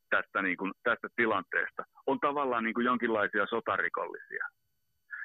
tästä, 0.10 0.42
niin 0.42 0.58
kuin, 0.58 0.74
tästä 0.84 1.08
tilanteesta, 1.16 1.84
on 2.06 2.20
tavallaan 2.20 2.64
niin 2.64 2.74
kuin 2.74 2.86
jonkinlaisia 2.86 3.46
sotarikollisia. 3.50 4.48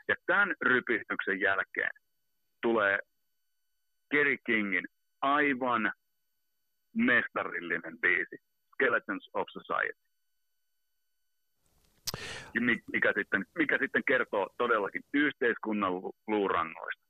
Ja 0.08 0.14
tämän 0.26 0.54
rypistyksen 0.60 1.40
jälkeen 1.40 1.90
tulee 2.62 2.98
Kerry 4.10 4.36
Kingin 4.46 4.84
aivan 5.20 5.92
mestarillinen 6.96 7.98
biisi, 8.00 8.36
Skeletons 8.72 9.30
of 9.34 9.46
Society. 9.48 9.98
Mikä 12.92 13.12
sitten, 13.16 13.46
mikä 13.58 13.78
sitten 13.78 14.02
kertoo 14.06 14.48
todellakin 14.58 15.02
yhteiskunnan 15.14 15.92
luurangoista. 16.26 17.02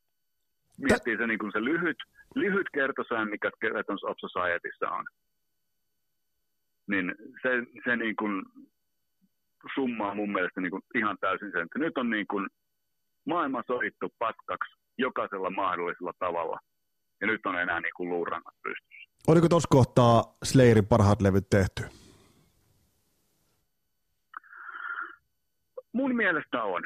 Miettii 0.78 1.16
se, 1.16 1.26
niin 1.26 1.38
kuin 1.38 1.52
se 1.52 1.64
lyhyt, 1.64 1.96
lyhyt 2.34 2.66
kertosään, 2.74 3.30
mikä 3.30 3.50
Skeletons 3.56 4.04
of 4.04 4.16
Societyssä 4.18 4.90
on 4.90 5.04
niin 6.86 7.14
se, 7.42 7.48
se 7.84 7.96
niin 7.96 8.16
kuin 8.16 8.42
summaa 9.74 10.14
mun 10.14 10.32
mielestä 10.32 10.60
niin 10.60 10.70
kuin 10.70 10.82
ihan 10.94 11.16
täysin 11.20 11.52
sen, 11.52 11.62
että 11.62 11.78
nyt 11.78 11.98
on 11.98 12.10
niin 12.10 12.26
kuin 12.26 12.48
maailma 13.24 13.62
sovittu 13.66 14.08
paskaksi 14.18 14.81
jokaisella 14.98 15.50
mahdollisella 15.50 16.12
tavalla, 16.18 16.58
ja 17.20 17.26
nyt 17.26 17.46
on 17.46 17.58
enää 17.60 17.80
niin 17.80 17.92
kuin 17.96 18.08
luurannat 18.08 18.54
pystyssä. 18.62 19.10
Oliko 19.26 19.48
tuossa 19.48 19.68
kohtaa 19.70 20.36
Slayerin 20.42 20.86
parhaat 20.86 21.22
levyt 21.22 21.50
tehty? 21.50 21.82
Mun 25.92 26.16
mielestä 26.16 26.62
on. 26.62 26.82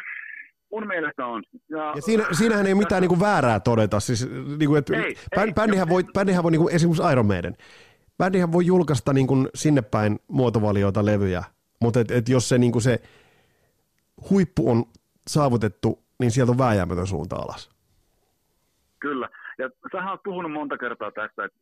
Mun 0.73 0.87
mielestä 0.87 1.27
on. 1.27 1.43
Ja, 1.69 1.93
ja 1.97 2.03
siinä, 2.03 2.27
siinähän 2.33 2.67
ei 2.67 2.75
mitään 2.75 3.03
niin 3.03 3.09
kuin 3.09 3.21
väärää 3.21 3.61
todeta. 3.61 4.01
Siis, 4.01 4.31
niin 4.59 4.69
kuin, 4.69 4.79
että 4.79 4.97
ei, 4.97 5.53
bändihän, 5.55 5.89
ei, 5.89 5.95
voi, 5.95 6.05
bändihän 6.05 6.43
voi 6.43 6.51
niin 6.51 6.61
kuin 6.61 6.75
esimerkiksi 6.75 7.13
Iron 7.13 7.27
Maiden 7.27 7.57
bändihän 8.19 8.53
voi 8.53 8.67
julkaista 8.67 9.13
niin 9.13 9.27
kuin 9.27 9.49
sinne 9.55 9.83
päin 9.83 10.19
muotovalioita 10.29 11.05
levyjä, 11.05 11.45
mutta 11.81 12.01
et, 12.01 12.11
et 12.11 12.29
jos 12.29 12.49
se, 12.49 12.59
niin 12.59 12.73
kuin 12.73 12.83
se 12.83 13.03
huippu 14.31 14.71
on 14.71 14.85
saavutettu, 15.29 16.05
niin 16.21 16.31
sieltä 16.31 16.53
on 16.53 16.59
vääjäämätön 16.59 17.07
suunta 17.07 17.37
alas. 17.37 17.76
Kyllä, 19.01 19.29
ja 19.59 19.71
sähän 19.93 20.11
oot 20.11 20.23
puhunut 20.23 20.53
monta 20.53 20.79
kertaa 20.79 21.13
tästä, 21.13 21.45
että 21.45 21.59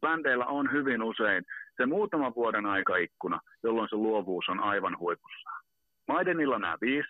bändeillä 0.00 0.46
on 0.46 0.72
hyvin 0.72 1.02
usein 1.02 1.44
se 1.76 1.86
muutaman 1.86 2.34
vuoden 2.34 2.66
aikaikkuna, 2.66 3.40
jolloin 3.62 3.88
se 3.88 3.96
luovuus 3.96 4.48
on 4.48 4.60
aivan 4.60 4.98
huipussa. 4.98 5.50
Maidenilla 6.08 6.58
nämä 6.58 6.78
viisi 6.80 7.08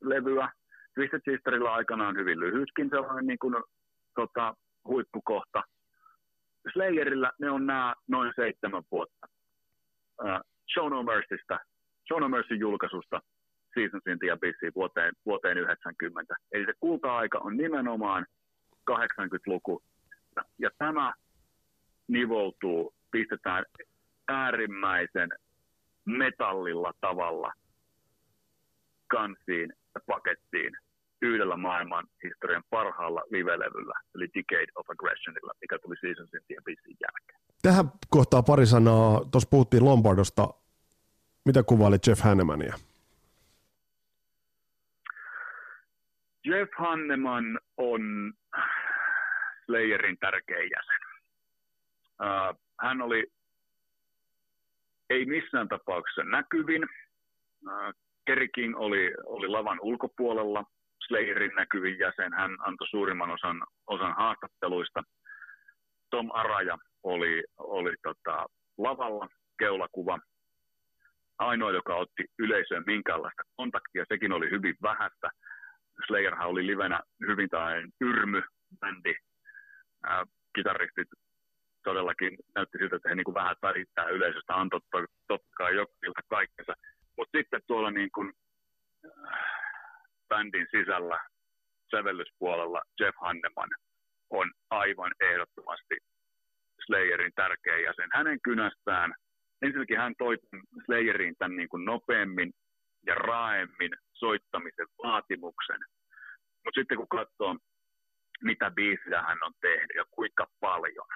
levyä, 0.00 0.48
Twisted 0.94 1.20
Sisterillä 1.24 1.72
aikanaan 1.72 2.16
hyvin 2.16 2.40
lyhytkin 2.40 2.90
sellainen 2.90 3.26
niin 3.26 3.38
kuin, 3.38 3.54
tota, 4.14 4.54
huippukohta– 4.84 5.62
Slayerillä 6.72 7.32
ne 7.38 7.50
on 7.50 7.66
nämä 7.66 7.94
noin 8.08 8.32
seitsemän 8.36 8.82
vuotta. 8.90 9.26
Uh, 10.22 10.40
Show 10.74 10.90
No 10.90 11.02
Mercystä, 11.02 11.58
Show 12.08 12.20
No 12.20 12.28
Mercy 12.28 12.54
julkaisusta 12.54 13.20
Seasons 13.74 14.06
in 14.06 14.18
the 14.18 14.30
Abyss 14.30 14.58
vuoteen, 14.74 15.12
vuoteen 15.26 15.58
90. 15.58 16.34
Eli 16.52 16.64
se 16.64 16.72
kulta-aika 16.80 17.38
on 17.38 17.56
nimenomaan 17.56 18.26
80-luku. 18.90 19.82
Ja 20.58 20.70
tämä 20.78 21.14
nivoutuu, 22.08 22.94
pistetään 23.10 23.64
äärimmäisen 24.28 25.28
metallilla 26.04 26.92
tavalla 27.00 27.52
kansiin 29.06 29.72
ja 29.94 30.00
pakettiin 30.06 30.72
yhdellä 31.22 31.56
maailman 31.56 32.06
historian 32.24 32.62
parhaalla 32.70 33.22
livelevyllä, 33.30 33.94
eli 34.14 34.28
Decade 34.34 34.72
of 34.74 34.90
Aggressionilla, 34.90 35.52
mikä 35.60 35.78
tuli 35.78 35.94
Seasonsin 36.00 36.40
ja 36.48 36.62
Bissin 36.64 36.96
jälkeen. 37.00 37.40
Tähän 37.62 37.84
kohtaa 38.10 38.42
pari 38.42 38.66
sanaa, 38.66 39.24
tuossa 39.32 39.48
puhuttiin 39.50 39.84
Lombardosta, 39.84 40.48
mitä 41.44 41.62
kuvailit 41.62 42.06
Jeff 42.06 42.20
Hannemania? 42.20 42.74
Jeff 46.44 46.72
Hanneman 46.78 47.60
on 47.76 48.32
Slayerin 49.70 50.16
tärkeä 50.20 50.58
jäsen. 50.58 51.00
Uh, 52.22 52.60
hän 52.80 53.02
oli 53.02 53.24
ei 55.10 55.26
missään 55.26 55.68
tapauksessa 55.68 56.22
näkyvin. 56.22 56.82
Uh, 57.66 57.94
Kerry 58.26 58.48
King 58.54 58.78
oli, 58.78 59.14
oli 59.26 59.48
lavan 59.48 59.78
ulkopuolella. 59.80 60.64
Slayerin 61.06 61.54
näkyvin 61.56 61.98
jäsen. 61.98 62.32
Hän 62.32 62.56
antoi 62.60 62.88
suurimman 62.88 63.30
osan, 63.30 63.62
osan 63.86 64.14
haastatteluista. 64.16 65.02
Tom 66.10 66.30
Araja 66.32 66.78
oli, 67.02 67.44
oli 67.58 67.94
tota, 68.02 68.46
lavalla, 68.78 69.28
keulakuva. 69.58 70.18
Ainoa, 71.38 71.70
joka 71.70 71.96
otti 71.96 72.24
yleisöön 72.38 72.84
minkäänlaista 72.86 73.42
kontaktia, 73.56 74.04
sekin 74.08 74.32
oli 74.32 74.50
hyvin 74.50 74.74
vähäistä. 74.82 75.30
Slayerhan 76.06 76.48
oli 76.48 76.66
livenä 76.66 77.00
hyvin 77.28 77.48
tai 77.48 77.84
yrmy 78.00 78.42
bändi. 78.80 79.14
Äh, 80.06 80.22
kitaristit 80.54 81.08
todellakin 81.84 82.36
näytti 82.54 82.78
siltä, 82.78 82.96
että 82.96 83.08
he 83.08 83.14
niin 83.14 83.24
kuin 83.24 83.34
vähän 83.34 83.56
välittää 83.62 84.08
yleisöstä, 84.08 84.54
antoi 84.54 84.80
totta 85.28 85.48
kai 85.56 85.74
jokilta 85.76 86.20
kaikkensa. 86.28 86.72
Mutta 87.16 87.38
sitten 87.38 87.60
tuolla 87.66 87.90
niin 87.90 88.10
kuin, 88.14 88.32
äh, 89.04 89.60
bändin 90.28 90.66
sisällä 90.70 91.18
sävellyspuolella 91.90 92.82
Jeff 93.00 93.16
Hanneman 93.20 93.70
on 94.30 94.52
aivan 94.70 95.12
ehdottomasti 95.20 95.96
Slayerin 96.86 97.32
tärkeä 97.34 97.78
jäsen. 97.78 98.08
Hänen 98.12 98.38
kynästään, 98.42 99.14
ensinnäkin 99.62 99.98
hän 99.98 100.14
toi 100.18 100.36
Slayeriin 100.86 101.34
tämän 101.38 101.56
niin 101.56 101.68
kuin 101.68 101.84
nopeammin 101.84 102.52
ja 103.06 103.14
raaemmin 103.14 103.90
soittamisen 104.12 104.86
vaatimuksen. 105.02 105.80
Mutta 106.64 106.80
sitten 106.80 106.96
kun 106.98 107.08
katsoo 107.08 107.56
mitä 108.42 108.70
biisejä 108.70 109.22
hän 109.22 109.38
on 109.42 109.52
tehnyt 109.60 109.96
ja 109.96 110.04
kuinka 110.10 110.46
paljon. 110.60 111.06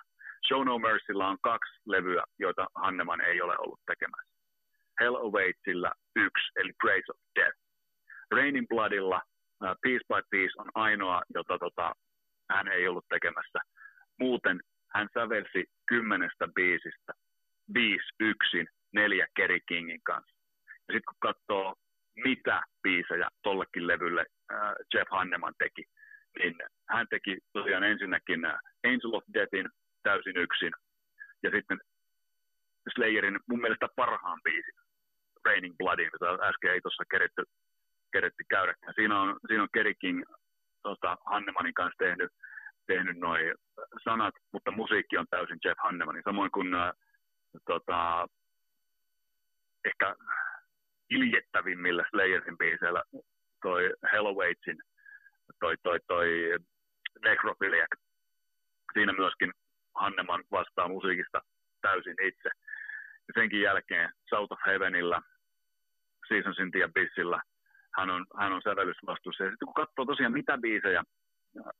Show 0.48 0.66
No 0.66 0.78
Mercyllä 0.78 1.28
on 1.28 1.38
kaksi 1.42 1.80
levyä, 1.86 2.24
joita 2.38 2.66
Hanneman 2.74 3.20
ei 3.20 3.42
ole 3.42 3.54
ollut 3.58 3.80
tekemässä. 3.86 4.34
Hell 5.00 5.14
Awaitsilla 5.14 5.92
yksi, 6.16 6.52
eli 6.56 6.72
Grace 6.80 7.12
of 7.12 7.16
Death. 7.34 7.58
Raining 8.30 8.68
Bloodilla 8.68 9.20
uh, 9.62 9.76
Piece 9.82 10.04
by 10.08 10.20
Piece 10.30 10.52
on 10.58 10.70
ainoa, 10.74 11.22
jota 11.34 11.58
tota, 11.58 11.94
hän 12.50 12.68
ei 12.68 12.88
ollut 12.88 13.08
tekemässä. 13.08 13.58
Muuten 14.20 14.60
hän 14.94 15.08
sävelsi 15.14 15.64
kymmenestä 15.86 16.48
biisistä 16.54 17.12
viisi 17.74 18.08
yksin, 18.20 18.66
neljä 18.92 19.26
Kerry 19.36 19.58
Kingin 19.68 20.00
kanssa. 20.02 20.36
Ja 20.88 20.94
sitten 20.94 21.08
kun 21.08 21.16
katsoo, 21.20 21.74
mitä 22.24 22.62
biisejä 22.82 23.28
tollekin 23.42 23.86
levylle 23.86 24.26
äh, 24.52 24.58
Jeff 24.94 25.10
Hanneman 25.10 25.54
teki, 25.58 25.84
niin 26.38 26.54
hän 26.88 27.06
teki 27.10 27.38
tosiaan 27.52 27.84
ensinnäkin 27.84 28.44
äh, 28.44 28.58
Angel 28.84 29.14
of 29.14 29.24
Deathin 29.34 29.68
täysin 30.02 30.36
yksin, 30.36 30.72
ja 31.42 31.50
sitten 31.50 31.78
Slayerin 32.94 33.38
mun 33.48 33.60
mielestä 33.60 33.88
parhaan 33.96 34.40
biisin, 34.44 34.74
Raining 35.44 35.74
Bloodin, 35.78 36.10
jota 36.12 36.48
äsken 36.48 36.72
ei 36.72 36.80
tuossa 36.80 37.04
keretty, 37.10 37.42
keretty 38.12 38.44
käydä. 38.50 38.74
Siinä 38.94 39.20
on, 39.20 39.36
siinä 39.46 39.62
on 39.62 39.68
Kerry 39.74 39.94
King 39.94 40.22
tota, 40.82 41.16
Hannemanin 41.26 41.74
kanssa 41.74 42.04
tehnyt, 42.04 42.32
tehnyt 42.86 43.16
noin 43.16 43.54
sanat, 44.04 44.34
mutta 44.52 44.70
musiikki 44.70 45.18
on 45.18 45.26
täysin 45.30 45.58
Jeff 45.64 45.78
Hannemanin, 45.82 46.22
samoin 46.24 46.50
kuin 46.50 46.74
äh, 46.74 46.92
tota, 47.66 48.28
ehkä 49.84 50.16
iljettävimmillä 51.10 52.04
Slayerin 52.10 52.58
biiseillä 52.58 53.02
toi 53.62 53.90
Hellowaytsin, 54.12 54.78
toi, 55.60 55.74
toi, 55.82 55.98
toi 56.08 56.28
Necrophiliac. 57.24 57.92
Siinä 58.92 59.12
myöskin 59.12 59.52
Hanneman 59.94 60.44
vastaa 60.50 60.88
musiikista 60.88 61.40
täysin 61.80 62.16
itse. 62.22 62.50
Ja 63.28 63.32
senkin 63.34 63.60
jälkeen 63.60 64.10
South 64.30 64.52
of 64.52 64.58
Heavenillä, 64.66 65.20
Seasons 66.28 66.58
in 66.58 66.70
the 66.70 66.84
Abyssillä, 66.84 67.40
hän 67.96 68.10
on, 68.10 68.26
hän 68.38 68.52
on 68.52 68.62
sävellysvastuussa. 68.62 69.44
Ja 69.44 69.50
sitten 69.50 69.66
kun 69.66 69.74
katsoo 69.74 70.04
tosiaan 70.04 70.32
mitä 70.32 70.58
biisejä 70.58 71.02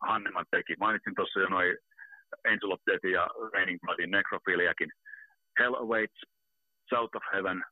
Hanneman 0.00 0.46
teki, 0.50 0.74
mainitsin 0.80 1.14
tuossa 1.14 1.40
jo 1.40 1.48
noin 1.48 1.76
Angel 2.44 2.70
of 2.70 2.80
Death 2.86 3.06
ja 3.06 3.28
Raining 3.52 3.80
Bloodin 3.80 4.10
Necrophiliakin, 4.10 4.90
Hell 5.58 5.74
Awaits, 5.74 6.20
South 6.90 7.16
of 7.16 7.22
Heaven, 7.32 7.64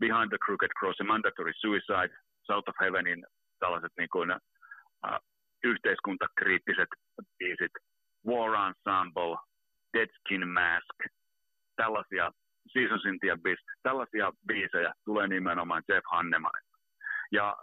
Behind 0.00 0.28
the 0.28 0.38
Crooked 0.44 0.70
Cross 0.78 0.98
ja 0.98 1.04
Mandatory 1.04 1.52
Suicide, 1.54 2.14
South 2.42 2.68
of 2.68 2.76
Heavenin 2.80 3.26
tällaiset 3.58 3.92
niin 3.98 4.08
kuin, 4.08 4.28
yhteiskuntakriittiset 5.64 6.88
biisit, 7.38 7.72
War 8.26 8.68
Ensemble, 8.68 9.36
Dead 9.92 10.08
Skin 10.20 10.48
Mask, 10.48 11.14
tällaisia 11.76 12.32
Seasons 12.72 13.04
in 13.04 13.18
the 13.20 13.56
tällaisia 13.82 14.32
biisejä 14.48 14.92
tulee 15.04 15.28
nimenomaan 15.28 15.82
Jeff 15.88 16.04
Hannemanilta. 16.10 16.76
Ja 17.32 17.56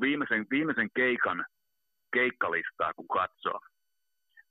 viimeisen, 0.00 0.46
viimeisen 0.50 0.88
keikan 0.96 1.44
keikkalistaa 2.12 2.94
kun 2.94 3.08
katsoo, 3.08 3.60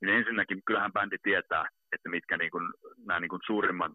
niin 0.01 0.15
ensinnäkin 0.15 0.61
kyllähän 0.65 0.93
bändi 0.93 1.17
tietää, 1.23 1.65
että 1.91 2.09
mitkä 2.09 2.37
niin 2.37 2.51
kuin, 2.51 2.73
nämä 3.05 3.19
niin 3.19 3.29
kuin 3.29 3.41
suurimmat, 3.45 3.91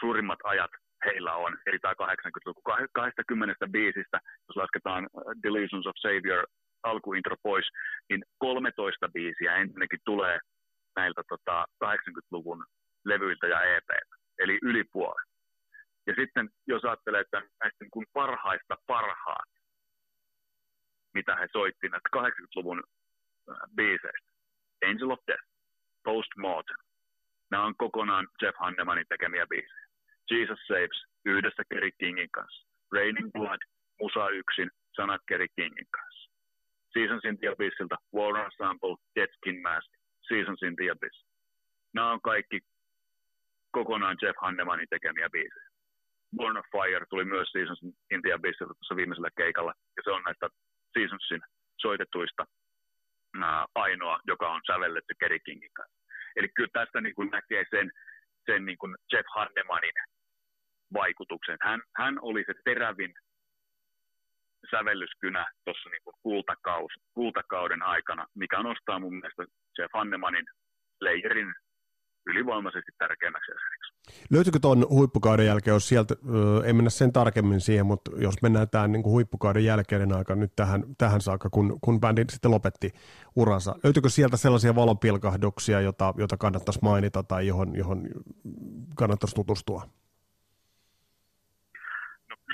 suurimmat 0.00 0.38
ajat 0.44 0.70
heillä 1.04 1.34
on, 1.34 1.58
eli 1.66 1.78
tämä 1.78 1.94
80-luku. 1.94 2.62
20 2.92 3.66
biisistä, 3.72 4.20
jos 4.48 4.56
lasketaan 4.56 5.08
Delusions 5.42 5.86
of 5.86 5.96
Savior 5.96 6.46
alkuintro 6.90 7.36
pois, 7.42 7.66
niin 8.10 8.24
13 8.38 9.08
biisiä 9.08 9.56
ensinnäkin 9.56 10.00
tulee 10.04 10.38
näiltä 10.96 11.22
tota, 11.28 11.64
80-luvun 11.84 12.64
levyiltä 13.04 13.46
ja 13.46 13.76
EP, 13.76 13.90
eli 14.38 14.58
yli 14.62 14.84
puolet. 14.92 15.28
Ja 16.06 16.14
sitten 16.18 16.50
jos 16.66 16.84
ajattelee, 16.84 17.20
että 17.20 17.38
näistä 17.38 17.84
niin 17.84 17.90
kuin 17.90 18.06
parhaista 18.12 18.76
parhaat, 18.86 19.48
mitä 21.14 21.36
he 21.36 21.46
soitti 21.52 21.88
näistä 21.88 22.08
80-luvun 22.16 22.82
äh, 23.50 23.56
biiseistä, 23.76 24.30
Angel 24.84 25.10
of 25.10 25.20
Death, 25.26 25.46
Postmortem. 26.04 26.76
Nämä 27.50 27.66
on 27.66 27.76
kokonaan 27.76 28.28
Jeff 28.42 28.58
Hannemanin 28.58 29.06
tekemiä 29.08 29.46
biisejä. 29.46 29.86
Jesus 30.30 30.60
Saves 30.66 31.04
yhdessä 31.24 31.62
Kerry 31.70 31.90
Kingin 31.98 32.30
kanssa. 32.30 32.66
Raining 32.92 33.32
Blood, 33.32 33.62
Musa 34.00 34.28
yksin, 34.28 34.70
sanat 34.96 35.20
Kerry 35.28 35.46
Kingin 35.56 35.86
kanssa. 35.90 36.05
Seasons 36.96 37.24
in 37.24 37.36
the 37.38 37.48
Abyssilta, 37.52 37.96
War 38.16 38.34
Ensemble, 38.44 38.96
Dead 39.16 39.30
Skin 39.36 39.62
Mask, 39.62 39.90
Seasons 40.28 40.62
in 40.62 40.76
the 40.76 40.90
Abyss. 40.90 41.24
Nämä 41.94 42.12
on 42.12 42.20
kaikki 42.20 42.60
kokonaan 43.70 44.16
Jeff 44.22 44.38
Hannemanin 44.40 44.86
tekemiä 44.90 45.28
biisejä. 45.30 45.68
Born 46.36 46.56
of 46.56 46.66
Fire 46.72 47.06
tuli 47.10 47.24
myös 47.24 47.48
Seasons 47.52 47.82
in 48.10 48.22
the 48.22 48.32
Abyssilta 48.32 48.74
tuossa 48.74 48.96
viimeisellä 48.96 49.30
keikalla, 49.36 49.74
ja 49.96 50.02
se 50.04 50.10
on 50.10 50.22
näistä 50.22 50.48
Seasonsin 50.94 51.40
soitetuista 51.80 52.46
ainoa, 53.74 54.20
joka 54.26 54.48
on 54.48 54.60
sävelletty 54.66 55.14
Kerry 55.20 55.38
Kingin 55.38 55.74
kanssa. 55.74 55.98
Eli 56.36 56.48
kyllä 56.48 56.70
tästä 56.72 57.00
niin 57.00 57.14
kuin 57.14 57.30
näkee 57.30 57.64
sen, 57.70 57.90
sen 58.46 58.64
niin 58.64 58.78
kuin 58.78 58.96
Jeff 59.12 59.26
Hannemanin 59.34 59.96
vaikutuksen. 60.92 61.58
Hän, 61.62 61.80
hän 61.96 62.18
oli 62.22 62.44
se 62.46 62.54
terävin 62.64 63.14
sävellyskynä 64.70 65.46
tuossa 65.64 65.90
niin 65.90 66.96
kultakauden 67.14 67.82
aikana, 67.82 68.26
mikä 68.34 68.62
nostaa 68.62 68.98
mun 68.98 69.14
mielestä 69.14 69.44
Jeff 69.78 69.92
Hannemanin 69.94 70.46
Slayerin 70.98 71.54
ylivoimaisesti 72.26 72.92
tärkeimmäksi 72.98 73.52
jäseneksi. 73.52 73.92
Löytyykö 74.30 74.58
tuon 74.58 74.86
huippukauden 74.90 75.46
jälkeen, 75.46 75.74
jos 75.74 75.88
sieltä, 75.88 76.14
ei 76.64 76.72
mennä 76.72 76.90
sen 76.90 77.12
tarkemmin 77.12 77.60
siihen, 77.60 77.86
mutta 77.86 78.10
jos 78.16 78.42
mennään 78.42 78.68
tämän 78.70 78.92
niin 78.92 79.02
kuin 79.02 79.12
huippukauden 79.12 79.64
jälkeinen 79.64 80.12
aika 80.12 80.34
nyt 80.34 80.52
tähän, 80.56 80.84
tähän 80.98 81.20
saakka, 81.20 81.50
kun, 81.50 81.78
kun 81.80 82.00
bändi 82.00 82.24
sitten 82.28 82.50
lopetti 82.50 82.90
uransa, 83.36 83.74
löytyykö 83.84 84.08
sieltä 84.08 84.36
sellaisia 84.36 84.74
valopilkahduksia, 84.74 85.80
jota, 85.80 86.14
jota 86.16 86.36
kannattaisi 86.36 86.80
mainita 86.82 87.22
tai 87.22 87.46
johon, 87.46 87.76
johon 87.76 88.08
kannattaisi 88.96 89.34
tutustua? 89.34 89.82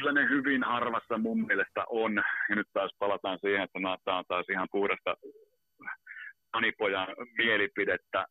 Kyllä 0.03 0.21
ne 0.21 0.29
hyvin 0.29 0.63
harvassa 0.63 1.19
mun 1.19 1.47
mielestä 1.47 1.85
on, 1.89 2.15
ja 2.49 2.57
nyt 2.57 2.67
taas 2.73 2.91
palataan 2.99 3.39
siihen, 3.39 3.63
että 3.63 3.79
tämä 4.05 4.19
on 4.19 4.25
taas 4.29 4.47
ihan 4.51 4.69
puhdasta 4.73 5.17
Anipojan 6.53 7.09
mielipidettä. 7.39 8.27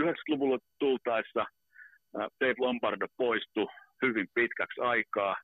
90-luvulla 0.00 0.58
tultaessa 0.78 1.46
Dave 2.14 2.54
Lombardo 2.58 3.06
poistui 3.16 3.66
hyvin 4.02 4.26
pitkäksi 4.34 4.80
aikaa. 4.80 5.36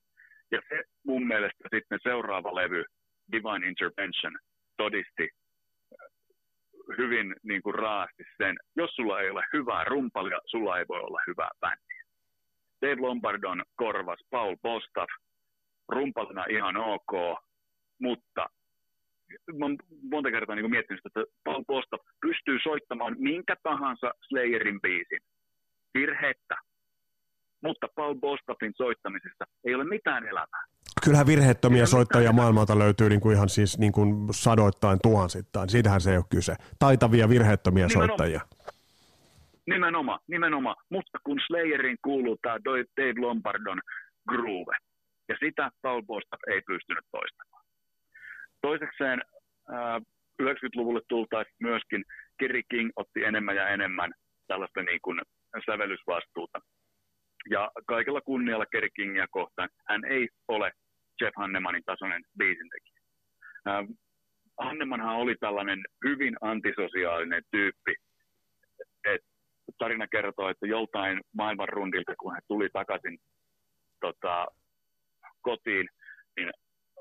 Ja 0.51 0.61
se 0.69 0.85
mun 1.07 1.27
mielestä 1.27 1.69
sitten 1.75 1.99
seuraava 2.03 2.55
levy, 2.55 2.85
Divine 3.33 3.69
Intervention, 3.69 4.39
todisti 4.77 5.29
hyvin 6.99 7.37
niin 7.43 7.63
kuin 7.63 7.75
raasti 7.75 8.25
sen, 8.37 8.57
jos 8.77 8.91
sulla 8.91 9.21
ei 9.21 9.31
ole 9.31 9.45
hyvää 9.53 9.85
rumpalia, 9.85 10.39
sulla 10.47 10.79
ei 10.79 10.85
voi 10.89 11.01
olla 11.01 11.21
hyvää 11.27 11.51
bändiä. 11.61 11.98
Dave 12.83 13.01
Lombardon 13.01 13.63
korvas 13.77 14.19
Paul 14.31 14.57
Bostaff, 14.63 15.13
rumpalina 15.89 16.45
ihan 16.51 16.77
ok, 16.77 17.39
mutta 18.01 18.47
monta 20.11 20.31
kertaa 20.31 20.57
niin 20.57 20.71
miettinyt, 20.71 21.07
että 21.07 21.21
Paul 21.45 21.65
Bostaff 21.65 22.05
pystyy 22.21 22.59
soittamaan 22.63 23.17
minkä 23.19 23.57
tahansa 23.63 24.11
Slayerin 24.29 24.81
biisin 24.81 25.21
virheettä, 25.95 26.57
mutta 27.63 27.87
Paul 27.95 28.15
Bostaffin 28.15 28.73
soittamisessa 28.77 29.45
ei 29.65 29.75
ole 29.75 29.85
mitään 29.85 30.25
elämää. 30.27 30.65
Kyllähän 31.05 31.27
virheettömiä 31.27 31.87
soittajia 31.87 32.33
maailmalta 32.33 32.79
löytyy 32.79 33.09
niin 33.09 33.21
kuin 33.21 33.37
ihan 33.37 33.49
siis 33.49 33.79
niin 33.79 33.93
kuin 33.93 34.29
sadoittain 34.31 34.99
tuhansittain. 35.03 35.69
Siitähän 35.69 36.01
se 36.01 36.11
ei 36.11 36.17
ole 36.17 36.25
kyse. 36.29 36.55
Taitavia 36.79 37.29
virheettömiä 37.29 37.87
nimenomaan. 37.87 38.09
soittajia. 38.09 38.41
Nimenomaan, 39.69 40.21
nimenomaan. 40.27 40.77
Mutta 40.91 41.19
kun 41.25 41.41
Slayerin 41.47 41.97
kuuluu 42.03 42.39
tämä 42.43 42.59
Dave 42.97 43.21
Lombardon 43.21 43.81
groove, 44.29 44.77
ja 45.29 45.37
sitä 45.41 45.71
Paul 45.83 46.03
Bostaff 46.03 46.43
ei 46.47 46.61
pystynyt 46.67 47.05
toistamaan. 47.11 47.65
Toisekseen 48.61 49.23
äh, 49.73 50.03
90-luvulle 50.43 51.01
tultaisiin 51.09 51.57
myöskin, 51.61 52.05
Kerry 52.39 52.63
King 52.71 52.91
otti 52.97 53.25
enemmän 53.25 53.57
ja 53.57 53.69
enemmän 53.69 54.13
tällaista 54.47 54.83
niin 54.83 55.01
kuin 55.03 55.21
sävellysvastuuta. 55.67 56.59
Ja 57.51 57.71
kaikella 57.87 58.21
kunnialla 58.21 58.67
Kerry 58.67 58.89
Kingia 58.97 59.27
kohtaan 59.31 59.69
hän 59.89 60.05
ei 60.05 60.29
ole 60.49 60.73
Jeff 61.21 61.37
Hannemanin 61.37 61.83
tasoinen 61.87 62.23
biisintekijä. 62.39 63.01
Äh, 63.69 63.87
Hannemanhan 64.59 65.17
oli 65.17 65.35
tällainen 65.41 65.85
hyvin 66.05 66.37
antisosiaalinen 66.41 67.43
tyyppi. 67.51 67.95
Et 69.05 69.23
tarina 69.79 70.07
kertoo, 70.09 70.49
että 70.49 70.67
joltain 70.67 71.21
maailman 71.37 71.69
rundilta, 71.69 72.15
kun 72.21 72.33
hän 72.33 72.43
tuli 72.49 72.69
takaisin 72.73 73.19
tota, 74.01 74.47
kotiin, 75.43 75.89
niin 76.37 76.51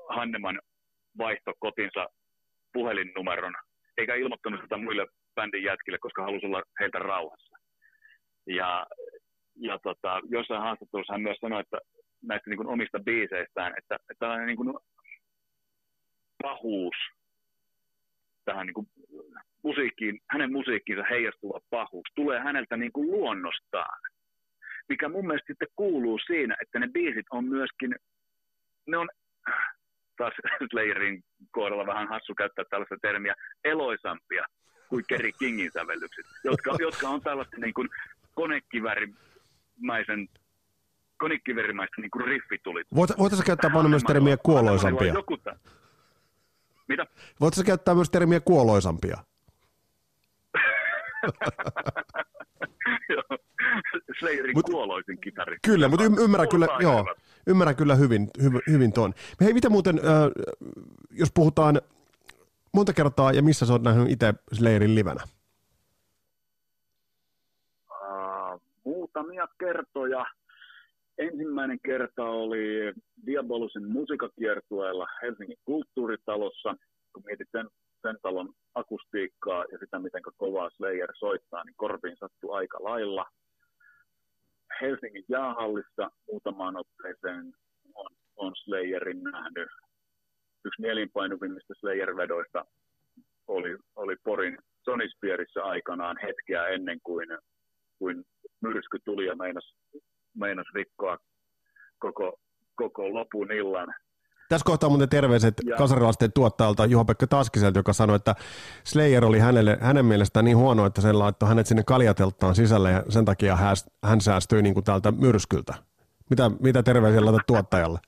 Hanneman 0.08 0.60
vaihto 1.18 1.52
kotinsa 1.58 2.06
puhelinnumeron 2.72 3.54
eikä 3.98 4.14
ilmoittanut 4.14 4.60
sitä 4.62 4.76
muille 4.76 5.06
bändin 5.34 5.62
jätkille, 5.62 5.98
koska 5.98 6.22
halusi 6.22 6.46
olla 6.46 6.62
heiltä 6.80 6.98
rauhassa. 6.98 7.56
Ja, 8.46 8.86
ja 9.56 9.78
tota, 9.78 10.20
jossain 10.28 10.62
haastattelussa 10.62 11.12
hän 11.12 11.22
myös 11.22 11.36
sanoi, 11.40 11.60
että 11.60 11.78
näistä 12.22 12.50
niin 12.50 12.56
kuin 12.56 12.68
omista 12.68 13.00
biiseistään, 13.00 13.74
että, 13.78 13.94
että 13.94 14.14
tällainen 14.18 14.46
niin 14.46 14.56
kuin 14.56 14.74
pahuus 16.42 16.96
tähän 18.48 18.66
niin 18.66 18.74
kuin 18.74 18.88
musiikkiin, 19.62 20.20
hänen 20.30 20.52
musiikkiinsa 20.52 21.04
heijastuva 21.10 21.60
pahuus 21.70 22.06
tulee 22.14 22.40
häneltä 22.40 22.76
niin 22.76 22.92
kuin 22.92 23.10
luonnostaan. 23.10 23.98
Mikä 24.88 25.08
mun 25.08 25.26
mielestä 25.26 25.46
sitten 25.46 25.68
kuuluu 25.76 26.18
siinä, 26.26 26.56
että 26.62 26.78
ne 26.78 26.88
biisit 26.92 27.26
on 27.30 27.44
myöskin, 27.44 27.94
ne 28.86 28.96
on 28.96 29.08
taas 30.16 30.34
Slayerin 30.70 31.22
kohdalla 31.50 31.86
vähän 31.86 32.08
hassu 32.08 32.34
käyttää 32.34 32.64
tällaista 32.70 32.96
termiä, 33.02 33.34
eloisampia 33.64 34.44
kuin 34.88 35.04
Kerry 35.08 35.32
Kingin 35.38 35.70
sävellykset, 35.72 36.26
jotka, 36.44 36.76
jotka 36.78 37.08
on 37.08 37.20
tällaista 37.20 37.56
niin 37.56 37.74
kuin 37.74 37.88
konekivärimäisen 38.34 40.28
konekivärimäistä 41.18 42.00
niin 42.00 42.10
kuin 42.10 42.24
riffitulit. 42.24 42.86
Voitaisiin 42.94 43.46
käyttää 43.46 43.70
paljon 43.70 43.90
myös 43.90 44.04
termiä 44.04 44.36
kuoloisampia. 44.36 45.12
Joku 45.12 45.38
Mitä? 46.88 47.06
Voitaisiin 47.40 47.66
käyttää 47.66 47.94
myös 47.94 48.10
termiä 48.10 48.40
kuoloisampia. 48.40 49.18
Slayerin 54.20 54.56
Mut, 54.56 54.66
kuoloisin 54.66 55.20
kitari. 55.20 55.56
Kyllä, 55.64 55.88
mutta 55.88 56.04
ymmärrän 56.04 56.48
kyllä, 56.48 56.66
joo, 56.80 57.14
ymmärrän 57.46 57.76
kyllä 57.76 57.94
hyvin, 57.94 58.30
hyvin, 58.42 58.62
hyvin 58.70 58.92
tuon. 58.92 59.14
Hei, 59.40 59.54
mitä 59.54 59.70
muuten, 59.70 59.98
äh, 59.98 60.04
jos 61.10 61.28
puhutaan 61.34 61.80
monta 62.72 62.92
kertaa 62.92 63.32
ja 63.32 63.42
missä 63.42 63.66
sä 63.66 63.72
oot 63.72 63.82
nähnyt 63.82 64.10
itse 64.10 64.34
Slayerin 64.52 64.94
livenä? 64.94 65.22
Uh, 67.90 68.62
muutamia 68.84 69.48
kertoja. 69.58 70.26
Ensimmäinen 71.18 71.78
kerta 71.84 72.24
oli 72.24 72.94
Diabolusin 73.26 73.86
musiikakiertueella 73.88 75.06
Helsingin 75.22 75.58
kulttuuritalossa. 75.64 76.74
Kun 77.12 77.22
mietit 77.26 77.48
sen, 77.52 77.68
sen 78.02 78.16
talon 78.22 78.52
akustiikkaa 78.74 79.64
ja 79.72 79.78
sitä, 79.78 79.98
miten 79.98 80.22
kovaa 80.36 80.70
Slayer 80.70 81.12
soittaa, 81.18 81.64
niin 81.64 81.74
korviin 81.76 82.16
sattui 82.16 82.56
aika 82.56 82.78
lailla. 82.80 83.26
Helsingin 84.80 85.24
jäähallissa 85.28 86.10
muutamaan 86.30 86.76
otteeseen 86.76 87.52
on, 87.94 88.10
on 88.36 88.52
Slayerin 88.56 89.22
nähnyt. 89.22 89.68
Yksi 90.64 90.82
nelinpainuvimmista 90.82 91.74
Slayer-vedoista 91.74 92.64
oli, 93.48 93.76
oli 93.96 94.16
Porin 94.24 94.58
Sonispierissa 94.84 95.62
aikanaan 95.62 96.16
hetkeä 96.22 96.66
ennen 96.66 96.98
kuin, 97.02 97.28
kuin 97.98 98.24
myrsky 98.60 98.98
tuli 99.04 99.26
ja 99.26 99.36
meinas, 99.36 99.74
meinas 100.38 100.66
rikkoa 100.74 101.18
koko, 101.98 102.38
koko 102.74 103.14
lopun 103.14 103.52
illan 103.52 103.94
tässä 104.48 104.64
kohtaa 104.64 104.88
muuten 104.88 105.08
terveiset 105.08 105.54
ja. 105.64 105.76
kasarilaisten 105.76 106.32
tuottajalta 106.32 106.86
Juha-Pekka 106.86 107.26
Taskiselta, 107.26 107.78
joka 107.78 107.92
sanoi, 107.92 108.16
että 108.16 108.34
Slayer 108.84 109.24
oli 109.24 109.38
hänelle, 109.38 109.78
hänen 109.80 110.04
mielestään 110.04 110.44
niin 110.44 110.56
huono, 110.56 110.86
että 110.86 111.00
se 111.00 111.12
laittoi 111.12 111.48
hänet 111.48 111.66
sinne 111.66 111.82
kaljatelttaan 111.86 112.54
sisälle 112.54 112.90
ja 112.90 113.02
sen 113.08 113.24
takia 113.24 113.56
hän, 113.56 113.76
hän 114.04 114.20
säästyi 114.20 114.62
niin 114.62 114.74
kuin 114.74 114.84
täältä 114.84 115.12
myrskyltä. 115.12 115.74
Mitä, 116.30 116.50
mitä 116.60 116.82
terveisiä 116.82 117.24
laitat 117.24 117.46
tuottajalle? 117.46 117.98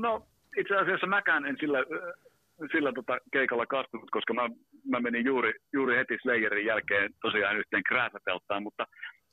No 0.00 0.26
itse 0.56 0.76
asiassa 0.76 1.06
mäkään 1.06 1.46
en 1.46 1.56
sillä, 1.60 1.78
sillä 2.72 2.92
tota 2.92 3.18
keikalla 3.32 3.66
kastunut, 3.66 4.10
koska 4.10 4.34
mä, 4.34 4.42
mä 4.90 5.00
menin 5.00 5.24
juuri, 5.24 5.52
juuri 5.72 5.96
heti 5.96 6.18
Slayerin 6.22 6.66
jälkeen 6.66 7.10
tosiaan 7.22 7.56
yhteen 7.56 7.82
krääsäteltaan, 7.82 8.62
mutta 8.62 8.86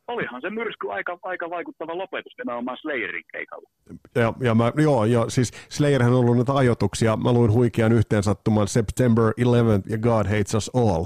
olihan 0.07 0.41
se 0.41 0.49
myrsky 0.49 0.91
aika, 0.91 1.19
aika 1.23 1.49
vaikuttava 1.49 1.97
lopetus 1.97 2.33
nimenomaan 2.37 2.77
Slayerin 2.81 3.23
keikalla. 3.31 3.69
Ja, 4.15 4.33
ja 4.39 4.55
mä, 4.55 4.71
joo, 4.83 5.05
ja 5.05 5.29
siis 5.29 5.51
Slayerhän 5.69 6.13
on 6.13 6.19
ollut 6.19 6.35
näitä 6.35 6.53
ajoituksia. 6.53 7.17
Mä 7.17 7.33
luin 7.33 7.51
huikean 7.51 7.91
yhteensattuman 7.91 8.67
September 8.67 9.33
11 9.37 9.89
ja 9.93 9.97
God 9.97 10.25
Hates 10.25 10.55
Us 10.55 10.71
All 10.75 11.05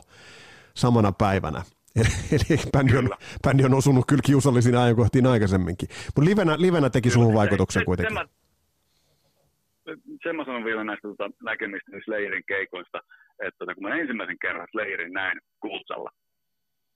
samana 0.74 1.12
päivänä. 1.12 1.62
Eli, 2.36 2.60
bändi, 2.72 2.98
on, 2.98 3.10
bändi 3.44 3.66
on 3.66 3.74
osunut 3.74 4.06
kyllä 4.08 4.22
kiusallisiin 4.26 4.78
ajankohtiin 4.78 5.28
aikaisemminkin. 5.28 5.90
Mutta 6.06 6.30
livenä, 6.30 6.56
livenä 6.60 6.90
teki 6.90 7.10
suhun 7.10 7.34
vaikutuksen 7.34 7.82
se, 7.82 7.86
kuitenkin. 7.86 8.18
Sen 8.18 8.28
mä, 9.88 9.96
sen 10.24 10.36
mä 10.36 10.46
sanon 10.46 10.66
vielä 10.66 10.84
näistä 10.84 11.08
tota, 11.08 11.30
näkemistä 11.44 11.92
Slayerin 12.06 12.44
keikoista, 12.48 12.98
että 13.40 13.58
tota, 13.58 13.76
kun 13.76 13.84
mä 13.84 13.96
ensimmäisen 13.96 14.40
kerran 14.42 14.68
Slayerin 14.72 15.14
näin 15.14 15.40
Kultsalla, 15.60 16.12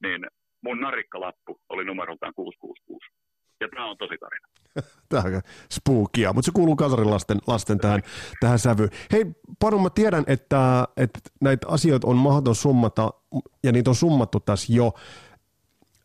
niin 0.03 0.25
mun 0.61 0.81
narikkalappu 0.81 1.59
oli 1.69 1.85
numeroltaan 1.85 2.33
666. 2.35 3.11
Ja 3.59 3.67
tämä 3.69 3.89
on 3.89 3.97
tosi 3.97 4.17
tarina. 4.19 4.47
Tämä 5.09 5.23
on 5.23 5.41
spookia, 5.71 6.33
mutta 6.33 6.45
se 6.45 6.51
kuuluu 6.55 6.75
kasarilasten 6.75 7.37
lasten 7.47 7.79
tähän, 7.79 8.01
tähän 8.39 8.59
sävyyn. 8.59 8.89
Hei, 9.11 9.25
Panu, 9.59 9.79
mä 9.79 9.89
tiedän, 9.89 10.23
että, 10.27 10.87
että 10.97 11.19
näitä 11.41 11.67
asioita 11.69 12.07
on 12.07 12.17
mahdoton 12.17 12.55
summata, 12.55 13.09
ja 13.63 13.71
niitä 13.71 13.89
on 13.89 13.95
summattu 13.95 14.39
tässä 14.39 14.73
jo. 14.73 14.91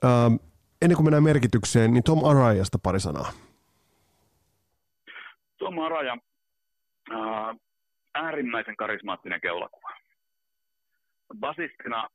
Ähm, 0.05 0.34
ennen 0.82 0.96
kuin 0.96 1.05
mennään 1.07 1.22
merkitykseen, 1.22 1.92
niin 1.92 2.02
Tom 2.02 2.24
Arayasta 2.24 2.78
pari 2.82 3.00
sanaa. 3.00 3.32
Tom 5.59 5.78
Araja, 5.78 6.16
äh, 7.12 7.57
äärimmäisen 8.14 8.76
karismaattinen 8.76 9.40
keulakuva. 9.40 9.88
Basistina 11.40 12.09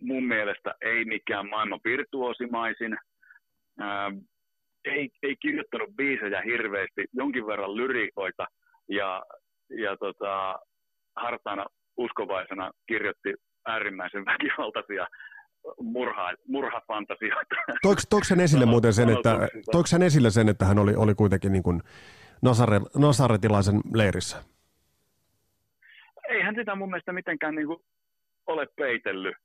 mun 0.00 0.24
mielestä 0.24 0.74
ei 0.80 1.04
mikään 1.04 1.48
maailman 1.48 1.80
virtuosimaisin. 1.84 2.96
Ää, 3.78 4.10
ei, 4.84 5.10
ei 5.22 5.36
kirjoittanut 5.36 5.96
biisejä 5.96 6.42
hirveästi, 6.42 7.04
jonkin 7.12 7.46
verran 7.46 7.76
lyrikoita 7.76 8.46
ja, 8.88 9.22
ja 9.70 9.96
tota, 9.96 10.58
hartaana 11.16 11.66
uskovaisena 11.96 12.70
kirjoitti 12.88 13.34
äärimmäisen 13.66 14.24
väkivaltaisia 14.24 15.06
murha, 15.80 16.32
murhafantasioita. 16.48 17.54
Toiko, 17.82 18.00
toiko 18.10 18.26
hän 18.30 18.40
esille 18.40 18.66
muuten 18.66 18.92
sen, 18.92 19.10
että, 19.10 19.48
toiko 19.72 19.88
hän 19.92 20.02
esille 20.02 20.30
sen, 20.30 20.48
että 20.48 20.64
hän 20.64 20.78
oli, 20.78 20.94
oli 20.96 21.14
kuitenkin 21.14 21.52
niin 21.52 21.62
kuin 21.62 21.82
Nasare, 22.42 22.80
nasaretilaisen 22.96 23.80
leirissä? 23.94 24.36
Ei 26.28 26.42
hän 26.42 26.54
sitä 26.54 26.74
mun 26.74 26.90
mielestä 26.90 27.12
mitenkään 27.12 27.54
niin 27.54 27.66
kuin 27.66 27.78
ole 28.46 28.66
peitellyt 28.76 29.36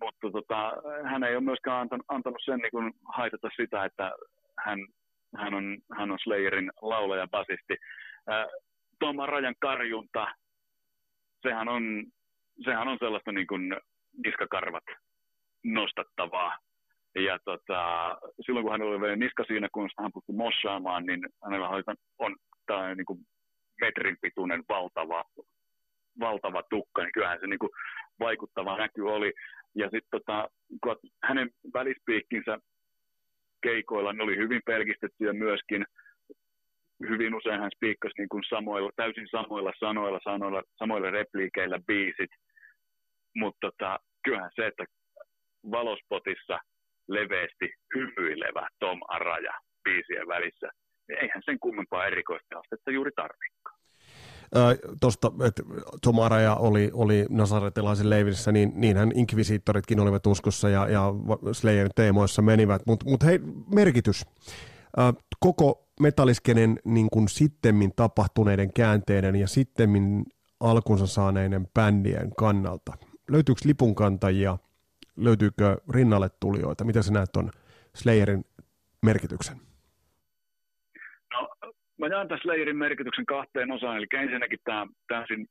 mutta 0.00 0.30
tota, 0.30 0.72
hän 1.04 1.24
ei 1.24 1.36
ole 1.36 1.44
myöskään 1.44 1.80
antanut, 1.80 2.06
antanut 2.08 2.42
sen 2.44 2.58
niin 2.58 2.70
kuin 2.70 2.92
haitata 3.04 3.48
sitä, 3.56 3.84
että 3.84 4.12
hän, 4.58 4.78
hän, 5.36 5.54
on, 5.54 5.78
hän 5.98 6.10
on 6.10 6.18
Slayerin 6.18 6.70
laulaja 6.82 7.28
basisti. 7.28 7.76
Tuomaan 9.00 9.28
rajan 9.28 9.54
karjunta, 9.58 10.26
sehän 11.42 11.68
on, 11.68 12.04
sehän 12.64 12.88
on 12.88 12.98
sellaista 13.00 13.32
niin 13.32 13.46
kuin 13.46 13.76
niskakarvat 14.24 14.84
nostattavaa. 15.64 16.58
Ja 17.14 17.38
tota, 17.44 18.16
silloin 18.46 18.64
kun 18.64 18.72
hän 18.72 18.82
oli 18.82 19.00
vielä 19.00 19.16
niska 19.16 19.44
siinä, 19.44 19.68
kun 19.72 19.90
hän 20.00 20.12
pystyi 20.12 20.36
mossaamaan, 20.36 21.06
niin 21.06 21.20
hänellä 21.44 21.68
on 22.18 22.36
tällainen 22.66 22.96
niin 22.96 23.06
kuin 23.06 23.18
metrin 23.80 24.16
pituinen 24.20 24.64
valtava, 24.68 25.24
valtava 26.20 26.62
tukka, 26.62 27.02
niin 27.02 27.12
kyllähän 27.12 27.40
se 27.40 27.46
niin 27.46 27.58
kuin 27.58 27.70
vaikuttava 28.20 28.76
näky 28.76 29.02
oli. 29.02 29.32
Ja 29.74 29.84
sitten 29.90 30.10
tota, 30.10 30.48
hänen 31.24 31.50
välispiikkinsä 31.74 32.58
keikoilla, 33.62 34.12
ne 34.12 34.22
oli 34.22 34.36
hyvin 34.36 34.60
pelkistettyjä 34.66 35.32
myöskin. 35.32 35.84
Hyvin 37.08 37.34
usein 37.34 37.60
hän 37.60 37.70
spiikkasi 37.76 38.14
niin 38.18 38.28
kuin 38.28 38.44
samoilla, 38.48 38.90
täysin 38.96 39.28
samoilla 39.30 39.72
sanoilla, 39.78 40.20
sanoilla, 40.24 40.62
samoilla 40.78 41.10
repliikeillä 41.10 41.80
biisit. 41.86 42.30
Mutta 43.36 43.58
tota, 43.60 43.98
kyllähän 44.24 44.50
se, 44.54 44.66
että 44.66 44.84
valospotissa 45.70 46.58
leveästi 47.08 47.72
hymyilevä 47.94 48.68
Tom 48.78 49.00
Araja 49.08 49.52
biisien 49.84 50.28
välissä, 50.28 50.68
niin 51.08 51.18
eihän 51.18 51.42
sen 51.44 51.58
kummempaa 51.60 52.06
erikoista 52.06 52.58
astetta 52.58 52.90
juuri 52.90 53.10
tarvikaan 53.16 53.57
tuosta, 55.00 55.32
että 55.44 55.62
Tomaraja 56.02 56.54
oli, 56.54 56.90
oli 56.92 57.26
Nasaretilaisen 57.30 58.10
leivissä, 58.10 58.52
niin 58.52 58.72
niinhän 58.74 59.12
inkvisiittoritkin 59.14 60.00
olivat 60.00 60.26
uskossa 60.26 60.68
ja, 60.68 60.88
ja 60.88 61.14
Slayerin 61.52 61.90
teemoissa 61.94 62.42
menivät. 62.42 62.82
Mutta 62.86 63.06
mut 63.10 63.24
hei, 63.24 63.40
merkitys. 63.74 64.26
Koko 65.40 65.88
metalliskenen 66.00 66.78
niin 66.84 67.10
kuin 67.10 67.28
sittemmin 67.28 67.92
tapahtuneiden 67.96 68.72
käänteiden 68.72 69.36
ja 69.36 69.48
sittemmin 69.48 70.24
alkunsa 70.60 71.06
saaneiden 71.06 71.68
bändien 71.74 72.30
kannalta. 72.36 72.92
Löytyykö 73.30 73.60
lipunkantajia, 73.64 74.58
löytyykö 75.16 75.76
rinnalle 75.90 76.30
tulijoita? 76.40 76.84
Mitä 76.84 77.02
sä 77.02 77.12
näet 77.12 77.36
on 77.36 77.50
Slayerin 77.94 78.44
merkityksen? 79.02 79.67
Mä 81.98 82.06
jaan 82.06 82.28
tässä 82.28 82.42
Slayerin 82.42 82.76
merkityksen 82.76 83.26
kahteen 83.26 83.72
osaan, 83.72 83.96
eli 83.96 84.06
ensinnäkin 84.12 84.58
tämä 84.64 84.86
täysin 85.08 85.46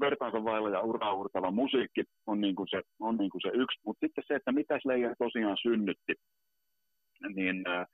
vertaansa 0.00 0.44
vailla 0.44 0.70
ja 0.70 0.80
uraurtava 0.80 1.50
musiikki 1.50 2.02
on, 2.26 2.40
niin 2.40 2.56
kuin 2.56 2.68
se, 2.70 2.82
on 3.00 3.16
niin 3.16 3.30
kuin 3.30 3.42
se 3.42 3.48
yksi, 3.48 3.80
mutta 3.86 4.06
sitten 4.06 4.24
se, 4.26 4.34
että 4.34 4.52
mitä 4.52 4.78
Slayer 4.82 5.14
tosiaan 5.18 5.56
synnytti, 5.62 6.14
niin 7.34 7.68
äh, 7.68 7.86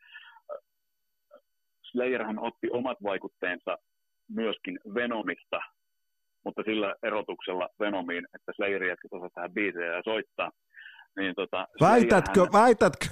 Slayerhän 1.93 2.39
otti 2.39 2.69
omat 2.73 2.99
vaikutteensa 3.03 3.79
myöskin 4.29 4.79
Venomista, 4.95 5.61
mutta 6.45 6.63
sillä 6.63 6.95
erotuksella 7.03 7.69
Venomiin, 7.81 8.27
että 8.35 8.53
Slayer 8.57 8.85
jätkät 8.85 9.13
osaa 9.13 9.31
tähän 9.35 9.53
biisejä 9.53 9.97
ja 9.97 10.03
soittaa. 10.05 10.51
Niin 11.17 11.35
tota, 11.35 11.69
väitätkö, 11.81 12.35
Slayerhän... 12.35 12.63
väitätkö? 12.63 13.07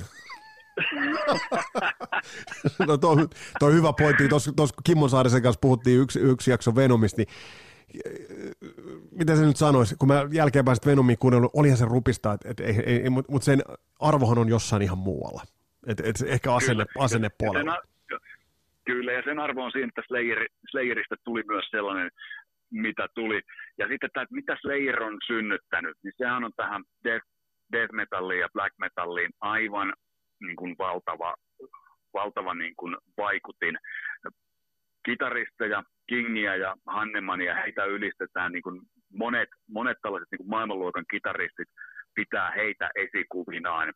No 2.86 2.96
tuo, 2.96 3.16
tuo 3.58 3.70
hyvä 3.70 3.92
pointti. 3.98 4.28
Tuossa, 4.28 4.52
tuossa 4.56 4.76
Kimmo 4.84 5.08
Saarisen 5.08 5.42
kanssa 5.42 5.60
puhuttiin 5.60 6.00
yksi, 6.00 6.20
yksi 6.20 6.50
jakso 6.50 6.74
Venomista, 6.76 7.20
niin 7.20 7.28
mitä 9.10 9.36
se 9.36 9.46
nyt 9.46 9.56
sanoisi, 9.56 9.96
kun 9.98 10.08
mä 10.08 10.26
jälkeenpäin 10.32 10.76
sitten 10.76 10.90
Venomiin 10.90 11.18
kuunnellut, 11.18 11.50
olihan 11.54 11.78
se 11.78 11.84
rupista, 11.84 12.32
et, 12.32 12.40
et, 12.44 12.60
ei, 12.60 12.82
ei, 12.86 13.10
mutta 13.10 13.32
mut 13.32 13.42
sen 13.42 13.62
arvohan 14.00 14.38
on 14.38 14.48
jossain 14.48 14.82
ihan 14.82 14.98
muualla. 14.98 15.42
Et, 15.86 16.00
et 16.00 16.16
ehkä 16.26 16.54
asenne, 16.54 16.84
kyllä, 16.84 17.04
asenne 17.04 17.28
puolella. 17.38 17.78
Kyllä, 18.84 19.12
ja 19.12 19.22
sen 19.22 19.38
arvo 19.38 19.64
on 19.64 19.72
siinä, 19.72 19.88
että 19.88 20.02
Slayer, 20.06 20.48
Slayerista 20.70 21.14
tuli 21.24 21.42
myös 21.46 21.64
sellainen, 21.70 22.10
mitä 22.70 23.08
tuli. 23.14 23.40
Ja 23.78 23.88
sitten 23.88 24.10
tämä, 24.12 24.22
että 24.22 24.34
mitä 24.34 24.56
Slayer 24.60 25.02
on 25.02 25.18
synnyttänyt, 25.26 25.96
niin 26.02 26.12
sehän 26.16 26.44
on 26.44 26.52
tähän 26.56 26.84
death, 27.04 27.26
death 27.72 27.92
metalliin 27.92 28.40
ja 28.40 28.48
black 28.52 28.74
metalliin 28.78 29.30
aivan 29.40 29.94
niin 30.40 30.56
kuin 30.56 30.74
valtava, 30.78 31.34
valtava 32.14 32.54
niin 32.54 32.76
kuin 32.76 32.96
vaikutin. 33.16 33.78
Kitaristeja, 35.04 35.82
Kingia 36.08 36.56
ja 36.56 36.76
Hannemania, 36.86 37.54
heitä 37.54 37.84
ylistetään 37.84 38.52
niin 38.52 38.62
kuin 38.62 38.80
monet, 39.12 39.48
monet 39.70 39.98
tällaiset 40.02 40.28
niin 40.30 40.38
kuin 40.38 40.50
maailmanluokan 40.50 41.04
kitaristit 41.10 41.68
pitää 42.14 42.50
heitä 42.50 42.90
esikuvinaan. 42.94 43.92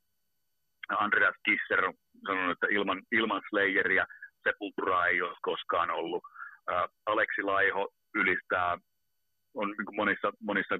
Andreas 0.98 1.34
Kisser 1.44 1.84
on 1.84 1.94
sanonut, 2.26 2.52
että 2.52 2.66
ilman, 2.70 3.02
ilman 3.12 3.42
Slayeria 3.50 4.06
Sepultura 4.44 5.06
ei 5.06 5.22
ole 5.22 5.36
koskaan 5.42 5.90
ollut. 5.90 6.22
Ää, 6.68 6.88
Aleksi 7.06 7.42
Laiho 7.42 7.88
ylistää, 8.14 8.78
on 9.54 9.68
niin 9.68 9.96
monissa, 9.96 10.32
monissa 10.40 10.78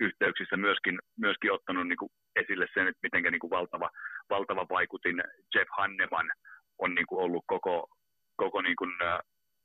yhteyksissä 0.00 0.56
myöskin, 0.56 0.98
myöskin 1.18 1.52
ottanut 1.52 1.88
niin 1.88 1.96
kuin 1.96 2.10
esille 2.36 2.66
sen, 2.74 2.86
että 2.88 3.00
miten 3.02 3.22
niin 3.22 3.40
kuin 3.40 3.50
valtava, 3.50 3.90
valtava 4.30 4.66
vaikutin 4.70 5.22
Jeff 5.54 5.68
Hanneman 5.76 6.30
on 6.78 6.94
niin 6.94 7.06
kuin 7.06 7.20
ollut 7.24 7.44
koko, 7.46 7.88
koko 8.36 8.62
niin 8.62 8.76
kuin, 8.76 8.92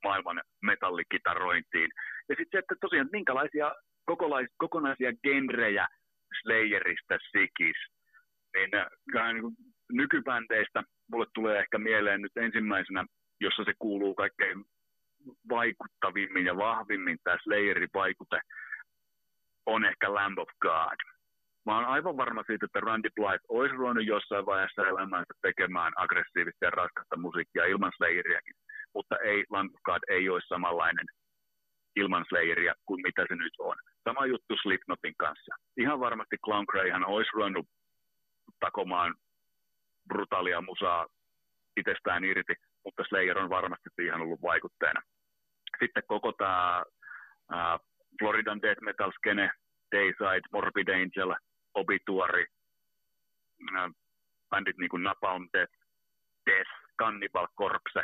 maailman 0.03 0.41
metallikitarointiin. 0.61 1.89
Ja 2.29 2.35
sitten 2.35 2.51
se, 2.51 2.57
että 2.57 2.75
tosiaan 2.81 3.09
minkälaisia 3.11 3.75
kokonais, 4.05 4.47
kokonaisia 4.57 5.11
genrejä 5.23 5.87
Slayerista 6.41 7.17
sikis, 7.31 7.77
niin, 8.53 8.69
niin 9.33 9.41
kuin 9.41 9.55
nykybändeistä 9.91 10.83
mulle 11.11 11.25
tulee 11.33 11.59
ehkä 11.59 11.77
mieleen 11.77 12.21
nyt 12.21 12.37
ensimmäisenä, 12.37 13.05
jossa 13.39 13.63
se 13.63 13.73
kuuluu 13.79 14.15
kaikkein 14.15 14.65
vaikuttavimmin 15.49 16.45
ja 16.45 16.57
vahvimmin 16.57 17.17
tämä 17.23 17.37
Slayerin 17.43 17.89
vaikute, 17.93 18.39
on 19.65 19.85
ehkä 19.85 20.13
Lamb 20.13 20.39
of 20.39 20.49
God. 20.61 21.10
Mä 21.65 21.75
oon 21.75 21.85
aivan 21.85 22.17
varma 22.17 22.43
siitä, 22.47 22.65
että 22.65 22.79
Randy 22.79 23.09
Blythe 23.15 23.45
olisi 23.49 23.75
ruvennut 23.75 24.05
jossain 24.05 24.45
vaiheessa 24.45 24.87
elämäänsä 24.87 25.33
tekemään 25.41 25.93
aggressiivista 25.95 26.65
ja 26.65 26.71
raskasta 26.71 27.17
musiikkia 27.17 27.65
ilman 27.65 27.91
Slayeriäkin, 27.97 28.55
mutta 28.93 29.15
ei, 29.17 29.45
God 29.83 30.03
ei 30.07 30.29
olisi 30.29 30.47
samanlainen 30.47 31.05
ilman 31.95 32.25
Slayeria 32.29 32.73
kuin 32.85 33.01
mitä 33.01 33.25
se 33.27 33.35
nyt 33.35 33.53
on. 33.59 33.75
Sama 34.03 34.25
juttu 34.25 34.55
Slipknotin 34.61 35.13
kanssa. 35.17 35.55
Ihan 35.77 35.99
varmasti 35.99 36.37
Clown 36.45 36.65
Greyhan 36.71 37.05
olisi 37.05 37.31
ruvennut 37.33 37.67
takomaan 38.59 39.15
brutaalia 40.07 40.61
musaa 40.61 41.07
itsestään 41.77 42.23
irti, 42.23 42.53
mutta 42.85 43.03
Slayer 43.09 43.37
on 43.37 43.49
varmasti 43.49 43.89
siihen 43.95 44.21
ollut 44.21 44.41
vaikutteena. 44.41 45.01
Sitten 45.79 46.03
koko 46.07 46.31
tämä 46.31 46.83
Floridan 48.19 48.61
Death 48.61 48.81
Metal 48.81 49.11
skene, 49.11 49.51
Dayside, 49.91 50.47
Morbid 50.51 50.87
Angel, 50.87 51.35
Obituary, 51.73 52.45
uh, 53.61 53.95
bändit 54.49 54.77
niin 54.77 54.89
kuin 54.89 55.03
Napalm 55.03 55.49
Death, 55.53 55.73
Death, 56.45 56.71
Cannibal 56.99 57.47
Corpse, 57.59 57.99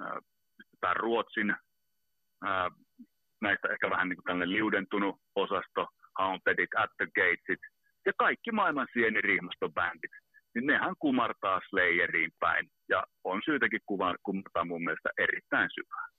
uh, 0.00 0.24
tämä 0.80 0.94
Ruotsin, 0.94 1.50
uh, 1.50 2.86
näistä 3.40 3.68
ehkä 3.72 3.90
vähän 3.90 4.08
niin 4.08 4.16
kuin 4.16 4.24
tällainen 4.24 4.52
liudentunut 4.52 5.16
osasto, 5.34 5.86
Hauntedit, 6.18 6.70
At 6.76 6.90
the 6.96 7.06
Gatesit, 7.06 7.60
ja 8.06 8.12
kaikki 8.18 8.52
maailman 8.52 8.88
sienirihmaston 8.92 9.74
bändit 9.74 10.10
niin 10.54 10.66
nehän 10.66 10.94
kumartaa 10.98 11.60
Slayeriin 11.68 12.30
päin. 12.40 12.70
Ja 12.88 13.04
on 13.24 13.42
syytäkin 13.44 13.80
kumartaa 14.22 14.64
mun 14.64 14.84
mielestä 14.84 15.10
erittäin 15.18 15.68
syvään. 15.74 16.10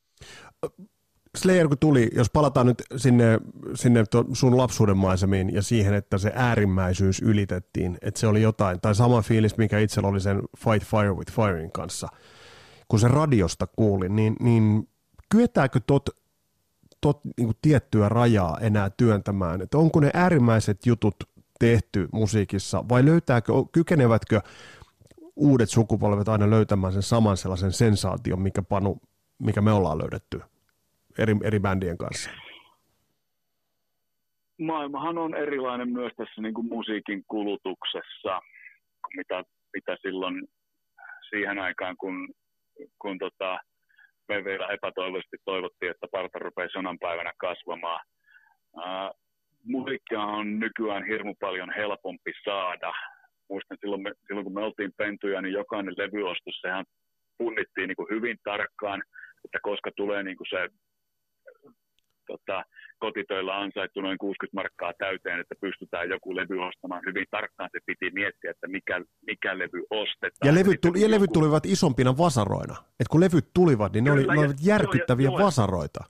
Slayer 1.38 1.68
kun 1.68 1.78
tuli, 1.78 2.10
jos 2.16 2.30
palataan 2.30 2.68
nyt 2.68 2.84
sinne, 2.98 3.40
sinne 3.76 4.04
sun 4.34 4.58
lapsuuden 4.58 4.98
maisemiin 4.98 5.54
ja 5.54 5.62
siihen, 5.62 5.94
että 5.94 6.18
se 6.18 6.32
äärimmäisyys 6.36 7.22
ylitettiin, 7.22 7.98
että 8.02 8.20
se 8.20 8.28
oli 8.28 8.42
jotain, 8.42 8.82
tai 8.82 8.96
sama 8.96 9.22
fiilis, 9.22 9.58
mikä 9.58 9.80
itsellä 9.80 10.10
oli 10.10 10.22
sen 10.22 10.42
Fight 10.58 10.88
Fire 10.88 11.14
with 11.14 11.34
Firein 11.34 11.72
kanssa, 11.72 12.08
kun 12.88 13.00
se 13.00 13.08
radiosta 13.08 13.68
kuuli, 13.68 14.10
niin, 14.10 14.36
niin 14.40 14.90
kyetäänkö 15.30 15.80
tot, 15.88 16.10
tot 17.02 17.20
niin 17.38 17.54
tiettyä 17.62 18.10
rajaa 18.10 18.58
enää 18.62 18.90
työntämään, 18.90 19.62
että 19.62 19.78
onko 19.78 20.00
ne 20.00 20.12
äärimmäiset 20.14 20.86
jutut 20.86 21.16
tehty 21.60 22.08
musiikissa, 22.12 22.90
vai 22.90 23.06
löytääkö, 23.06 23.54
kykenevätkö 23.72 24.42
uudet 25.36 25.70
sukupolvet 25.70 26.30
aina 26.30 26.50
löytämään 26.50 26.94
sen 26.94 27.04
saman 27.04 27.38
sellaisen 27.38 27.72
sensaation, 27.72 28.42
mikä, 28.42 28.62
panu, 28.62 28.98
mikä 29.40 29.62
me 29.62 29.72
ollaan 29.72 29.98
löydetty 29.98 30.42
eri, 31.18 31.34
eri 31.44 31.60
bändien 31.60 31.98
kanssa? 31.98 32.30
Maailmahan 34.62 35.18
on 35.18 35.36
erilainen 35.36 35.90
myös 35.90 36.12
tässä 36.18 36.42
niin 36.42 36.54
kuin 36.54 36.68
musiikin 36.68 37.24
kulutuksessa, 37.28 38.42
mitä, 39.16 39.44
mitä 39.74 39.98
silloin 40.02 40.48
siihen 41.30 41.60
aikaan, 41.60 41.98
kun, 41.98 42.30
kun 43.02 43.18
tota, 43.18 43.60
me 44.28 44.44
vielä 44.44 44.68
epätoivoisesti 44.68 45.38
toivottiin, 45.46 45.92
että 45.92 46.08
parta 46.12 46.40
rupeaa 46.40 46.70
sonan 46.74 47.00
päivänä 47.00 47.32
kasvamaan 47.38 48.06
musiikkia 49.64 50.22
on 50.22 50.60
nykyään 50.60 51.06
hirmu 51.06 51.36
paljon 51.40 51.74
helpompi 51.76 52.32
saada. 52.44 52.94
Muistan 53.50 53.78
silloin, 53.82 54.02
me, 54.02 54.12
silloin 54.28 54.44
kun 54.44 54.54
me 54.54 54.62
oltiin 54.66 54.92
pentuja, 54.98 55.42
niin 55.42 55.54
jokainen 55.54 55.94
levyostos, 55.98 56.56
sehän 56.62 56.86
punnittiin 57.38 57.88
niin 57.88 57.96
kuin 57.96 58.10
hyvin 58.10 58.38
tarkkaan, 58.44 59.04
että 59.46 59.60
koska 59.62 59.92
tulee 59.96 60.24
niin 60.24 60.38
kuin 60.38 60.48
se 60.50 60.70
tota, 62.28 62.64
kotitöillä 63.00 63.60
ansaittu 63.60 64.02
noin 64.02 64.18
60 64.18 64.56
markkaa 64.56 64.94
täyteen, 64.98 65.40
että 65.40 65.56
pystytään 65.62 66.10
joku 66.10 66.36
levy 66.36 66.60
ostamaan 66.68 67.04
hyvin 67.06 67.26
tarkkaan. 67.32 67.70
Se 67.72 67.80
piti 67.86 68.12
miettiä, 68.14 68.52
että 68.52 68.68
mikä, 68.68 69.02
mikä 69.28 69.58
levy 69.58 69.84
ostetaan. 69.90 70.48
Ja 70.48 70.56
levyt, 70.56 70.82
tuli, 70.82 71.02
ja 71.02 71.12
levyt 71.12 71.30
joku... 71.30 71.40
tulivat 71.40 71.66
isompina 71.66 72.18
vasaroina. 72.18 72.76
Et 73.00 73.08
kun 73.12 73.22
levyt 73.22 73.48
tulivat, 73.54 73.94
niin 73.94 74.04
ne, 74.04 74.12
Kyllä, 74.12 74.32
oli, 74.32 74.36
ne 74.36 74.40
olivat 74.40 74.66
järkyttäviä 74.66 75.30
joo, 75.30 75.40
vasaroita. 75.40 76.04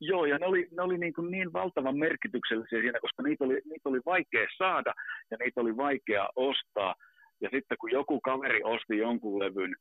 Joo, 0.00 0.24
ja 0.26 0.38
ne 0.38 0.46
oli, 0.46 0.68
ne 0.76 0.82
oli 0.82 0.98
niin, 0.98 1.14
kuin 1.14 1.30
niin 1.30 1.52
valtavan 1.52 1.98
merkityksellisiä 1.98 2.80
siinä, 2.80 3.00
koska 3.00 3.22
niitä 3.22 3.44
oli, 3.44 3.54
niitä 3.64 3.88
oli 3.88 4.00
vaikea 4.06 4.46
saada 4.58 4.94
ja 5.30 5.36
niitä 5.40 5.60
oli 5.60 5.76
vaikea 5.76 6.28
ostaa. 6.36 6.94
Ja 7.40 7.48
sitten 7.52 7.78
kun 7.80 7.90
joku 7.90 8.20
kaveri 8.20 8.62
osti 8.62 8.98
jonkun 8.98 9.38
levyn, 9.38 9.76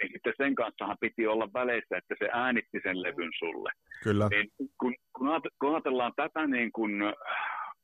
niin 0.00 0.12
sitten 0.12 0.32
sen 0.36 0.54
kanssahan 0.54 0.96
piti 1.00 1.26
olla 1.26 1.48
väleissä, 1.54 1.96
että 1.96 2.14
se 2.18 2.28
äänitti 2.32 2.80
sen 2.82 3.02
levyn 3.02 3.32
sulle. 3.38 3.70
Kyllä. 4.02 4.28
Niin 4.28 4.48
kun, 4.80 4.94
kun 5.58 5.74
ajatellaan 5.74 6.12
tätä 6.16 6.46
niin 6.46 6.72
kuin 6.72 7.02
äh, 7.02 7.14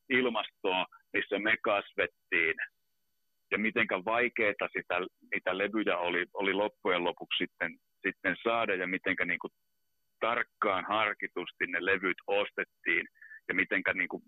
ilmastoa, 0.09 0.87
missä 1.13 1.39
me 1.39 1.57
kasvettiin, 1.63 2.55
ja 3.51 3.59
mitenkä 3.59 4.05
vaikeaa 4.05 4.69
sitä, 4.73 4.95
niitä 5.33 5.59
levyjä 5.59 5.99
oli, 5.99 6.27
oli 6.35 6.53
loppujen 6.53 7.05
lopuksi 7.05 7.45
sitten, 7.45 7.77
sitten 8.07 8.37
saada, 8.43 8.75
ja 8.75 8.87
mitenkä 8.87 9.25
niin 9.25 9.39
kuin 9.39 9.53
tarkkaan 10.21 10.85
harkitusti 10.85 11.67
ne 11.67 11.85
levyt 11.85 12.17
ostettiin 12.27 13.07
ja 13.49 13.55
mitenkä 13.55 13.93
niin 13.93 14.09
kuin 14.09 14.23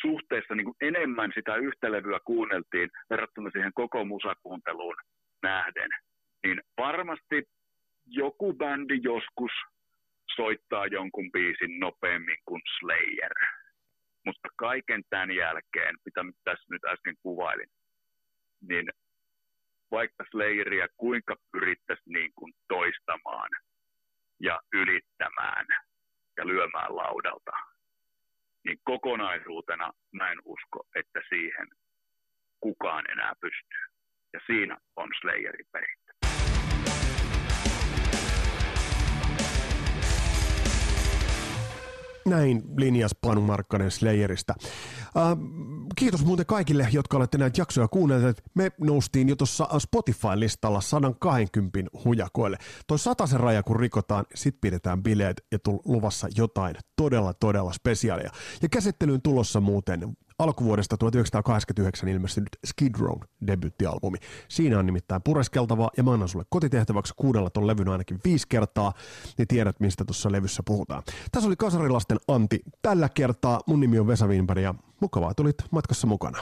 suhteessa 0.00 0.54
niin 0.54 0.64
kuin 0.64 0.76
enemmän 0.80 1.32
sitä 1.34 1.56
yhtä 1.56 1.92
levyä 1.92 2.18
kuunneltiin 2.24 2.90
verrattuna 3.10 3.50
siihen 3.50 3.72
koko 3.74 4.04
musakuunteluun 4.04 4.96
nähden, 5.42 5.90
niin 6.46 6.62
varmasti 6.78 7.48
joku 8.06 8.54
bändi 8.54 8.98
joskus 9.02 9.52
soittaa 10.36 10.86
jonkun 10.86 11.32
biisin 11.32 11.80
nopeammin 11.80 12.38
kuin 12.44 12.62
Slayer. 12.78 13.32
Mutta 14.26 14.48
kaiken 14.56 15.02
tämän 15.10 15.30
jälkeen, 15.30 15.96
mitä 16.04 16.20
tässä 16.44 16.66
nyt 16.70 16.84
äsken 16.84 17.16
kuvailin, 17.22 17.68
niin 18.68 18.86
vaikka 19.90 20.24
Slayeria 20.30 20.86
kuinka 20.96 21.36
pyrittäisiin 21.52 22.12
niin 22.12 22.32
kuin 22.34 22.52
toistamaan– 22.68 23.50
ja 24.40 24.60
ylittämään, 24.72 25.66
ja 26.36 26.46
lyömään 26.46 26.96
laudalta, 26.96 27.52
niin 28.64 28.78
kokonaisuutena 28.84 29.92
mä 30.12 30.30
en 30.30 30.38
usko, 30.44 30.86
että 30.94 31.20
siihen 31.28 31.68
kukaan 32.60 33.10
enää 33.10 33.32
pystyy. 33.40 33.84
Ja 34.32 34.40
siinä 34.46 34.76
on 34.96 35.08
Slayerin 35.20 35.66
perintö. 35.72 36.05
Näin 42.26 42.62
linjas 42.76 43.14
Panu 43.20 43.40
Markkanen 43.40 43.90
Slayerista. 43.90 44.54
Äh, 45.16 45.38
kiitos 45.96 46.24
muuten 46.24 46.46
kaikille, 46.46 46.88
jotka 46.92 47.16
olette 47.16 47.38
näitä 47.38 47.60
jaksoja 47.60 47.88
kuunnelleet. 47.88 48.42
Me 48.54 48.70
noustiin 48.80 49.28
jo 49.28 49.36
tuossa 49.36 49.68
Spotify-listalla 49.78 50.80
120 50.80 51.90
hujakoille. 52.04 52.58
Toi 52.86 52.98
sataisen 52.98 53.40
raja 53.40 53.62
kun 53.62 53.80
rikotaan, 53.80 54.24
sit 54.34 54.60
pidetään 54.60 55.02
bileet 55.02 55.44
ja 55.52 55.58
tul- 55.58 55.82
luvassa 55.84 56.28
jotain 56.36 56.76
todella 56.96 57.34
todella 57.34 57.72
spesiaalia. 57.72 58.30
Ja 58.62 58.68
käsittelyyn 58.68 59.22
tulossa 59.22 59.60
muuten 59.60 60.16
alkuvuodesta 60.38 60.96
1989 60.96 62.08
ilmestynyt 62.08 62.48
Skid 62.66 62.94
Row 62.98 63.18
debyttialbumi. 63.46 64.18
Siinä 64.48 64.78
on 64.78 64.86
nimittäin 64.86 65.22
pureskeltavaa 65.22 65.90
ja 65.96 66.02
mä 66.02 66.12
annan 66.12 66.28
sulle 66.28 66.44
kotitehtäväksi 66.48 67.14
kuunnella 67.16 67.50
ton 67.50 67.66
levyn 67.66 67.88
ainakin 67.88 68.20
viisi 68.24 68.48
kertaa, 68.48 68.92
niin 69.38 69.48
tiedät 69.48 69.80
mistä 69.80 70.04
tuossa 70.04 70.32
levyssä 70.32 70.62
puhutaan. 70.66 71.02
Tässä 71.32 71.48
oli 71.48 71.56
Kasarilasten 71.56 72.18
Antti 72.28 72.60
tällä 72.82 73.08
kertaa. 73.08 73.60
Mun 73.66 73.80
nimi 73.80 73.98
on 73.98 74.06
Vesa 74.06 74.26
Wienberg 74.26 74.62
ja 74.62 74.74
mukavaa 75.00 75.34
tulit 75.34 75.56
matkassa 75.70 76.06
mukana. 76.06 76.38